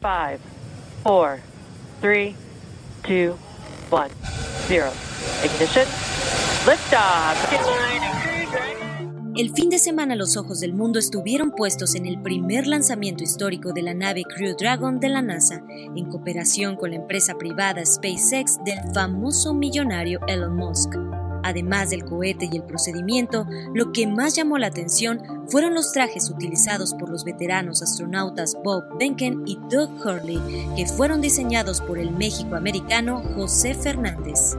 5, 0.00 0.38
4, 1.02 1.42
3, 2.00 2.34
2, 3.02 3.36
1, 3.90 4.08
0. 4.68 4.86
Ignition. 5.44 5.84
El 9.36 9.52
fin 9.52 9.68
de 9.68 9.78
semana 9.78 10.16
los 10.16 10.38
ojos 10.38 10.60
del 10.60 10.72
mundo 10.72 10.98
estuvieron 10.98 11.50
puestos 11.50 11.94
en 11.94 12.06
el 12.06 12.22
primer 12.22 12.66
lanzamiento 12.66 13.22
histórico 13.22 13.74
de 13.74 13.82
la 13.82 13.92
nave 13.92 14.22
Crew 14.22 14.56
Dragon 14.58 14.98
de 14.98 15.10
la 15.10 15.20
NASA, 15.20 15.62
en 15.68 16.06
cooperación 16.06 16.76
con 16.76 16.88
la 16.88 16.96
empresa 16.96 17.34
privada 17.34 17.84
SpaceX 17.84 18.58
del 18.64 18.78
famoso 18.94 19.52
millonario 19.52 20.20
Elon 20.26 20.56
Musk. 20.56 20.94
Además 21.42 21.90
del 21.90 22.06
cohete 22.06 22.48
y 22.50 22.56
el 22.56 22.62
procedimiento, 22.62 23.46
lo 23.74 23.92
que 23.92 24.06
más 24.06 24.34
llamó 24.34 24.56
la 24.56 24.68
atención 24.68 25.20
fueron 25.48 25.74
los 25.74 25.92
trajes 25.92 26.30
utilizados 26.30 26.94
por 26.94 27.10
los 27.10 27.22
veteranos 27.24 27.82
astronautas 27.82 28.56
Bob 28.64 28.84
Behnken 28.98 29.42
y 29.44 29.58
Doug 29.68 29.90
Hurley, 30.02 30.40
que 30.76 30.86
fueron 30.86 31.20
diseñados 31.20 31.82
por 31.82 31.98
el 31.98 32.10
México-americano 32.10 33.22
José 33.34 33.74
Fernández. 33.74 34.56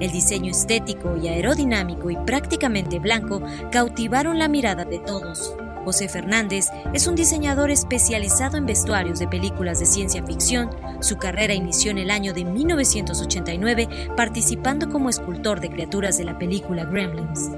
El 0.00 0.12
diseño 0.12 0.50
estético 0.50 1.16
y 1.16 1.28
aerodinámico 1.28 2.10
y 2.10 2.16
prácticamente 2.16 2.98
blanco 2.98 3.42
cautivaron 3.72 4.38
la 4.38 4.48
mirada 4.48 4.84
de 4.84 4.98
todos. 5.00 5.54
José 5.84 6.08
Fernández 6.08 6.68
es 6.92 7.06
un 7.06 7.14
diseñador 7.14 7.70
especializado 7.70 8.58
en 8.58 8.66
vestuarios 8.66 9.18
de 9.18 9.26
películas 9.26 9.80
de 9.80 9.86
ciencia 9.86 10.22
ficción. 10.22 10.70
Su 11.00 11.16
carrera 11.16 11.54
inició 11.54 11.90
en 11.90 11.98
el 11.98 12.10
año 12.10 12.34
de 12.34 12.44
1989 12.44 13.88
participando 14.16 14.88
como 14.88 15.08
escultor 15.08 15.60
de 15.60 15.70
criaturas 15.70 16.18
de 16.18 16.24
la 16.24 16.38
película 16.38 16.84
Gremlins. 16.84 17.50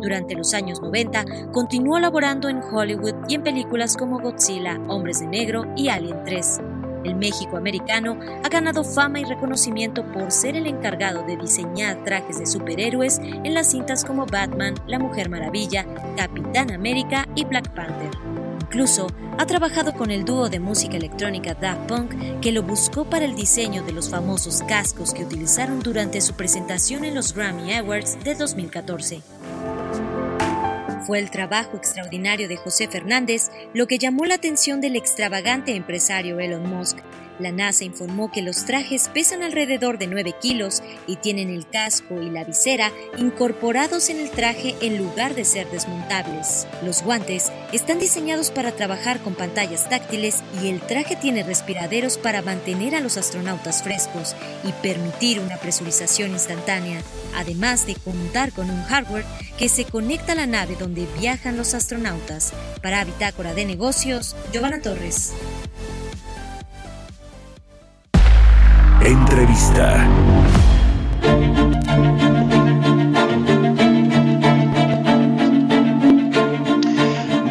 Durante 0.00 0.34
los 0.34 0.52
años 0.54 0.80
90 0.80 1.24
continuó 1.52 1.98
laborando 1.98 2.48
en 2.48 2.62
Hollywood 2.62 3.14
y 3.28 3.34
en 3.34 3.42
películas 3.42 3.96
como 3.96 4.20
Godzilla, 4.20 4.78
Hombres 4.88 5.20
de 5.20 5.26
Negro 5.26 5.64
y 5.76 5.88
Alien 5.88 6.24
3. 6.24 6.60
El 7.04 7.16
México 7.16 7.56
americano 7.56 8.18
ha 8.42 8.48
ganado 8.48 8.82
fama 8.82 9.20
y 9.20 9.24
reconocimiento 9.24 10.04
por 10.12 10.32
ser 10.32 10.56
el 10.56 10.66
encargado 10.66 11.22
de 11.22 11.36
diseñar 11.36 12.02
trajes 12.04 12.38
de 12.38 12.46
superhéroes 12.46 13.18
en 13.18 13.54
las 13.54 13.70
cintas 13.70 14.04
como 14.04 14.26
Batman, 14.26 14.74
La 14.86 14.98
Mujer 14.98 15.28
Maravilla, 15.28 15.86
Capitán 16.16 16.70
América 16.72 17.28
y 17.34 17.44
Black 17.44 17.70
Panther. 17.74 18.10
Incluso 18.60 19.06
ha 19.38 19.46
trabajado 19.46 19.92
con 19.94 20.10
el 20.10 20.24
dúo 20.24 20.48
de 20.48 20.58
música 20.58 20.96
electrónica 20.96 21.54
Daft 21.54 21.86
Punk, 21.86 22.40
que 22.40 22.50
lo 22.50 22.62
buscó 22.62 23.04
para 23.04 23.24
el 23.24 23.36
diseño 23.36 23.84
de 23.84 23.92
los 23.92 24.10
famosos 24.10 24.62
cascos 24.62 25.12
que 25.12 25.24
utilizaron 25.24 25.80
durante 25.80 26.20
su 26.20 26.34
presentación 26.34 27.04
en 27.04 27.14
los 27.14 27.34
Grammy 27.34 27.72
Awards 27.74 28.18
de 28.24 28.34
2014. 28.34 29.22
Fue 31.06 31.18
el 31.18 31.30
trabajo 31.30 31.76
extraordinario 31.76 32.48
de 32.48 32.56
José 32.56 32.88
Fernández 32.88 33.50
lo 33.74 33.86
que 33.86 33.98
llamó 33.98 34.24
la 34.24 34.36
atención 34.36 34.80
del 34.80 34.96
extravagante 34.96 35.74
empresario 35.74 36.40
Elon 36.40 36.68
Musk, 36.68 36.98
la 37.38 37.52
NASA 37.52 37.84
informó 37.84 38.30
que 38.30 38.42
los 38.42 38.64
trajes 38.64 39.08
pesan 39.08 39.42
alrededor 39.42 39.98
de 39.98 40.06
9 40.06 40.34
kilos 40.40 40.82
y 41.06 41.16
tienen 41.16 41.50
el 41.50 41.68
casco 41.68 42.22
y 42.22 42.30
la 42.30 42.44
visera 42.44 42.92
incorporados 43.18 44.08
en 44.08 44.20
el 44.20 44.30
traje 44.30 44.74
en 44.80 44.98
lugar 44.98 45.34
de 45.34 45.44
ser 45.44 45.70
desmontables. 45.70 46.66
Los 46.82 47.02
guantes 47.02 47.50
están 47.72 47.98
diseñados 47.98 48.50
para 48.50 48.72
trabajar 48.72 49.20
con 49.20 49.34
pantallas 49.34 49.88
táctiles 49.88 50.42
y 50.62 50.68
el 50.68 50.80
traje 50.80 51.16
tiene 51.16 51.42
respiraderos 51.42 52.18
para 52.18 52.42
mantener 52.42 52.94
a 52.94 53.00
los 53.00 53.16
astronautas 53.16 53.82
frescos 53.82 54.36
y 54.62 54.72
permitir 54.82 55.40
una 55.40 55.56
presurización 55.56 56.32
instantánea, 56.32 57.00
además 57.34 57.86
de 57.86 57.96
contar 57.96 58.52
con 58.52 58.70
un 58.70 58.82
hardware 58.84 59.24
que 59.58 59.68
se 59.68 59.84
conecta 59.84 60.32
a 60.32 60.36
la 60.36 60.46
nave 60.46 60.76
donde 60.78 61.06
viajan 61.18 61.56
los 61.56 61.74
astronautas. 61.74 62.52
Para 62.82 63.04
Bitácora 63.04 63.54
de 63.54 63.64
Negocios, 63.64 64.36
Giovanna 64.52 64.80
Torres. 64.80 65.32
Entrevista. 69.04 70.08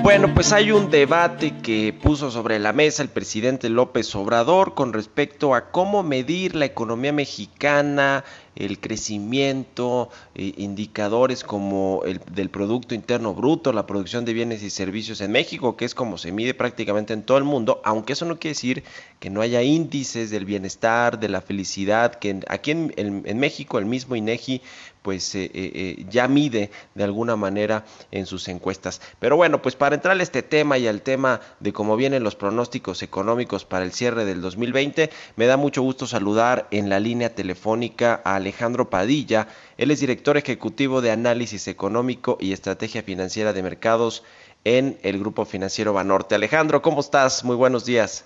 Bueno, 0.04 0.34
pues 0.34 0.51
hay 0.51 0.70
un 0.74 0.91
debate 0.91 1.56
que 1.62 1.93
puso 1.93 2.30
sobre 2.30 2.60
la 2.60 2.74
mesa 2.74 3.04
el 3.04 3.08
presidente 3.08 3.70
López 3.70 4.14
Obrador 4.16 4.74
con 4.74 4.91
respecto 4.91 5.56
a 5.56 5.72
cómo 5.72 6.04
medir 6.04 6.58
la 6.58 6.66
economía 6.66 7.14
mexicana, 7.14 8.26
el 8.58 8.82
crecimiento, 8.82 10.10
eh, 10.36 10.56
indicadores 10.58 11.45
como 11.45 12.01
el 12.06 12.20
del 12.30 12.49
Producto 12.49 12.93
Interno 12.93 13.34
Bruto, 13.34 13.72
la 13.72 13.88
producción 13.88 14.26
de 14.26 14.34
bienes 14.34 14.62
y 14.62 14.70
servicios 14.70 15.22
en 15.22 15.32
México, 15.32 15.78
que 15.78 15.86
es 15.86 15.95
como 15.95 16.18
se 16.18 16.34
mide 16.34 16.54
prácticamente 16.54 17.14
en 17.14 17.24
todo 17.24 17.38
el 17.38 17.45
mundo, 17.45 17.82
aunque 17.86 18.12
eso 18.12 18.26
no 18.26 18.38
quiere 18.39 18.56
decir 18.56 18.84
que 19.22 19.30
no 19.30 19.39
haya 19.39 19.64
índices 19.64 20.30
del 20.32 20.43
bienestar, 20.43 21.18
de 21.18 21.30
la 21.30 21.39
felicidad, 21.39 22.16
que 22.16 22.41
aquí 22.49 22.72
en, 22.72 22.93
en 22.97 23.39
México 23.39 23.80
el 23.80 23.86
mismo 23.86 24.18
INEGI 24.18 24.62
pues 25.04 25.36
eh, 25.36 25.51
eh, 25.54 25.72
eh, 25.76 26.06
ya 26.10 26.28
mide 26.28 26.72
de 26.95 27.04
alguna 27.04 27.36
manera 27.36 27.86
en 28.10 28.26
sus 28.26 28.47
encuestas. 28.47 29.01
Pero 29.20 29.36
bueno, 29.36 29.62
pues 29.62 29.76
para 29.76 29.95
entrar 29.95 30.18
a 30.18 30.24
este 30.24 30.41
tema 30.41 30.80
y 30.80 30.88
al 30.88 31.01
tema 31.01 31.41
de 31.60 31.74
cómo 31.74 31.95
vienen 31.95 32.24
los 32.24 32.36
pronósticos 32.36 33.04
económicos 33.04 33.66
para 33.66 33.84
el 33.84 33.91
cierre 33.91 34.26
del 34.26 34.41
2020, 34.41 35.12
me 35.36 35.45
da 35.45 35.58
mucho 35.58 35.84
gusto 35.84 36.08
saludar 36.08 36.68
en 36.72 36.89
la 36.89 36.99
línea 36.99 37.36
telefónica 37.36 38.22
a 38.24 38.36
Alejandro 38.36 38.89
Padilla. 38.89 39.47
Él 39.78 39.91
es 39.91 39.99
director 39.99 40.38
ejecutivo 40.38 41.01
de 41.01 41.12
análisis 41.12 41.68
económico 41.68 42.38
y 42.39 42.54
estrategia 42.54 43.04
financiera 43.04 43.51
de 43.54 43.62
mercados 43.62 44.24
en 44.64 44.97
el 45.04 45.20
Grupo 45.20 45.43
Financiero 45.43 45.91
Banorte. 45.91 46.36
Alejandro, 46.36 46.82
¿cómo 46.82 47.01
estás? 47.01 47.43
Muy 47.43 47.58
buenos 47.58 47.86
días. 47.86 48.26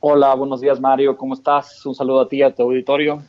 Hola, 0.00 0.34
buenos 0.34 0.60
días 0.60 0.78
Mario, 0.78 1.16
¿cómo 1.16 1.34
estás? 1.34 1.84
Un 1.84 1.94
saludo 1.94 2.20
a 2.20 2.28
ti, 2.28 2.42
a 2.42 2.54
tu 2.54 2.62
auditorio 2.62 3.22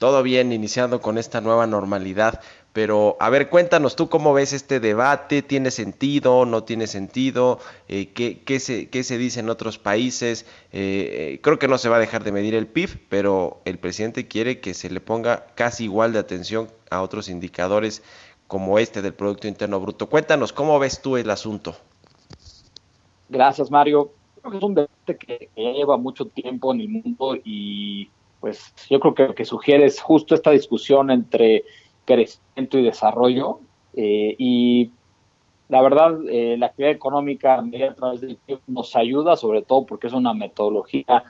todo 0.00 0.22
bien 0.22 0.50
iniciando 0.50 1.02
con 1.02 1.18
esta 1.18 1.42
nueva 1.42 1.66
normalidad. 1.66 2.40
Pero 2.72 3.18
a 3.20 3.28
ver, 3.28 3.50
cuéntanos 3.50 3.96
tú 3.96 4.08
cómo 4.08 4.32
ves 4.32 4.54
este 4.54 4.80
debate, 4.80 5.42
¿tiene 5.42 5.70
sentido, 5.70 6.46
no 6.46 6.64
tiene 6.64 6.86
sentido? 6.86 7.58
Eh, 7.86 8.08
¿qué, 8.14 8.42
qué, 8.42 8.60
se, 8.60 8.88
¿Qué 8.88 9.04
se 9.04 9.18
dice 9.18 9.40
en 9.40 9.50
otros 9.50 9.76
países? 9.76 10.46
Eh, 10.72 11.34
eh, 11.34 11.40
creo 11.42 11.58
que 11.58 11.68
no 11.68 11.76
se 11.76 11.90
va 11.90 11.96
a 11.96 12.00
dejar 12.00 12.24
de 12.24 12.32
medir 12.32 12.54
el 12.54 12.66
PIB, 12.66 13.08
pero 13.10 13.60
el 13.66 13.78
presidente 13.78 14.26
quiere 14.26 14.60
que 14.60 14.72
se 14.72 14.88
le 14.88 15.02
ponga 15.02 15.48
casi 15.54 15.84
igual 15.84 16.14
de 16.14 16.20
atención 16.20 16.70
a 16.88 17.02
otros 17.02 17.28
indicadores 17.28 18.02
como 18.46 18.78
este 18.78 19.02
del 19.02 19.12
Producto 19.12 19.48
Interno 19.48 19.80
Bruto. 19.80 20.08
Cuéntanos, 20.08 20.54
¿cómo 20.54 20.78
ves 20.78 21.02
tú 21.02 21.18
el 21.18 21.28
asunto? 21.28 21.76
Gracias, 23.28 23.70
Mario. 23.70 24.12
Creo 24.40 24.50
que 24.50 24.56
es 24.56 24.64
un 24.64 24.74
debate 24.76 25.18
que 25.18 25.50
lleva 25.54 25.98
mucho 25.98 26.24
tiempo 26.24 26.72
en 26.72 26.80
el 26.80 26.88
mundo 26.88 27.36
y 27.44 28.08
pues 28.40 28.74
yo 28.88 29.00
creo 29.00 29.14
que 29.14 29.26
lo 29.28 29.34
que 29.34 29.44
sugiere 29.44 29.84
es 29.84 30.00
justo 30.00 30.34
esta 30.34 30.50
discusión 30.50 31.10
entre 31.10 31.64
crecimiento 32.04 32.78
y 32.78 32.82
desarrollo 32.82 33.60
eh, 33.94 34.34
y 34.38 34.90
la 35.68 35.82
verdad 35.82 36.18
eh, 36.28 36.56
la 36.58 36.66
actividad 36.66 36.92
económica 36.92 37.54
a 37.58 37.94
través 37.94 38.20
del 38.20 38.36
tiempo 38.38 38.64
nos 38.66 38.96
ayuda 38.96 39.36
sobre 39.36 39.62
todo 39.62 39.86
porque 39.86 40.08
es 40.08 40.12
una 40.12 40.34
metodología 40.34 41.24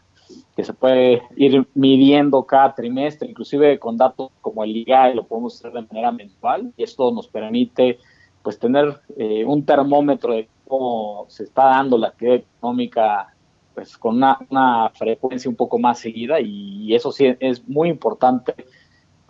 que 0.57 0.65
se 0.65 0.73
puede 0.73 1.23
ir 1.37 1.67
midiendo 1.75 2.45
cada 2.45 2.75
trimestre, 2.75 3.29
inclusive 3.29 3.79
con 3.79 3.97
datos 3.97 4.31
como 4.41 4.63
el 4.63 4.77
IGAE 4.77 5.15
lo 5.15 5.25
podemos 5.25 5.57
hacer 5.57 5.73
de 5.73 5.83
manera 5.83 6.13
mensual 6.13 6.73
y 6.77 6.85
esto 6.85 7.11
nos 7.13 7.27
permite 7.29 7.99
pues 8.43 8.59
tener 8.59 9.01
eh, 9.17 9.45
un 9.45 9.65
termómetro 9.65 10.35
de 10.35 10.49
cómo 10.67 11.27
se 11.29 11.45
está 11.45 11.65
dando 11.65 11.99
la 11.99 12.09
actividad 12.09 12.43
económica 12.59 13.35
pues 13.75 13.97
con 13.97 14.16
una, 14.16 14.91
frecuencia 14.95 15.49
un 15.49 15.57
poco 15.57 15.79
más 15.79 15.99
seguida 15.99 16.41
y 16.41 16.95
eso 16.95 17.12
sí 17.12 17.35
es 17.41 17.66
muy 17.68 17.89
importante 17.89 18.55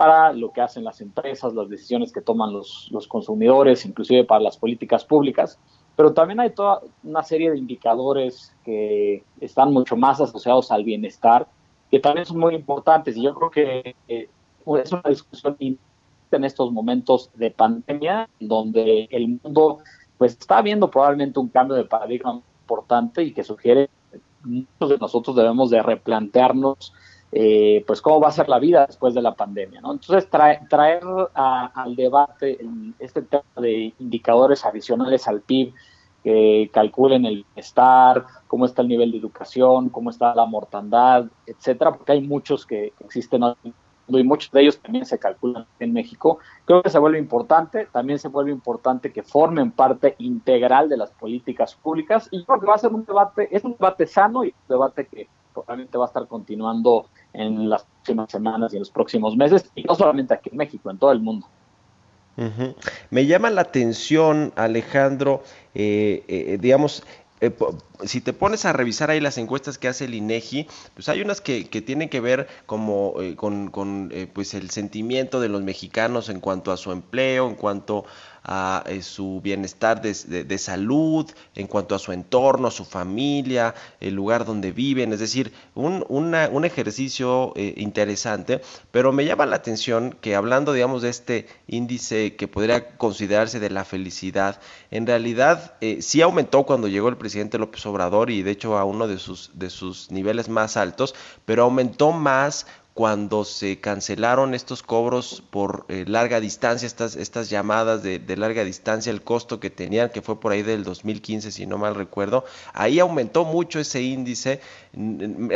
para 0.01 0.33
lo 0.33 0.51
que 0.51 0.63
hacen 0.63 0.83
las 0.83 1.03
empresas, 1.03 1.53
las 1.53 1.69
decisiones 1.69 2.11
que 2.11 2.23
toman 2.23 2.55
los, 2.55 2.89
los 2.91 3.07
consumidores, 3.07 3.85
inclusive 3.85 4.25
para 4.25 4.41
las 4.41 4.57
políticas 4.57 5.05
públicas. 5.05 5.59
Pero 5.95 6.15
también 6.15 6.41
hay 6.41 6.55
toda 6.55 6.81
una 7.05 7.23
serie 7.23 7.51
de 7.51 7.59
indicadores 7.59 8.57
que 8.65 9.23
están 9.43 9.75
mucho 9.75 9.99
más 9.99 10.19
asociados 10.19 10.71
al 10.71 10.85
bienestar, 10.85 11.47
que 11.91 12.01
también 12.01 12.25
son 12.25 12.39
muy 12.39 12.55
importantes. 12.55 13.15
Y 13.15 13.23
yo 13.23 13.35
creo 13.35 13.51
que 13.51 13.95
eh, 14.09 14.31
es 14.83 14.93
una 14.93 15.03
discusión 15.07 15.57
en 15.61 16.45
estos 16.45 16.73
momentos 16.73 17.31
de 17.35 17.51
pandemia, 17.51 18.31
donde 18.41 19.07
el 19.11 19.39
mundo 19.43 19.81
pues 20.17 20.33
está 20.33 20.63
viendo 20.63 20.91
probablemente 20.91 21.39
un 21.39 21.49
cambio 21.49 21.77
de 21.77 21.85
paradigma 21.85 22.41
importante 22.63 23.23
y 23.23 23.35
que 23.35 23.45
sugiere 23.45 23.91
muchos 24.45 24.89
de 24.89 24.99
nosotros 24.99 25.37
debemos 25.37 25.71
de 25.71 25.83
replantearnos 25.83 26.93
eh, 27.33 27.85
pues 27.87 28.03
cómo 28.03 28.21
va 28.21 28.29
a 28.29 28.33
ser 28.33 28.49
la 28.49 28.59
vida 28.59 28.87
después 28.87 29.15
de 29.15 29.23
la 29.23 29.35
pandemia. 29.35 29.81
¿no? 29.81 29.93
Entonces, 29.93 30.29
traer 30.29 31.03
al 31.35 31.97
debate 31.97 32.59
este 32.99 33.23
tema 33.23 33.45
de 33.57 33.95
indicadores 33.99 34.65
adicionales 34.65 35.29
al 35.29 35.41
PIB 35.41 35.73
que 36.25 36.71
calculen 36.73 37.25
el 37.25 37.45
bienestar, 37.45 38.27
cómo 38.47 38.67
está 38.67 38.83
el 38.83 38.89
nivel 38.89 39.13
de 39.13 39.19
educación, 39.19 39.89
cómo 39.89 40.11
está 40.11 40.35
la 40.35 40.45
mortandad, 40.45 41.27
etcétera, 41.47 41.93
porque 41.93 42.13
hay 42.13 42.21
muchos 42.21 42.67
que 42.67 42.93
existen 43.01 43.43
y 44.19 44.25
muchos 44.25 44.51
de 44.53 44.63
ellos 44.63 44.79
también 44.79 45.05
se 45.05 45.19
calculan 45.19 45.67
en 45.79 45.93
México, 45.93 46.39
creo 46.65 46.83
que 46.83 46.91
se 46.91 46.99
vuelve 46.99 47.19
importante, 47.19 47.87
también 47.93 48.19
se 48.19 48.29
vuelve 48.29 48.51
importante 48.51 49.13
que 49.13 49.23
formen 49.23 49.71
parte 49.71 50.15
integral 50.19 50.89
de 50.89 50.97
las 50.97 51.11
políticas 51.11 51.75
públicas 51.75 52.29
y 52.31 52.45
creo 52.45 52.61
que 52.61 52.67
va 52.67 52.75
a 52.75 52.79
ser 52.79 52.93
un 52.93 53.05
debate, 53.05 53.49
es 53.55 53.65
un 53.65 53.73
debate 53.73 54.07
sano 54.07 54.45
y 54.45 54.49
un 54.49 54.69
debate 54.69 55.07
que 55.07 55.29
probablemente 55.53 55.99
va 55.99 56.05
a 56.05 56.09
estar 56.09 56.27
continuando 56.27 57.07
en 57.33 57.69
las 57.69 57.85
próximas 57.85 58.31
semanas 58.31 58.73
y 58.73 58.77
en 58.77 58.81
los 58.81 58.91
próximos 58.91 59.37
meses, 59.37 59.71
y 59.75 59.83
no 59.83 59.95
solamente 59.95 60.35
aquí 60.35 60.51
en 60.51 60.57
México, 60.57 60.91
en 60.91 60.99
todo 60.99 61.13
el 61.13 61.21
mundo. 61.21 61.47
Me 63.11 63.27
llama 63.27 63.51
la 63.51 63.61
atención, 63.61 64.53
Alejandro, 64.57 65.43
eh, 65.75 66.25
eh, 66.27 66.59
digamos, 66.59 67.05
eh, 67.41 67.51
si 68.05 68.21
te 68.21 68.33
pones 68.33 68.65
a 68.65 68.73
revisar 68.73 69.11
ahí 69.11 69.21
las 69.21 69.39
encuestas 69.39 69.79
que 69.79 69.89
hace 69.89 70.05
el 70.05 70.15
INEGI, 70.15 70.67
pues 70.95 71.09
hay 71.09 71.23
unas 71.23 71.41
que, 71.41 71.65
tienen 71.65 72.09
que 72.09 72.21
ver 72.21 72.49
como 72.67 73.15
eh, 73.21 73.35
con, 73.37 74.11
eh, 74.13 74.27
pues 74.33 74.55
el 74.55 74.71
sentimiento 74.71 75.41
de 75.41 75.49
los 75.49 75.63
mexicanos 75.63 76.29
en 76.29 76.41
cuanto 76.41 76.71
a 76.73 76.77
su 76.77 76.93
empleo, 76.93 77.49
en 77.49 77.55
cuanto 77.55 78.05
a 78.45 78.83
eh, 78.87 79.03
su 79.03 79.41
bienestar 79.43 80.01
de, 80.01 80.59
salud, 80.59 81.31
en 81.55 81.67
cuanto 81.67 81.95
a 81.95 81.99
su 81.99 82.13
entorno, 82.13 82.71
su 82.71 82.85
familia, 82.85 83.75
el 84.01 84.15
lugar 84.15 84.45
donde 84.45 84.73
viven, 84.73 85.13
es 85.13 85.21
decir, 85.21 85.53
un, 85.75 86.05
un 86.09 86.65
ejercicio 86.65 87.53
eh, 87.57 87.75
interesante, 87.77 88.61
pero 88.91 89.13
me 89.13 89.25
llama 89.25 89.47
la 89.47 89.57
atención 89.57 90.17
que 90.21 90.35
hablando, 90.35 90.73
digamos, 90.73 91.03
de 91.03 91.11
este 91.11 91.47
índice 91.67 92.37
que 92.37 92.49
podría 92.49 92.97
considerarse 92.97 93.61
de 93.61 93.71
la 93.71 93.85
felicidad, 93.85 94.61
en 94.91 95.07
realidad 95.07 95.75
eh, 95.81 96.03
sí 96.03 96.23
aumentó 96.23 96.65
cuando 96.65 96.89
llegó 96.89 97.09
el 97.09 97.17
presidente 97.17 97.59
López 97.59 97.85
Obrador 97.87 98.31
y 98.31 98.43
de 98.43 98.51
hecho 98.51 98.79
a 98.79 98.85
uno 98.85 99.07
de 99.07 99.19
sus, 99.19 99.51
de 99.55 99.71
sus 99.71 100.11
niveles 100.11 100.49
más 100.49 100.77
altos, 100.77 101.15
pero 101.45 101.65
aumentó 101.65 102.13
más 102.13 102.67
cuando 103.01 103.47
se 103.47 103.81
cancelaron 103.81 104.53
estos 104.53 104.83
cobros 104.83 105.43
por 105.49 105.87
eh, 105.89 106.05
larga 106.07 106.39
distancia, 106.39 106.87
estas, 106.87 107.17
estas 107.17 107.49
llamadas 107.49 108.03
de, 108.03 108.21
larga 108.37 108.63
distancia, 108.63 109.11
el 109.11 109.23
costo 109.23 109.59
que 109.59 109.71
tenían, 109.71 110.11
que 110.11 110.21
fue 110.21 110.39
por 110.39 110.53
ahí 110.53 110.61
del 110.61 110.85
2015, 110.85 111.51
si 111.51 111.65
no 111.65 111.79
mal 111.79 111.95
recuerdo, 111.95 112.45
ahí 112.75 112.99
aumentó 112.99 113.47
mucho 113.47 113.81
ese 113.81 114.03
índice, 114.03 114.61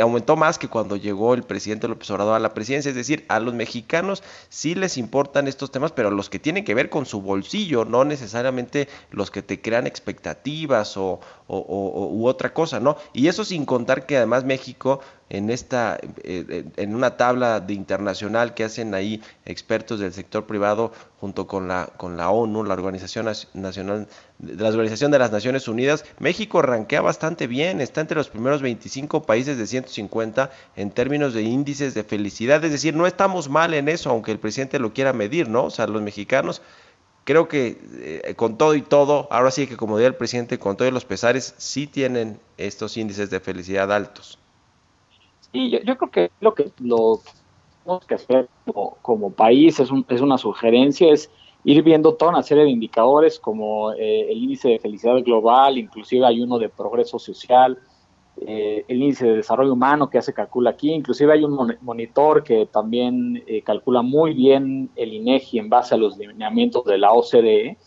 aumentó 0.01 0.35
más 0.35 0.57
que 0.57 0.69
cuando 0.69 0.95
llegó 0.95 1.35
el 1.35 1.43
presidente 1.43 1.87
López 1.87 2.09
Obrador 2.09 2.33
a 2.33 2.39
la 2.39 2.55
presidencia, 2.55 2.89
es 2.89 2.95
decir, 2.95 3.25
a 3.27 3.39
los 3.39 3.53
mexicanos 3.53 4.23
sí 4.49 4.73
les 4.73 4.97
importan 4.97 5.47
estos 5.47 5.69
temas, 5.69 5.91
pero 5.91 6.09
los 6.09 6.31
que 6.31 6.39
tienen 6.39 6.65
que 6.65 6.73
ver 6.73 6.89
con 6.89 7.05
su 7.05 7.21
bolsillo, 7.21 7.85
no 7.85 8.05
necesariamente 8.05 8.87
los 9.11 9.29
que 9.29 9.43
te 9.43 9.61
crean 9.61 9.85
expectativas 9.85 10.97
o, 10.97 11.19
o, 11.45 12.09
u 12.11 12.27
otra 12.27 12.55
cosa, 12.55 12.79
¿no? 12.79 12.97
Y 13.13 13.27
eso 13.27 13.45
sin 13.45 13.67
contar 13.67 14.07
que 14.07 14.17
además 14.17 14.45
México 14.45 14.99
en 15.29 15.49
esta 15.49 15.97
eh, 16.23 16.65
en 16.77 16.95
una 16.95 17.17
tabla 17.17 17.59
de 17.59 17.73
internacional 17.73 18.53
que 18.53 18.63
hacen 18.63 18.93
ahí 18.93 19.21
expertos 19.45 19.99
del 19.99 20.13
sector 20.13 20.45
privado 20.45 20.91
junto 21.19 21.47
con 21.47 21.67
la 21.67 21.87
con 21.97 22.15
la 22.15 22.29
ONU, 22.29 22.63
la 22.63 22.73
Organización 22.73 23.25
Nacional 23.53 24.07
de 24.37 24.55
la 24.55 24.69
Organización 24.69 25.11
de 25.11 25.19
las 25.19 25.31
Naciones 25.31 25.67
Unidas, 25.67 26.05
México 26.19 26.61
rankea 26.61 27.01
bastante 27.01 27.47
bien, 27.47 27.81
está 27.81 28.01
entre 28.01 28.17
los 28.17 28.29
primeros 28.29 28.61
25 28.61 29.23
países 29.23 29.57
de 29.57 29.65
150 29.65 30.51
en 30.75 30.91
términos 30.91 31.33
de 31.33 31.41
índices 31.41 31.93
de 31.93 32.03
felicidad, 32.03 32.63
es 32.63 32.71
decir, 32.71 32.95
no 32.95 33.07
estamos 33.07 33.49
mal 33.49 33.73
en 33.73 33.89
eso, 33.89 34.09
aunque 34.09 34.31
el 34.31 34.39
presidente 34.39 34.77
lo 34.77 34.93
quiera 34.93 35.13
medir, 35.13 35.49
¿no? 35.49 35.65
O 35.65 35.69
sea, 35.71 35.87
los 35.87 36.01
mexicanos 36.01 36.61
creo 37.23 37.47
que 37.47 37.81
eh, 37.99 38.35
con 38.35 38.57
todo 38.57 38.75
y 38.75 38.81
todo, 38.81 39.27
ahora 39.31 39.51
sí 39.51 39.67
que 39.67 39.75
como 39.75 39.97
diría 39.97 40.09
el 40.09 40.15
presidente, 40.15 40.59
con 40.59 40.77
todos 40.77 40.93
los 40.93 41.05
pesares, 41.05 41.55
sí 41.57 41.87
tienen 41.87 42.39
estos 42.57 42.95
índices 42.97 43.29
de 43.29 43.39
felicidad 43.39 43.91
altos. 43.91 44.39
Sí, 45.55 45.69
yo, 45.69 45.95
creo 45.95 46.11
que 46.11 46.31
lo 46.41 46.53
que 46.53 46.69
lo 46.81 47.21
tenemos 47.83 48.05
que 48.05 48.15
hacer 48.15 48.49
como, 49.01 49.31
país 49.31 49.79
es, 49.79 49.89
es, 50.09 50.19
una 50.19 50.37
sugerencia, 50.37 51.13
es 51.13 51.31
ir 51.63 51.81
viendo 51.81 52.15
toda 52.15 52.31
una 52.31 52.43
serie 52.43 52.65
de 52.65 52.71
indicadores 52.71 53.39
como 53.39 53.93
eh, 53.93 54.29
el 54.29 54.37
índice 54.37 54.67
de 54.67 54.79
felicidad 54.79 55.15
global, 55.23 55.77
inclusive 55.77 56.25
hay 56.25 56.41
uno 56.41 56.59
de 56.59 56.67
progreso 56.67 57.19
social, 57.19 57.79
eh, 58.41 58.83
el 58.89 59.01
índice 59.01 59.27
de 59.27 59.37
desarrollo 59.37 59.71
humano 59.71 60.09
que 60.09 60.21
se 60.21 60.33
calcula 60.33 60.71
aquí, 60.71 60.91
inclusive 60.91 61.31
hay 61.31 61.45
un 61.45 61.77
monitor 61.79 62.43
que 62.43 62.65
también 62.65 63.41
eh, 63.47 63.61
calcula 63.61 64.01
muy 64.01 64.33
bien 64.33 64.89
el 64.97 65.13
INEGI 65.13 65.59
en 65.59 65.69
base 65.69 65.95
a 65.95 65.97
los 65.97 66.17
lineamientos 66.17 66.83
de 66.83 66.97
la 66.97 67.13
OCDE 67.13 67.77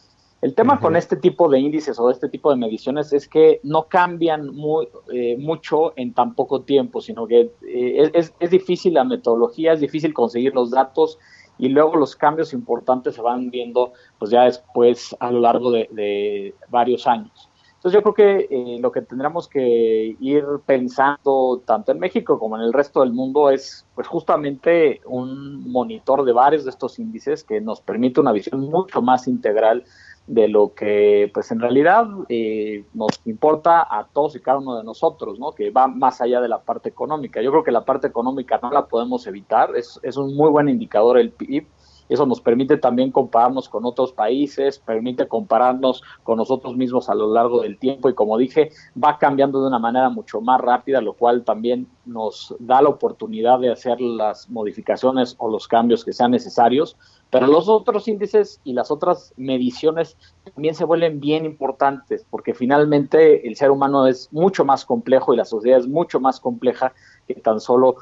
El 0.41 0.55
tema 0.55 0.78
con 0.78 0.95
este 0.95 1.16
tipo 1.16 1.49
de 1.49 1.59
índices 1.59 1.99
o 1.99 2.11
este 2.11 2.28
tipo 2.28 2.51
de 2.51 2.57
mediciones 2.57 3.12
es 3.12 3.26
que 3.26 3.59
no 3.64 3.89
cambian 3.89 4.55
muy, 4.55 4.89
eh, 5.12 5.36
mucho 5.36 5.93
en 5.97 6.14
tan 6.14 6.36
poco 6.36 6.62
tiempo, 6.62 7.01
sino 7.01 7.26
que 7.26 7.51
eh, 7.66 8.11
es, 8.14 8.32
es, 8.39 8.51
difícil 8.51 8.95
la 8.95 9.03
metodología, 9.03 9.72
es 9.72 9.80
difícil 9.80 10.14
conseguir 10.14 10.55
los 10.55 10.70
datos 10.70 11.18
y 11.59 11.68
luego 11.68 11.97
los 11.97 12.14
cambios 12.14 12.53
importantes 12.53 13.16
se 13.16 13.22
van 13.22 13.51
viendo 13.51 13.93
pues 14.18 14.30
ya 14.30 14.45
después 14.45 15.16
a 15.18 15.32
lo 15.32 15.41
largo 15.41 15.72
de, 15.72 16.55
varios 16.68 17.09
años. 17.09 17.51
Entonces 17.76 17.95
yo 17.95 18.03
creo 18.03 18.14
que 18.14 18.49
eh, 18.51 18.78
lo 18.80 18.91
que 18.91 19.03
tendremos 19.03 19.47
que 19.47 20.16
ir 20.18 20.45
pensando 20.66 21.62
tanto 21.64 21.93
en 21.93 22.01
México 22.01 22.39
como 22.39 22.57
en 22.57 22.62
el 22.62 22.72
resto 22.72 23.01
del 23.01 23.12
mundo 23.12 23.51
es 23.51 23.86
pues 23.95 24.07
justamente 24.07 25.01
un 25.05 25.70
monitor 25.70 26.24
de 26.24 26.32
varios 26.32 26.64
de 26.64 26.70
estos 26.70 26.99
índices 26.99 27.45
que 27.45 27.61
nos 27.61 27.80
permite 27.80 28.20
una 28.20 28.32
visión 28.32 28.61
mucho 28.62 29.01
más 29.01 29.28
integral 29.28 29.84
de 30.29 30.47
lo 30.47 30.74
que 30.74 31.31
pues 31.33 31.51
en 31.51 31.61
realidad 31.61 32.07
eh, 32.29 32.85
nos 32.95 33.20
importa 33.24 33.81
a 33.91 34.07
todos 34.07 34.37
y 34.37 34.41
cada 34.41 34.59
uno 34.59 34.76
de 34.76 34.85
nosotros, 34.85 35.39
¿no? 35.39 35.53
que 35.53 35.70
va 35.70 35.89
más 35.89 36.20
allá 36.20 36.41
de 36.41 36.49
la 36.49 36.61
parte 36.61 36.91
económica. 36.91 37.41
Yo 37.43 37.51
creo 37.51 37.64
que 37.64 37.72
la 37.72 37.85
parte 37.85 38.07
económica 38.07 38.61
no 38.62 38.70
la 38.70 38.87
podemos 38.87 39.26
evitar, 39.26 39.74
es, 39.74 39.99
es 40.03 40.16
un 40.16 40.37
muy 40.37 40.51
buen 40.51 40.68
indicador 40.68 41.18
el 41.18 41.31
PIB, 41.31 41.66
eso 42.09 42.24
nos 42.24 42.41
permite 42.41 42.79
también 42.79 43.11
compararnos 43.11 43.68
con 43.68 43.85
otros 43.85 44.12
países, 44.12 44.79
permite 44.79 45.29
compararnos 45.29 46.03
con 46.22 46.39
nosotros 46.39 46.76
mismos 46.76 47.09
a 47.09 47.14
lo 47.14 47.33
largo 47.33 47.62
del 47.62 47.79
tiempo 47.79 48.09
y 48.09 48.14
como 48.14 48.39
dije, 48.39 48.70
va 49.03 49.18
cambiando 49.18 49.61
de 49.61 49.68
una 49.68 49.79
manera 49.79 50.09
mucho 50.09 50.41
más 50.41 50.61
rápida, 50.61 51.01
lo 51.01 51.12
cual 51.12 51.45
también 51.45 51.87
nos 52.07 52.55
da 52.59 52.81
la 52.81 52.89
oportunidad 52.89 53.59
de 53.59 53.70
hacer 53.70 54.01
las 54.01 54.49
modificaciones 54.49 55.37
o 55.39 55.51
los 55.51 55.68
cambios 55.68 56.05
que 56.05 56.12
sean 56.12 56.31
necesarios. 56.31 56.97
Pero 57.31 57.47
los 57.47 57.68
otros 57.68 58.09
índices 58.09 58.61
y 58.64 58.72
las 58.72 58.91
otras 58.91 59.35
mediciones 59.37 60.16
también 60.55 60.74
se 60.74 60.85
vuelven 60.85 61.20
bien 61.20 61.45
importantes 61.45 62.24
porque 62.31 62.55
finalmente 62.55 63.47
el 63.47 63.55
ser 63.57 63.70
humano 63.70 64.07
es 64.07 64.33
mucho 64.33 64.64
más 64.64 64.87
complejo 64.87 65.35
y 65.35 65.37
la 65.37 65.45
sociedad 65.45 65.79
es 65.79 65.87
mucho 65.87 66.20
más 66.20 66.41
compleja 66.41 66.95
que 67.26 67.35
tan 67.35 67.61
solo 67.61 67.97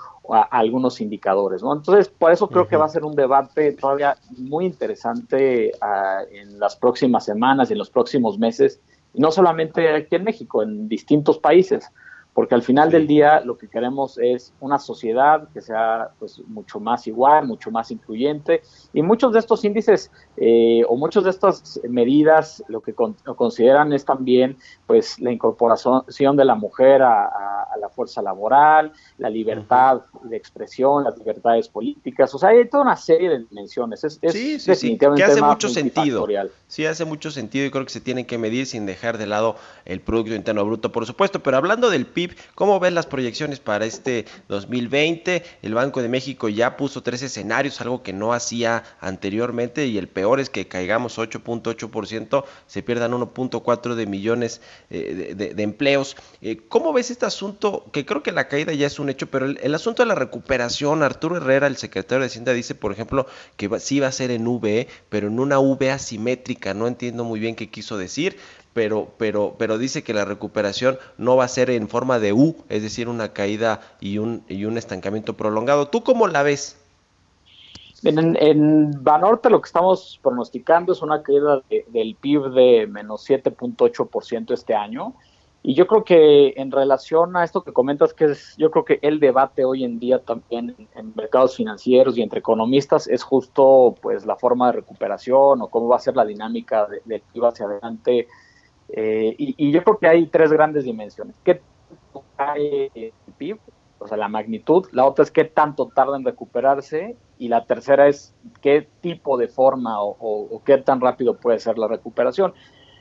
algunos 0.50 1.00
indicadores. 1.00 1.62
¿no? 1.62 1.74
Entonces, 1.74 2.08
por 2.08 2.30
eso 2.30 2.48
creo 2.48 2.68
que 2.68 2.76
va 2.76 2.84
a 2.84 2.88
ser 2.88 3.04
un 3.04 3.16
debate 3.16 3.72
todavía 3.72 4.16
muy 4.36 4.64
interesante 4.64 5.72
ah, 5.80 6.20
en 6.30 6.60
las 6.60 6.76
próximas 6.76 7.24
semanas 7.24 7.68
y 7.68 7.72
en 7.72 7.80
los 7.80 7.90
próximos 7.90 8.38
meses, 8.38 8.80
y 9.12 9.20
no 9.20 9.32
solamente 9.32 9.92
aquí 9.92 10.14
en 10.14 10.24
México, 10.24 10.62
en 10.62 10.88
distintos 10.88 11.38
países 11.38 11.90
porque 12.36 12.54
al 12.54 12.62
final 12.62 12.90
del 12.90 13.06
día 13.06 13.40
lo 13.40 13.56
que 13.56 13.66
queremos 13.66 14.18
es 14.18 14.52
una 14.60 14.78
sociedad 14.78 15.48
que 15.54 15.62
sea 15.62 16.10
pues 16.18 16.42
mucho 16.46 16.78
más 16.78 17.06
igual, 17.06 17.46
mucho 17.46 17.70
más 17.70 17.90
incluyente 17.90 18.60
y 18.92 19.00
muchos 19.00 19.32
de 19.32 19.38
estos 19.38 19.64
índices 19.64 20.10
eh, 20.36 20.82
o 20.86 20.96
muchas 20.96 21.24
de 21.24 21.30
estas 21.30 21.80
medidas 21.88 22.62
lo 22.68 22.82
que 22.82 22.92
consideran 22.92 23.94
es 23.94 24.04
también 24.04 24.58
pues 24.86 25.18
la 25.18 25.32
incorporación 25.32 26.36
de 26.36 26.44
la 26.44 26.54
mujer 26.54 27.00
a, 27.00 27.30
la 27.80 27.88
fuerza 27.88 28.20
laboral, 28.20 28.92
la 29.18 29.30
libertad 29.30 30.02
de 30.24 30.36
expresión, 30.36 31.04
las 31.04 31.16
libertades 31.18 31.68
políticas, 31.68 32.34
o 32.34 32.38
sea, 32.38 32.50
hay 32.50 32.68
toda 32.68 32.84
una 32.84 32.96
serie 32.96 33.28
de 33.28 33.38
dimensiones. 33.40 34.02
Es, 34.04 34.18
sí, 34.32 34.58
sí, 34.58 34.74
sí, 34.74 34.98
que 34.98 35.06
hace 35.22 35.42
mucho 35.42 35.68
sentido. 35.68 36.26
Sí, 36.68 36.86
hace 36.86 37.04
mucho 37.04 37.30
sentido 37.30 37.66
y 37.66 37.70
creo 37.70 37.84
que 37.84 37.90
se 37.90 38.00
tienen 38.00 38.24
que 38.24 38.38
medir 38.38 38.66
sin 38.66 38.86
dejar 38.86 39.18
de 39.18 39.26
lado 39.26 39.56
el 39.84 40.00
Producto 40.00 40.34
Interno 40.34 40.64
Bruto, 40.64 40.90
por 40.90 41.06
supuesto, 41.06 41.42
pero 41.42 41.58
hablando 41.58 41.90
del 41.90 42.06
PIB, 42.06 42.25
¿Cómo 42.54 42.80
ven 42.80 42.94
las 42.94 43.06
proyecciones 43.06 43.60
para 43.60 43.84
este 43.84 44.24
2020? 44.48 45.44
El 45.62 45.74
Banco 45.74 46.02
de 46.02 46.08
México 46.08 46.48
ya 46.48 46.76
puso 46.76 47.02
tres 47.02 47.22
escenarios, 47.22 47.80
algo 47.80 48.02
que 48.02 48.12
no 48.12 48.32
hacía 48.32 48.84
anteriormente 49.00 49.86
y 49.86 49.98
el 49.98 50.08
peor 50.08 50.40
es 50.40 50.50
que 50.50 50.68
caigamos 50.68 51.18
8.8%, 51.18 52.44
se 52.66 52.82
pierdan 52.82 53.12
1.4 53.12 53.94
de 53.94 54.06
millones 54.06 54.60
eh, 54.90 55.34
de, 55.36 55.62
empleos. 55.62 56.16
Eh, 56.40 56.58
¿Cómo 56.68 56.92
ves 56.92 57.10
este 57.10 57.26
asunto? 57.26 57.84
Que 57.92 58.04
creo 58.04 58.22
que 58.22 58.32
la 58.32 58.48
caída 58.48 58.72
ya 58.72 58.86
es 58.86 58.98
un 58.98 59.08
hecho, 59.08 59.26
pero 59.28 59.46
el, 59.46 59.74
asunto 59.74 60.02
de 60.02 60.08
la 60.08 60.14
recuperación, 60.14 61.02
Arturo 61.02 61.36
Herrera, 61.36 61.66
el 61.66 61.76
secretario 61.76 62.20
de 62.20 62.26
Hacienda, 62.26 62.52
dice, 62.52 62.74
por 62.74 62.92
ejemplo, 62.92 63.26
que 63.56 63.68
sí 63.80 64.00
va 64.00 64.08
a 64.08 64.12
ser 64.12 64.30
en 64.30 64.46
V, 64.46 64.88
pero 65.08 65.28
en 65.28 65.38
una 65.38 65.58
V 65.58 65.90
asimétrica. 65.90 66.74
No 66.74 66.86
entiendo 66.86 67.24
muy 67.24 67.40
bien 67.40 67.54
qué 67.56 67.68
quiso 67.68 67.98
decir 67.98 68.36
pero, 68.76 69.08
pero, 69.16 69.54
pero 69.56 69.78
dice 69.78 70.04
que 70.04 70.12
la 70.12 70.26
recuperación 70.26 70.98
no 71.16 71.34
va 71.34 71.44
a 71.44 71.48
ser 71.48 71.70
en 71.70 71.88
forma 71.88 72.18
de 72.18 72.34
U, 72.34 72.56
es 72.68 72.82
decir, 72.82 73.08
una 73.08 73.32
caída 73.32 73.80
y 74.00 74.18
un, 74.18 74.44
y 74.50 74.66
un 74.66 74.76
estancamiento 74.76 75.32
prolongado. 75.32 75.88
¿Tú 75.88 76.02
cómo 76.02 76.28
la 76.28 76.42
ves? 76.42 76.78
En, 78.04 78.36
en 78.36 79.02
Banorte 79.02 79.48
lo 79.48 79.62
que 79.62 79.66
estamos 79.68 80.20
pronosticando 80.22 80.92
es 80.92 81.00
una 81.00 81.22
caída 81.22 81.62
del 81.88 82.16
PIB 82.20 82.50
de 82.50 82.86
menos 82.86 83.26
7.8% 83.26 84.52
este 84.52 84.74
año. 84.74 85.14
Y 85.62 85.72
yo 85.72 85.86
creo 85.86 86.04
que 86.04 86.52
en 86.58 86.70
relación 86.70 87.34
a 87.34 87.44
esto 87.44 87.64
que 87.64 87.72
comentas, 87.72 88.12
que 88.12 88.26
es 88.26 88.56
yo 88.58 88.70
creo 88.70 88.84
que 88.84 88.98
el 89.00 89.20
debate 89.20 89.64
hoy 89.64 89.84
en 89.84 89.98
día 89.98 90.18
también 90.18 90.76
en, 90.94 91.14
mercados 91.16 91.56
financieros 91.56 92.18
y 92.18 92.22
entre 92.22 92.40
economistas 92.40 93.08
es 93.08 93.22
justo 93.22 93.94
pues 94.02 94.26
la 94.26 94.36
forma 94.36 94.66
de 94.66 94.72
recuperación 94.72 95.62
o 95.62 95.68
cómo 95.68 95.88
va 95.88 95.96
a 95.96 96.00
ser 96.00 96.14
la 96.14 96.26
dinámica 96.26 96.86
del 97.06 97.22
PIB 97.32 97.46
hacia 97.46 97.64
adelante 97.64 98.28
eh, 98.88 99.34
y, 99.38 99.72
yo 99.72 99.82
creo 99.82 99.98
que 99.98 100.08
hay 100.08 100.26
tres 100.26 100.52
grandes 100.52 100.84
dimensiones. 100.84 101.36
¿Qué 101.44 101.60
cae 102.36 102.90
el 102.94 103.12
PIB? 103.36 103.58
O 103.98 104.06
sea, 104.06 104.16
la 104.16 104.28
magnitud. 104.28 104.86
La 104.92 105.06
otra 105.06 105.24
es 105.24 105.30
qué 105.30 105.44
tanto 105.44 105.86
tarda 105.94 106.16
en 106.16 106.24
recuperarse. 106.24 107.16
Y 107.38 107.48
la 107.48 107.64
tercera 107.64 108.08
es 108.08 108.34
qué 108.60 108.88
tipo 109.00 109.36
de 109.36 109.48
forma 109.48 110.02
o, 110.02 110.62
qué 110.64 110.78
tan 110.78 111.00
rápido 111.00 111.36
puede 111.36 111.58
ser 111.58 111.78
la 111.78 111.88
recuperación. 111.88 112.54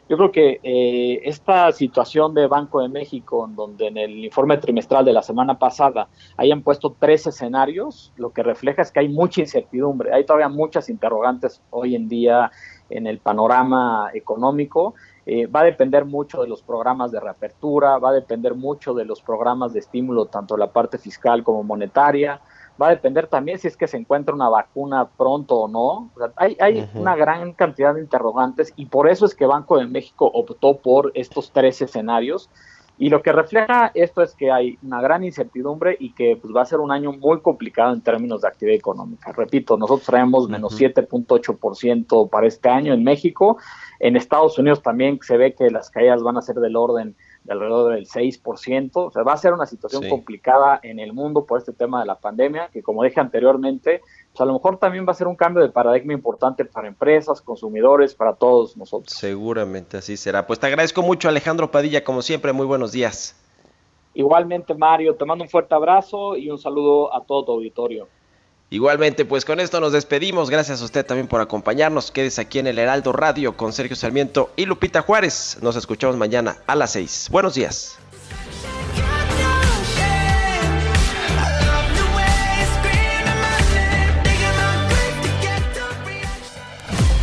Yo 0.07 0.17
creo 0.17 0.31
que 0.31 0.59
eh, 0.61 1.21
esta 1.23 1.71
situación 1.71 2.35
de 2.35 2.45
Banco 2.45 2.79
de 2.79 2.89
México, 2.89 3.47
en 3.47 3.55
donde 3.55 3.87
en 3.87 3.97
el 3.97 4.23
informe 4.23 4.57
trimestral 4.57 5.03
de 5.03 5.13
la 5.13 5.23
semana 5.23 5.57
pasada 5.57 6.09
hayan 6.37 6.61
puesto 6.61 6.95
tres 6.99 7.25
escenarios, 7.25 8.13
lo 8.15 8.29
que 8.31 8.43
refleja 8.43 8.83
es 8.83 8.91
que 8.91 8.99
hay 8.99 9.09
mucha 9.09 9.41
incertidumbre, 9.41 10.13
hay 10.13 10.23
todavía 10.23 10.47
muchas 10.47 10.89
interrogantes 10.89 11.59
hoy 11.71 11.95
en 11.95 12.07
día 12.07 12.51
en 12.91 13.07
el 13.07 13.17
panorama 13.17 14.11
económico 14.13 14.93
eh, 15.25 15.47
va 15.47 15.61
a 15.61 15.63
depender 15.63 16.05
mucho 16.05 16.41
de 16.41 16.47
los 16.47 16.61
programas 16.61 17.11
de 17.11 17.19
reapertura, 17.19 17.97
va 17.97 18.09
a 18.09 18.13
depender 18.13 18.53
mucho 18.53 18.93
de 18.93 19.05
los 19.05 19.21
programas 19.21 19.73
de 19.73 19.79
estímulo, 19.79 20.27
tanto 20.27 20.55
la 20.55 20.71
parte 20.71 20.97
fiscal 20.97 21.43
como 21.43 21.63
monetaria, 21.63 22.41
va 22.79 22.87
a 22.87 22.91
depender 22.91 23.27
también 23.27 23.57
si 23.57 23.67
es 23.67 23.77
que 23.77 23.87
se 23.87 23.97
encuentra 23.97 24.35
una 24.35 24.49
vacuna 24.49 25.07
pronto 25.17 25.55
o 25.55 25.67
no. 25.67 26.11
hay 26.35 26.57
hay 26.59 26.89
una 26.93 27.15
gran 27.15 27.53
cantidad 27.53 27.95
de 27.95 28.01
interrogantes 28.01 28.73
y 28.75 28.85
por 28.85 29.09
eso 29.09 29.25
es 29.25 29.33
que 29.33 29.45
Banco 29.45 29.77
de 29.77 29.87
México 29.87 30.29
optó 30.31 30.77
por 30.77 31.11
estos 31.15 31.51
tres 31.51 31.81
escenarios. 31.81 32.49
Y 32.97 33.09
lo 33.09 33.21
que 33.21 33.33
refleja 33.33 33.91
esto 33.93 34.21
es 34.21 34.33
que 34.35 34.51
hay 34.51 34.77
una 34.81 35.01
gran 35.01 35.23
incertidumbre 35.23 35.97
y 35.99 36.13
que 36.13 36.37
pues, 36.41 36.55
va 36.55 36.61
a 36.61 36.65
ser 36.65 36.79
un 36.79 36.91
año 36.91 37.11
muy 37.11 37.41
complicado 37.41 37.93
en 37.93 38.01
términos 38.01 38.41
de 38.41 38.47
actividad 38.47 38.77
económica. 38.77 39.33
Repito, 39.33 39.75
nosotros 39.75 40.05
traemos 40.05 40.47
menos 40.47 40.79
7.8% 40.79 42.29
para 42.29 42.47
este 42.47 42.69
año 42.69 42.93
en 42.93 43.03
México. 43.03 43.57
En 43.99 44.15
Estados 44.15 44.57
Unidos 44.57 44.81
también 44.81 45.19
se 45.21 45.35
ve 45.35 45.53
que 45.53 45.69
las 45.69 45.89
caídas 45.89 46.23
van 46.23 46.37
a 46.37 46.41
ser 46.41 46.55
del 46.55 46.77
orden 46.77 47.15
de 47.43 47.53
alrededor 47.53 47.93
del 47.93 48.07
6%. 48.07 48.91
O 48.93 49.11
sea, 49.11 49.23
va 49.23 49.33
a 49.33 49.37
ser 49.37 49.53
una 49.53 49.65
situación 49.65 50.07
complicada 50.09 50.79
en 50.81 50.99
el 50.99 51.11
mundo 51.11 51.45
por 51.45 51.59
este 51.59 51.73
tema 51.73 51.99
de 51.99 52.05
la 52.05 52.15
pandemia, 52.15 52.69
que 52.71 52.81
como 52.81 53.03
dije 53.03 53.19
anteriormente, 53.19 54.01
pues 54.35 54.41
a 54.41 54.45
lo 54.45 54.51
mejor 54.51 54.77
también 54.77 55.07
va 55.07 55.13
a 55.13 55.15
ser 55.15 55.27
un 55.27 55.35
cambio 55.37 55.63
de 55.63 55.69
paradigma 55.69 56.11
importante 56.11 56.65
para 56.65 56.89
empresas, 56.89 57.39
consumidores, 57.39 58.13
para 58.13 58.33
todos 58.33 58.75
nosotros. 58.75 59.17
Seguramente 59.17 59.95
así 59.95 60.17
será. 60.17 60.45
Pues 60.45 60.59
te 60.59 60.67
agradezco 60.67 61.01
mucho 61.01 61.29
Alejandro 61.29 61.71
Padilla, 61.71 62.03
como 62.03 62.21
siempre, 62.21 62.51
muy 62.51 62.65
buenos 62.65 62.91
días. 62.91 63.37
Igualmente 64.13 64.73
Mario, 64.73 65.15
te 65.15 65.23
mando 65.23 65.45
un 65.45 65.49
fuerte 65.49 65.73
abrazo 65.73 66.35
y 66.35 66.49
un 66.49 66.57
saludo 66.57 67.15
a 67.15 67.23
todo 67.23 67.45
tu 67.45 67.51
auditorio. 67.53 68.09
Igualmente, 68.69 69.23
pues 69.23 69.45
con 69.45 69.61
esto 69.61 69.79
nos 69.79 69.93
despedimos. 69.93 70.49
Gracias 70.49 70.81
a 70.81 70.85
usted 70.85 71.05
también 71.05 71.29
por 71.29 71.39
acompañarnos. 71.39 72.11
Quédese 72.11 72.41
aquí 72.41 72.59
en 72.59 72.67
el 72.67 72.77
Heraldo 72.77 73.13
Radio 73.13 73.55
con 73.55 73.71
Sergio 73.71 73.95
Sarmiento 73.95 74.49
y 74.57 74.65
Lupita 74.65 75.01
Juárez. 75.01 75.59
Nos 75.61 75.77
escuchamos 75.77 76.17
mañana 76.17 76.57
a 76.67 76.75
las 76.75 76.91
6. 76.91 77.29
Buenos 77.31 77.53
días. 77.53 77.97